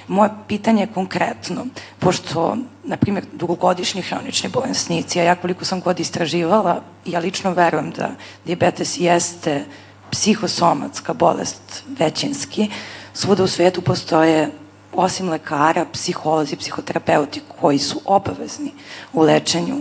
[0.07, 1.65] Moje pitanje je konkretno,
[1.99, 2.57] pošto,
[2.87, 8.09] na primjer, dugogodišnji hronični bolesnici, a ja koliko sam god istraživala, ja lično verujem da
[8.45, 9.65] diabetes jeste
[10.11, 12.69] psihosomatska bolest većinski,
[13.13, 14.51] svuda u svetu postoje
[14.93, 18.71] osim lekara, psiholozi, psihoterapeuti koji su obavezni
[19.13, 19.77] u lečenju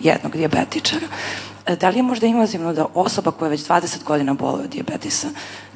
[0.00, 1.06] jednog diabetičara.
[1.66, 5.28] E, da li je možda invazivno da osoba koja već 20 godina boluje od diabetisa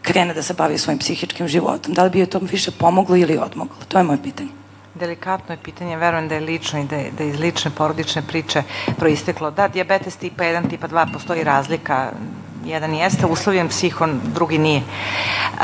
[0.02, 1.94] krene da se bavi svojim psihičkim životom?
[1.94, 3.76] Da li bi joj to više pomoglo ili odmoglo?
[3.88, 4.61] To je moje pitanje.
[5.02, 8.22] Delikatno je pitanje, verujem da je lično i da je, da je iz lične porodične
[8.22, 8.62] priče
[8.98, 9.50] proisteklo.
[9.50, 12.12] Da, diabetes tipa 1, tipa 2, postoji razlika
[12.64, 14.82] jedan jeste uslovljen psihon, drugi nije.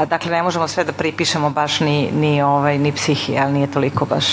[0.06, 4.05] Dakle, ne možemo sve da pripišemo baš ni, ni, ovaj, ni psihi, ali nije toliko
[4.05, 4.27] baš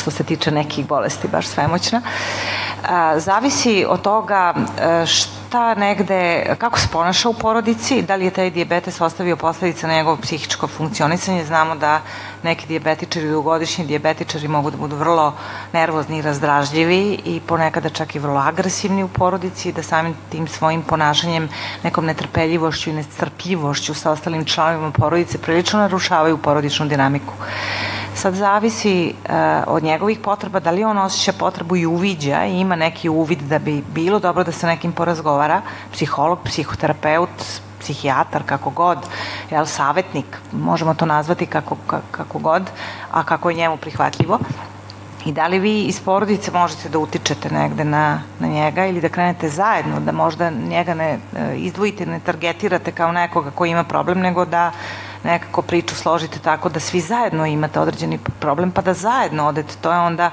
[0.00, 2.02] što se tiče nekih bolesti baš svemoćna.
[3.16, 4.54] Zavisi od toga
[5.06, 9.86] što šta negde, kako se ponaša u porodici, da li je taj diabetes ostavio posledice
[9.86, 11.44] na njegovo psihičko funkcionisanje.
[11.44, 12.00] Znamo da
[12.42, 15.34] neki diabetičari, dugogodišnji diabetičari mogu da budu vrlo
[15.72, 20.48] nervozni i razdražljivi i ponekada čak i vrlo agresivni u porodici i da samim tim
[20.48, 21.48] svojim ponašanjem,
[21.82, 27.34] nekom netrpeljivošću i nestrpljivošću sa ostalim članovima porodice prilično narušavaju porodičnu dinamiku.
[28.14, 29.34] Sad zavisi uh,
[29.66, 33.58] od njegovih potreba, da li on osjeća potrebu i uviđa i ima neki uvid da
[33.58, 35.62] bi bilo dobro da se nekim porazgovara,
[35.92, 37.30] psiholog, psihoterapeut,
[37.80, 38.98] psihijatar, kako god,
[39.50, 41.76] jel, savetnik, možemo to nazvati kako,
[42.10, 42.70] kako god,
[43.10, 44.38] a kako je njemu prihvatljivo.
[45.24, 49.08] I da li vi iz porodice možete da utičete negde na, na njega ili da
[49.08, 54.18] krenete zajedno, da možda njega ne e, izdvojite, ne targetirate kao nekoga koji ima problem,
[54.20, 54.72] nego da
[55.24, 59.74] nekako priču složite tako da svi zajedno imate određeni problem, pa da zajedno odete.
[59.80, 60.30] To je onda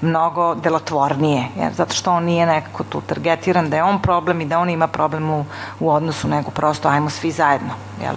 [0.00, 4.44] mnogo delotvornije, jer zato što on nije nekako tu targetiran da je on problem i
[4.46, 5.44] da on ima problem u,
[5.80, 7.70] u odnosu, nego prosto ajmo svi zajedno.
[8.02, 8.14] Jel?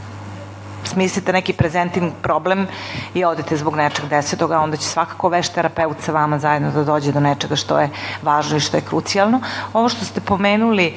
[0.90, 2.68] Smislite neki prezentin problem
[3.14, 7.12] i odete zbog nečeg desetoga, onda će svakako veš terapeut sa vama zajedno da dođe
[7.12, 7.90] do nečega što je
[8.22, 9.42] važno i što je krucijalno.
[9.74, 10.94] Ovo što ste pomenuli,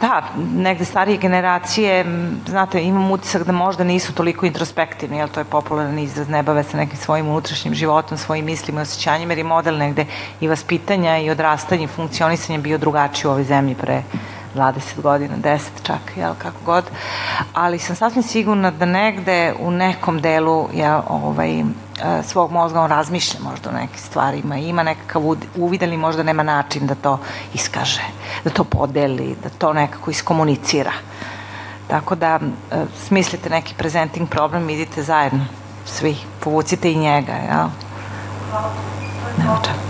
[0.00, 0.22] da,
[0.54, 2.04] negde starije generacije,
[2.46, 6.62] znate, imam utisak da možda nisu toliko introspektivni, jer to je popularan izraz, ne bave
[6.62, 10.06] se nekim svojim unutrašnjim životom, svojim mislima i osjećanjima, jer je model negde
[10.40, 14.02] i vaspitanja i odrastanja i funkcionisanja bio drugačiji u ovoj zemlji pre
[14.58, 16.84] 20 godina, 10 čak, jel, kako god.
[17.54, 21.64] Ali sam sasvim sigurna da negde u nekom delu ja, ovaj, e,
[22.22, 25.22] svog mozga on razmišlja možda o nekim stvarima, ima nekakav
[25.56, 27.18] uvid, ali možda nema način da to
[27.54, 28.02] iskaže,
[28.44, 30.92] da to podeli, da to nekako iskomunicira.
[31.88, 35.46] Tako da e, smislite neki presenting problem, idite zajedno,
[35.86, 37.68] svi, povucite i njega, jel?
[39.38, 39.88] Nema čak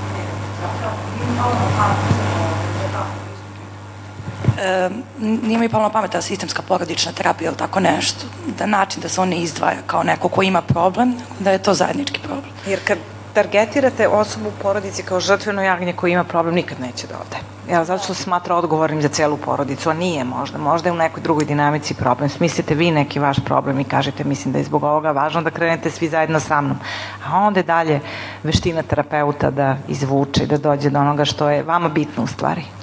[4.59, 4.91] e,
[5.21, 8.27] nije mi palo na pamet da sistemska porodična terapija ili tako nešto,
[8.59, 11.75] da način da se on ne izdvaja kao neko ko ima problem, da je to
[11.75, 12.51] zajednički problem.
[12.67, 12.99] Jer kad
[13.35, 17.37] targetirate osobu u porodici kao žrtveno jagnje koji ima problem, nikad neće da ode.
[17.71, 20.59] Jel, zato što se smatra odgovornim za celu porodicu, a nije možda.
[20.59, 22.29] Možda je u nekoj drugoj dinamici problem.
[22.29, 25.91] Smislite vi neki vaš problem i kažete, mislim da je zbog ovoga važno da krenete
[25.91, 26.79] svi zajedno sa mnom.
[27.27, 28.01] A onda je dalje
[28.43, 32.78] veština terapeuta da izvuče da dođe do onoga što je vama bitno u stvari.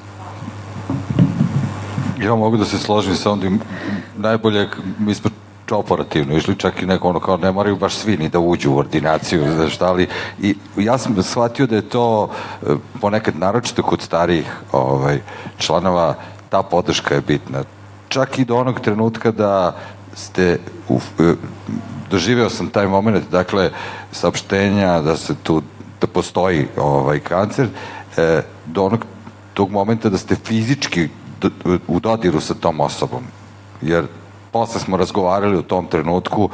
[2.20, 3.48] Ja mogu da se složim sa onda
[4.18, 4.70] najbolje,
[5.00, 5.30] mi smo
[5.72, 8.78] operativno išli čak i neko ono kao ne moraju baš svi ni da uđu u
[8.78, 10.08] ordinaciju znaš da li
[10.42, 12.66] i ja sam shvatio da je to e,
[13.02, 15.20] ponekad naročito kod starijih ovaj,
[15.58, 16.16] članova
[16.50, 17.64] ta podrška je bitna.
[18.08, 19.76] Čak i do onog trenutka da
[20.14, 20.60] ste
[20.90, 21.34] u, e,
[22.12, 23.72] doživeo sam taj moment dakle
[24.12, 25.62] saopštenja da se tu
[26.02, 27.68] da postoji ovaj kancer
[28.18, 29.06] e, do onog
[29.54, 31.10] tog momenta da ste fizički
[31.88, 33.24] u dodiru sa tom osobom.
[33.82, 34.06] Jer
[34.52, 36.50] posle smo razgovarali u tom trenutku,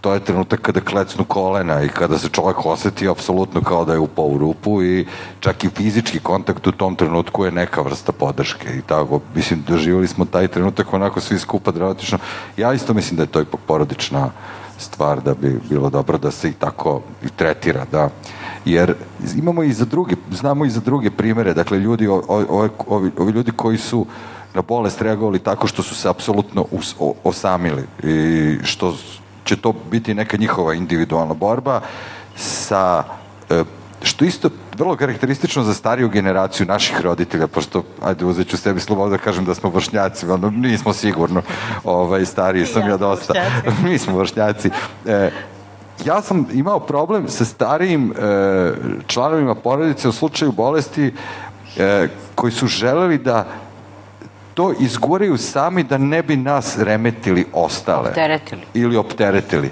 [0.00, 3.98] to je trenutak kada klecnu kolena i kada se čovjek oseti apsolutno kao da je
[3.98, 5.06] upao u rupu i
[5.40, 10.06] čak i fizički kontakt u tom trenutku je neka vrsta podrške i tako, mislim, doživjeli
[10.06, 12.18] smo taj trenutak onako svi skupa dramatično.
[12.56, 14.30] Ja isto mislim da je to ipak porodična
[14.78, 18.08] stvar da bi bilo dobro da se i tako i tretira, da
[18.66, 18.94] jer
[19.36, 23.52] imamo i za druge, znamo i za druge primere, dakle ljudi, ovi, ovi, ovi ljudi
[23.56, 24.06] koji su
[24.54, 26.66] na bolest reagovali tako što su se apsolutno
[27.24, 27.84] osamili.
[28.02, 28.96] I što
[29.44, 31.80] će to biti neka njihova individualna borba
[32.36, 33.04] sa
[33.50, 33.64] e,
[34.02, 39.10] što isto vrlo karakteristično za stariju generaciju naših roditelja, pošto, ajde, uzet ću sebi slobodu
[39.10, 41.42] da kažem da smo vršnjaci, ono, nismo sigurno,
[41.84, 43.34] ovaj, stariji sam ja dosta,
[43.84, 44.70] mi smo vršnjaci.
[45.06, 45.30] E,
[46.04, 48.14] ja sam imao problem sa starijim e,
[49.06, 51.14] članovima porodice u slučaju bolesti
[51.76, 53.46] e, koji su želeli da
[54.54, 58.08] to izguraju sami da ne bi nas remetili ostale.
[58.08, 58.62] Opteretili.
[58.74, 59.70] Ili opteretili.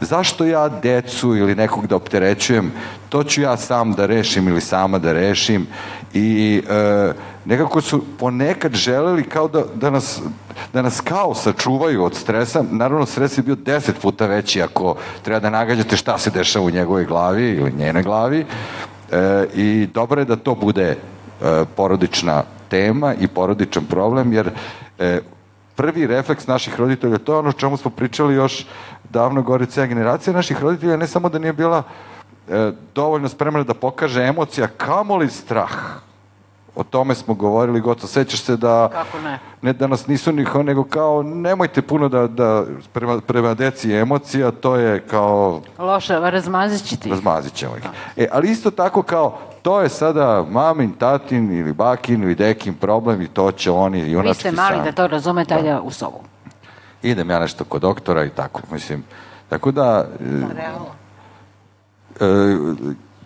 [0.00, 2.72] Zašto ja decu ili nekog da opterećujem,
[3.08, 5.66] to ću ja sam da rešim ili sama da rešim
[6.14, 7.12] i e,
[7.44, 10.20] nekako su ponekad želeli kao da, da, nas,
[10.72, 12.64] da nas kao sačuvaju od stresa.
[12.70, 16.70] Naravno, stres je bio deset puta veći ako treba da nagađate šta se dešava u
[16.70, 18.46] njegovoj glavi ili njene glavi.
[19.12, 20.96] E, I dobro je da to bude e,
[21.76, 24.50] porodična tema i porodičan problem, jer
[24.98, 25.20] e,
[25.76, 28.66] prvi refleks naših roditelja, to je ono čemu smo pričali još
[29.10, 31.82] davno gore cijela generacija naših roditelja, ne samo da nije bila
[32.48, 35.70] e, dovoljno spremna da pokaže emocija, kamoli strah.
[36.76, 38.08] O tome smo govorili, gotovo.
[38.08, 38.88] Sećaš se da...
[38.92, 39.38] Kako ne?
[39.62, 44.50] Ne da nas nisu niho, nego kao nemojte puno da, da prema, prema deci emocija,
[44.50, 45.60] to je kao...
[45.78, 47.10] Loše, razmazit će ti.
[47.10, 47.84] Razmazit ćemo ih.
[48.16, 53.22] E, ali isto tako kao, to je sada mamin, tatin ili bakin ili dekin problem
[53.22, 54.84] i to će oni junački Vi ste mali sami.
[54.84, 56.18] da to razumete, ajde u sobu.
[57.06, 59.04] Idem ja nešto kod doktora i tako, mislim.
[59.48, 60.08] Tako da...
[60.20, 60.86] e, Realno.
[62.20, 62.56] E,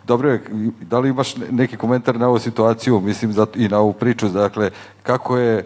[0.07, 0.43] dobro je,
[0.81, 4.29] da li imaš ne- neki komentar na ovu situaciju, mislim, za, i na ovu priču,
[4.29, 4.71] dakle,
[5.03, 5.65] kako je,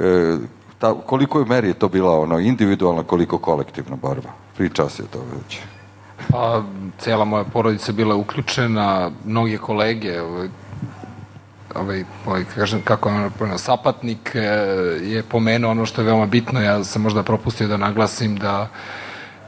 [0.00, 0.36] e,
[0.78, 4.28] ta, koliko je meri je to bila ono, individualna, koliko kolektivna borba?
[4.56, 5.58] Pričao si o tome već.
[6.30, 6.62] Pa,
[6.98, 10.20] cela moja porodica bila uključena, mnoge kolege,
[11.74, 14.40] ovaj, ovaj, kažem, kako je ono, sapatnik e,
[15.02, 18.68] je pomenuo ono što je veoma bitno, ja sam možda propustio da naglasim da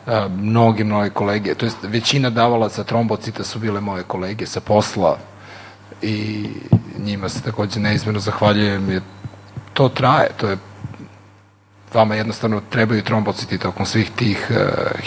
[0.07, 5.19] a, mnoge, mnoge kolege, to jest većina davalaca trombocita su bile moje kolege sa posla
[6.03, 6.47] i
[6.99, 9.03] njima se takođe neizmjerno zahvaljujem jer
[9.73, 10.57] to traje, to je
[11.95, 14.57] vama jednostavno trebaju trombociti tokom svih tih uh,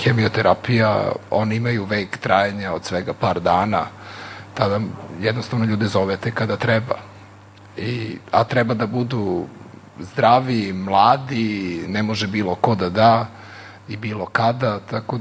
[0.03, 3.85] hemioterapija, oni imaju vek trajanja od svega par dana,
[4.53, 4.79] tada
[5.21, 6.95] jednostavno ljude zovete kada treba.
[7.77, 9.45] I, a treba da budu
[9.99, 13.25] zdravi, mladi, ne može bilo ko da da
[13.87, 15.19] i bilo kada, tako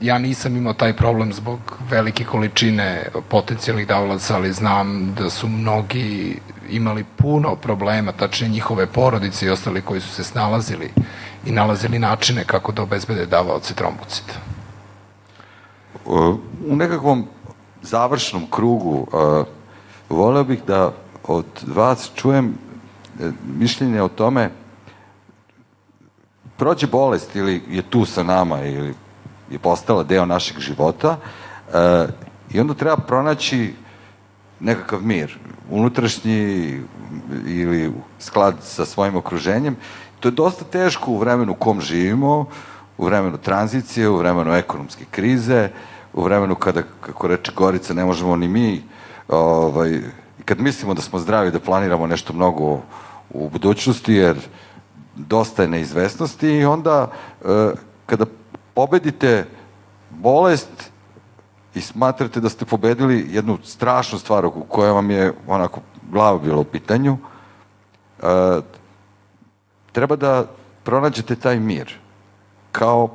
[0.00, 1.58] ja nisam imao taj problem zbog
[1.90, 6.38] velike količine potencijalnih davalaca, ali znam da su mnogi
[6.70, 10.90] imali puno problema, tačnije njihove porodice i ostali koji su se snalazili
[11.46, 14.34] i nalazili načine kako da obezbede davaoce trombocita.
[16.66, 17.26] u nekakvom
[17.88, 19.46] završnom krugu uh,
[20.08, 20.92] voleo bih da
[21.24, 22.54] od vas čujem
[23.20, 24.50] e, mišljenje o tome
[26.56, 28.94] prođe bolest ili je tu sa nama ili
[29.50, 31.74] je postala deo našeg života uh,
[32.50, 33.74] i onda treba pronaći
[34.60, 35.38] nekakav mir,
[35.70, 36.80] unutrašnji
[37.46, 39.76] ili sklad sa svojim okruženjem.
[40.20, 42.46] To je dosta teško u vremenu u kom živimo,
[42.98, 45.70] u vremenu tranzicije, u vremenu ekonomske krize,
[46.12, 48.82] u vremenu kada, kako reče Gorica, ne možemo ni mi,
[49.28, 50.00] ovaj,
[50.44, 52.80] kad mislimo da smo zdravi, da planiramo nešto mnogo
[53.30, 54.36] u budućnosti, jer
[55.16, 57.10] dosta je neizvesnosti i onda
[57.44, 57.70] e,
[58.06, 58.26] kada
[58.74, 59.46] pobedite
[60.10, 60.90] bolest
[61.74, 65.80] i smatrate da ste pobedili jednu strašnu stvar u kojoj vam je onako
[66.10, 67.16] glava bila u pitanju,
[68.22, 68.60] e,
[69.92, 70.44] treba da
[70.84, 71.94] pronađete taj mir
[72.72, 73.08] kao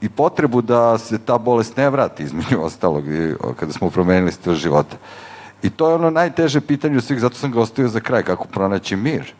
[0.00, 3.04] i potrebu da se ta bolest ne vrati između ostalog
[3.56, 4.96] kada smo promenili stil života.
[5.62, 8.44] I to je ono najteže pitanje od svih, zato sam ga ostavio za kraj, kako
[8.44, 9.32] pronaći mir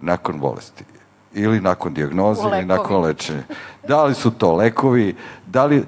[0.00, 0.84] nakon bolesti
[1.34, 3.42] ili nakon dijagnoze ili nakon lečenja.
[3.88, 5.14] Da li su to lekovi,
[5.46, 5.84] da li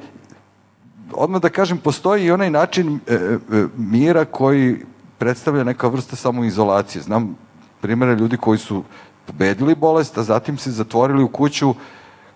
[1.12, 3.38] odmah da kažem, postoji i onaj način e, e,
[3.76, 4.84] mira koji
[5.18, 7.02] predstavlja neka vrsta samoizolacije.
[7.02, 7.36] Znam
[7.80, 8.84] primere ljudi koji su
[9.26, 11.74] pobedili bolest, a zatim se zatvorili u kuću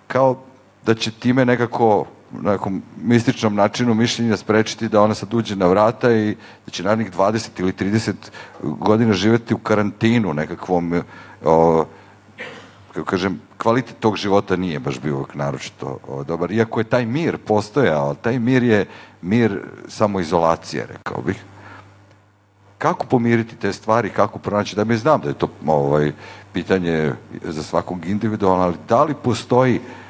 [0.07, 0.37] kao
[0.89, 5.67] da će time nekako na nekom mističnom načinu mišljenja sprečiti da ona sad uđe na
[5.67, 6.37] vrata i
[6.67, 8.13] da će narednih 20 ili 30
[8.63, 11.03] godina živeti u karantinu nekakvom e,
[11.45, 11.85] o,
[12.95, 16.53] kako kažem, kvalitet tog života nije baš bio uvek naročito o, dobar.
[16.53, 18.87] Iako je taj mir postojao, taj mir je
[19.23, 21.45] mir samoizolacije, rekao bih.
[22.79, 26.13] Kako pomiriti te stvari, kako pronaći, da mi znam da je to ovaj,
[26.53, 27.13] pitanje
[27.45, 30.08] za svakog individualno, ali da li postoji e,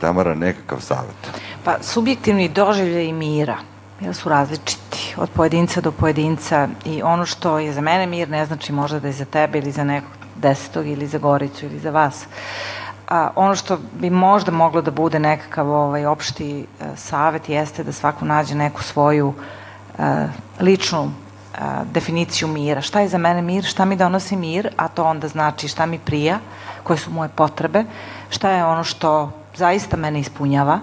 [0.00, 1.30] Tamara nekakav savjet?
[1.64, 3.56] Pa, subjektivni doživljaj mira
[4.00, 8.46] jel, su različiti od pojedinca do pojedinca i ono što je za mene mir ne
[8.46, 11.90] znači možda da je za tebe ili za nekog desetog ili za Goricu ili za
[11.90, 12.26] vas.
[13.08, 16.64] A, ono što bi možda moglo da bude nekakav ovaj, opšti e,
[16.96, 19.34] savet jeste da svako nađe neku svoju
[19.98, 20.26] e,
[20.60, 21.58] ličnu e,
[21.92, 22.80] definiciju mira.
[22.80, 25.98] Šta je za mene mir, šta mi donosi mir, a to onda znači šta mi
[25.98, 26.38] prija,
[26.82, 27.84] koje su moje potrebe,
[28.30, 30.78] šta je ono što zaista mene ispunjava,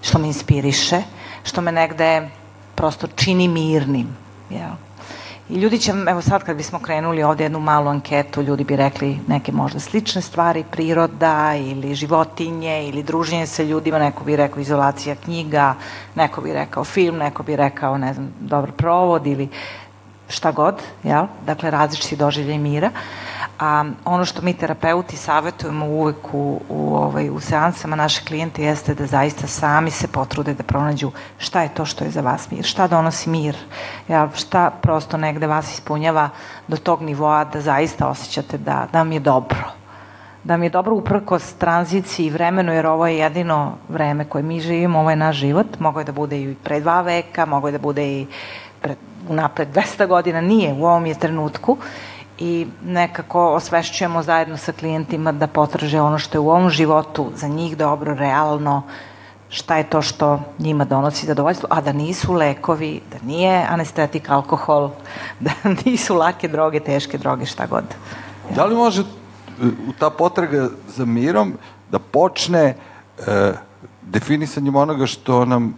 [0.00, 1.02] što me inspiriše,
[1.44, 2.28] što me negde
[2.74, 4.16] prosto čini mirnim.
[4.50, 4.72] Jel?
[5.52, 9.18] I ljudi će, evo sad kad bismo krenuli ovde jednu malu anketu, ljudi bi rekli
[9.26, 15.14] neke možda slične stvari, priroda ili životinje ili druženje sa ljudima, neko bi rekao izolacija
[15.14, 15.74] knjiga,
[16.14, 19.48] neko bi rekao film, neko bi rekao, ne znam, dobar provod ili
[20.32, 21.26] šta god, jel?
[21.46, 22.90] Dakle, različiti doživljaj mira.
[23.58, 28.94] A ono što mi terapeuti savjetujemo uvek u, u, ovaj, u seansama naše klijente jeste
[28.94, 32.64] da zaista sami se potrude da pronađu šta je to što je za vas mir,
[32.64, 33.56] šta donosi mir,
[34.08, 34.28] jel?
[34.34, 36.28] šta prosto negde vas ispunjava
[36.68, 39.82] do tog nivoa da zaista osjećate da, da vam je dobro
[40.44, 44.60] da mi je dobro uprkos tranziciji i vremenu, jer ovo je jedino vreme koje mi
[44.60, 47.72] živimo, ovo je naš život, mogo je da bude i pre dva veka, mogo je
[47.72, 48.26] da bude i
[49.28, 51.76] unapred 200 godina, nije, u ovom je trenutku
[52.38, 57.48] i nekako osvešćujemo zajedno sa klijentima da potraže ono što je u ovom životu za
[57.48, 58.82] njih dobro, realno,
[59.48, 64.90] šta je to što njima donosi zadovoljstvo, a da nisu lekovi, da nije anestetik, alkohol,
[65.40, 65.50] da
[65.84, 67.84] nisu lake droge, teške droge, šta god.
[68.54, 69.02] Da li može
[69.60, 71.52] u ta potraga za mirom
[71.90, 73.52] da počne e,
[74.02, 75.74] definisanjem onoga što nam,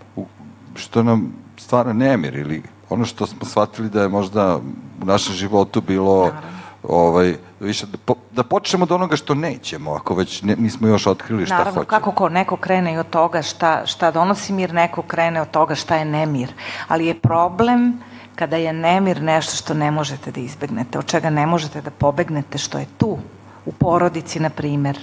[0.75, 2.63] što nam stvara nemir ili
[2.95, 4.57] ono što smo shvatili da je možda
[5.03, 6.49] u našem životu bilo Naravno.
[6.83, 11.07] ovaj, više, da, po, da počnemo od onoga što nećemo, ako već ne, nismo još
[11.07, 11.91] otkrili šta Naravno, hoćemo.
[11.91, 15.75] kako ko, neko krene i od toga šta, šta donosi mir, neko krene od toga
[15.75, 16.53] šta je nemir.
[16.89, 17.99] Ali je problem
[18.35, 22.59] kada je nemir nešto što ne možete da izbegnete, od čega ne možete da pobegnete,
[22.59, 23.19] što je tu,
[23.67, 24.99] u porodici, na primer,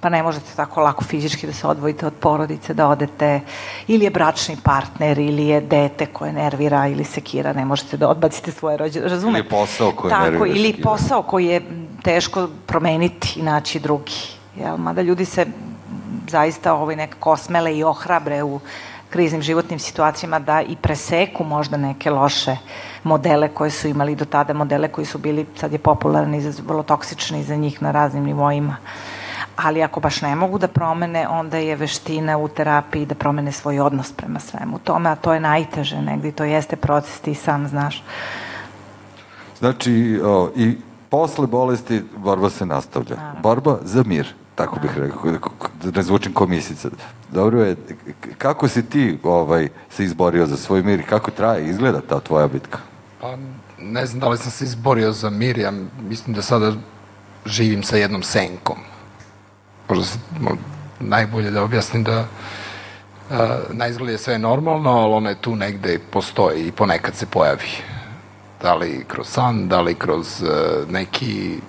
[0.00, 3.40] pa ne možete tako lako fizički da se odvojite od porodice, da odete,
[3.86, 8.52] ili je bračni partner, ili je dete koje nervira ili sekira, ne možete da odbacite
[8.52, 9.38] svoje rođe, razumete?
[9.38, 10.46] Ili posao koji tako, nervira.
[10.46, 10.90] Ili sekira.
[10.90, 11.62] posao koji je
[12.02, 14.38] teško promeniti i naći drugi.
[14.56, 14.76] Jel?
[14.76, 15.46] Mada ljudi se
[16.28, 18.60] zaista ovaj, nekako osmele i ohrabre u
[19.10, 22.56] kriznim životnim situacijama da i preseku možda neke loše
[23.04, 27.42] modele koje su imali do tada, modele koji su bili, sad je popularni, vrlo toksični
[27.42, 28.76] za njih na raznim nivoima.
[29.58, 33.80] Ali ako baš ne mogu da promene, onda je veština u terapiji da promene svoj
[33.80, 38.02] odnos prema svemu tome, a to je najteže negdje, to jeste proces, ti sam znaš.
[39.58, 40.76] Znači, o, i
[41.08, 43.16] posle bolesti borba se nastavlja.
[43.16, 43.40] Naravno.
[43.42, 45.50] Borba za mir, tako bih rekao,
[45.82, 46.88] da ne zvučim komisica.
[47.32, 47.76] Dobro je,
[48.38, 52.48] kako si ti ovaj, se izborio za svoj mir i kako traje, izgleda ta tvoja
[52.48, 52.78] bitka?
[53.20, 53.36] Pa,
[53.78, 56.72] ne znam da li sam se izborio za mir, ja mislim da sada
[57.46, 58.76] živim sa jednom senkom.
[59.88, 60.18] Možda se,
[61.00, 63.36] najbolje da objasnim da uh,
[63.70, 67.26] na izgled je sve normalno, ali ona je tu negde i postoji i ponekad se
[67.26, 67.68] pojavi.
[68.62, 71.60] Da li kroz san, da li kroz uh, neki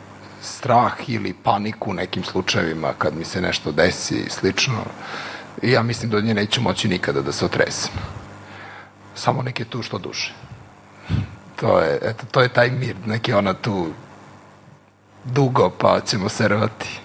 [0.42, 4.84] strah ili paniku u nekim slučajevima kad mi se nešto desi i slično.
[5.62, 7.92] I ja mislim da od nje neću moći nikada da se otresem.
[9.16, 10.34] Samo neke tu što duže.
[11.56, 13.88] To je, eto, to je taj mir, neki ona tu
[15.26, 17.00] dugo, pa ćemo se rvati.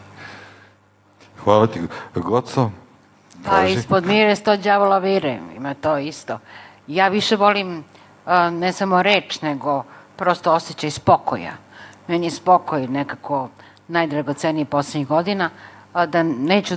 [1.45, 1.81] Hvala ti,
[2.15, 2.71] Goco.
[3.45, 6.39] Pa ispod mire sto đavola vire, ima to isto.
[6.87, 7.85] Ja više volim
[8.27, 9.83] a, ne samo reč, nego
[10.17, 11.53] prosto osjećaj spokoja.
[12.09, 13.49] Meni je spokoj nekako
[13.89, 15.51] najdragoceniji poslednjih godina,
[16.07, 16.75] da neću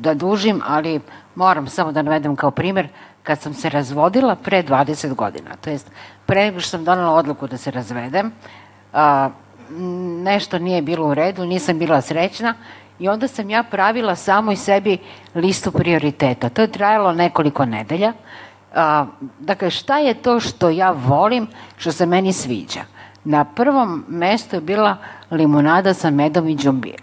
[0.00, 1.00] da dužim, ali
[1.34, 2.88] moram samo da navedem kao primer,
[3.22, 5.90] kad sam se razvodila pre 20 godina, to jest
[6.26, 8.32] pre nego što sam donala odluku da se razvedem,
[8.92, 9.30] a,
[10.22, 12.54] nešto nije bilo u redu, nisam bila srećna
[12.98, 14.98] i onda sam ja pravila samo i sebi
[15.34, 16.48] listu prioriteta.
[16.48, 18.12] To je trajalo nekoliko nedelja.
[18.74, 19.06] A,
[19.38, 21.46] dakle, šta je to što ja volim,
[21.76, 22.80] što se meni sviđa?
[23.24, 24.96] Na prvom mestu je bila
[25.30, 27.02] limunada sa medom i džumbir.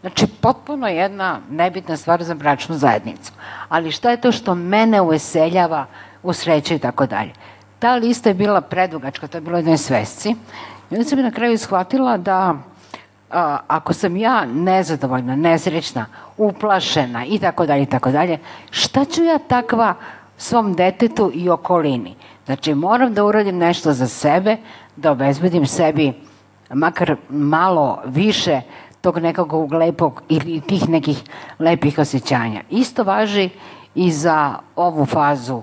[0.00, 3.32] Znači, potpuno jedna nebitna stvar za bračnu zajednicu.
[3.68, 5.86] Ali šta je to što mene uveseljava
[6.22, 7.32] u sreći i tako dalje?
[7.78, 10.30] Ta lista je bila predugačka, to je bilo jednoj svesci.
[10.90, 12.54] I onda sam na kraju shvatila da
[13.66, 18.38] ako sam ja nezadovoljna, nesrećna, uplašena i tako dalje i tako dalje,
[18.70, 19.94] šta ću ja takva
[20.36, 22.14] svom detetu i okolini?
[22.46, 24.56] Znači, moram da uradim nešto za sebe,
[24.96, 26.12] da obezbedim sebi
[26.70, 28.60] makar malo više
[29.00, 31.22] tog nekog lepog ili tih nekih
[31.58, 32.62] lepih osjećanja.
[32.70, 33.50] Isto važi
[33.94, 35.62] i za ovu fazu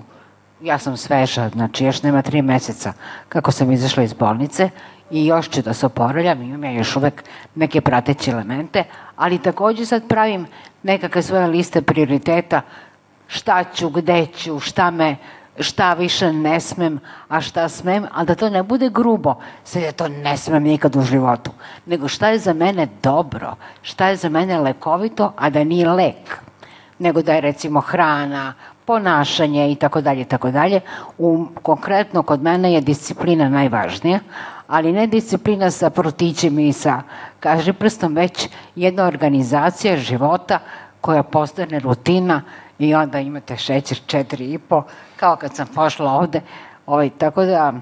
[0.62, 2.92] ja sam sveža, znači još nema tri meseca
[3.28, 4.70] kako sam izašla iz bolnice
[5.10, 7.24] i još ću da se oporavljam, imam ja još uvek
[7.54, 8.84] neke prateće elemente,
[9.16, 10.46] ali takođe sad pravim
[10.82, 12.60] nekakve svoje liste prioriteta,
[13.26, 15.16] šta ću, gde ću, šta me,
[15.58, 19.92] šta više ne smem, a šta smem, ali da to ne bude grubo, sad ja
[19.92, 21.50] to ne smem nikad u životu,
[21.86, 26.44] nego šta je za mene dobro, šta je za mene lekovito, a da nije lek
[26.98, 30.80] nego da je recimo hrana, ponašanje i tako dalje i tako dalje.
[31.18, 34.20] U, konkretno kod mene je disciplina najvažnija,
[34.66, 37.02] ali ne disciplina sa protićem i sa
[37.40, 40.58] kaži prstom, već jedna organizacija života
[41.00, 42.42] koja postane rutina
[42.78, 44.82] i onda imate šećer 4,5,
[45.16, 46.40] kao kad sam pošla ovde.
[46.86, 47.72] Ovaj, tako da,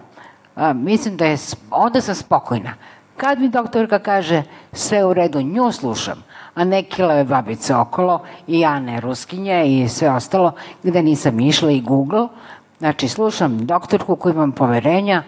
[0.56, 1.36] a, mislim da je,
[1.70, 2.74] onda sam spokojna.
[3.16, 4.42] Kad mi doktorka kaže
[4.72, 6.24] sve u redu, nju slušam,
[6.54, 10.52] a ne kilave babice okolo i Ane Ruskinje i sve ostalo,
[10.82, 12.28] gde nisam išla i Google.
[12.78, 15.22] Znači, slušam doktorku koju imam poverenja,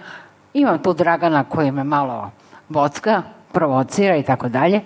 [0.55, 2.31] imam tu Dragana koji me malo
[2.69, 3.23] bocka,
[3.53, 4.81] provocira i tako dalje.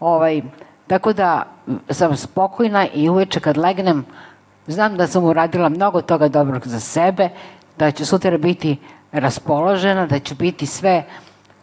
[0.00, 0.42] Ovaj,
[0.86, 1.42] tako da
[1.90, 4.04] sam spokojna i uveče kad legnem,
[4.66, 7.28] znam da sam uradila mnogo toga dobrog za sebe,
[7.78, 8.76] da ću sutra biti
[9.12, 11.04] raspoložena, da ću biti sve,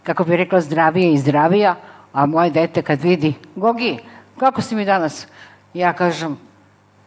[0.03, 1.75] kako bih rekla, zdravije i zdravija,
[2.14, 3.99] a moje dete kad vidi, Gogi,
[4.38, 5.27] kako si mi danas?
[5.73, 6.38] Ja kažem,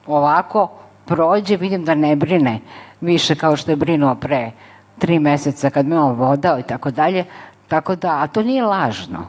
[0.06, 0.70] ovako,
[1.04, 2.60] prođe, vidim da ne brine
[3.00, 4.50] više kao što je brinuo pre
[4.98, 7.24] tri meseca kad me on vodao i tako dalje.
[7.68, 9.26] Tako da, a to nije lažno.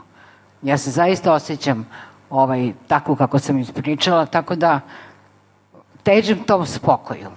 [0.61, 1.87] Ja se zaista osjećam
[2.29, 4.79] ovaj, tako kako sam ispričala, tako da
[6.03, 7.29] težim tom spokoju.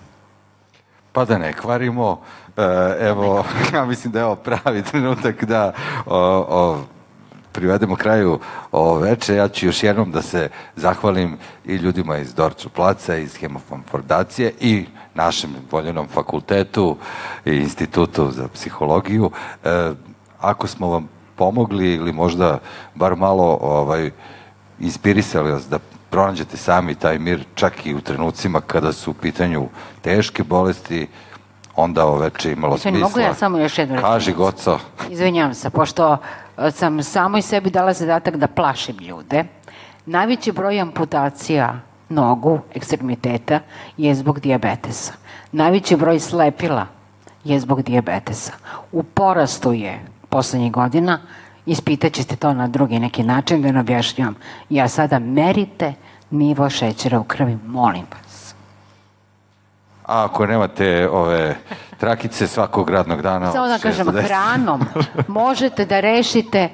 [1.13, 2.21] Pa da ne kvarimo,
[2.57, 3.45] e, evo,
[3.75, 5.73] ja mislim da je ovo pravi trenutak da
[6.07, 6.19] o,
[6.49, 6.79] o,
[7.57, 8.39] privedemo kraju
[8.73, 9.35] ovo veče.
[9.35, 14.53] Ja ću još jednom da se zahvalim i ljudima iz Dorču placa, iz Hemofon fondacije
[14.61, 16.97] i našem voljenom fakultetu
[17.45, 19.31] i institutu za psihologiju.
[19.65, 19.93] E,
[20.41, 22.59] ako smo vam pomogli ili možda
[22.95, 24.11] bar malo ovaj,
[24.81, 25.79] inspirisali vas da
[26.11, 29.69] pronađete sami taj mir čak i u trenucima kada su u pitanju
[30.03, 31.09] teške bolesti,
[31.77, 33.09] onda ovo veče imalo Izvini, smisla.
[33.09, 34.39] mogu ja samo još jednu Kaži, rečenicu?
[34.39, 34.79] Goco.
[35.11, 36.19] Izvinjavam se, pošto
[36.71, 39.45] sam samo i sebi dala zadatak da plašim ljude.
[40.07, 43.61] Najveći broj amputacija nogu, ekstremiteta,
[43.97, 45.13] je zbog diabetesa.
[45.53, 46.87] Najveći broj slepila
[47.45, 48.53] je zbog diabetesa.
[48.93, 51.21] U porastu je poslednjih godina,
[51.67, 54.35] ispitat ćete to na drugi neki način, da ne objašnjavam.
[54.71, 55.95] Ja sada merite
[56.31, 58.26] nivo šećera u krvi, molim vas.
[60.07, 61.57] A ako nemate ove
[61.97, 63.53] trakice svakog radnog dana...
[63.53, 64.25] Samo da kažem, 6 do 10.
[64.25, 64.85] hranom
[65.29, 66.69] možete da rešite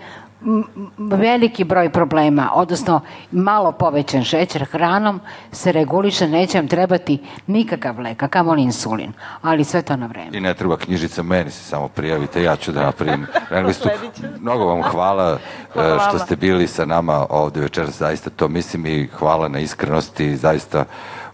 [0.99, 3.01] veliki broj problema, odnosno
[3.31, 5.21] malo povećan šećer hranom
[5.53, 10.31] se reguliše, neće vam trebati nikakav lek, a kamoli insulin, ali sve to na vreme.
[10.33, 13.27] I ne treba knjižica, meni se samo prijavite, ja ću da napravim
[13.67, 13.89] listu.
[14.41, 15.39] Mnogo vam hvala,
[15.73, 16.19] Hvala e, što vama.
[16.19, 20.85] ste bili sa nama ovde večeras, zaista to mislim i hvala na iskrenosti, zaista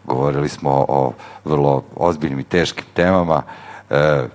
[0.09, 1.13] govorili smo o
[1.45, 3.43] vrlo ozbiljnim i teškim temama.
[3.91, 4.27] E,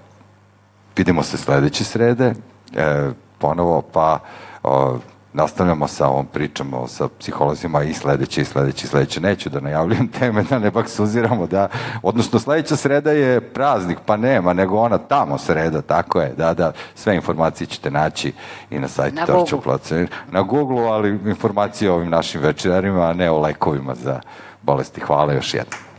[0.98, 2.34] vidimo se sledeće srede,
[2.76, 3.10] e,
[3.40, 4.20] ponovo, pa
[4.64, 4.98] o,
[5.34, 9.22] nastavljamo sa ovom pričom o, sa psiholozima i sledeće i sledeće i sledeće.
[9.22, 11.68] Neću da najavljujem teme, da ne baksuziramo, da,
[12.04, 16.72] odnosno sledeća sreda je praznik, pa nema, nego ona tamo sreda, tako je, da, da,
[16.96, 18.34] sve informacije ćete naći
[18.70, 20.08] i na sajtu Na Torčo Google.
[20.32, 24.20] Na Google, ali informacije o ovim našim večerarima, a ne o lekovima za
[24.64, 25.02] bolesti.
[25.02, 25.93] Hvala još jednom.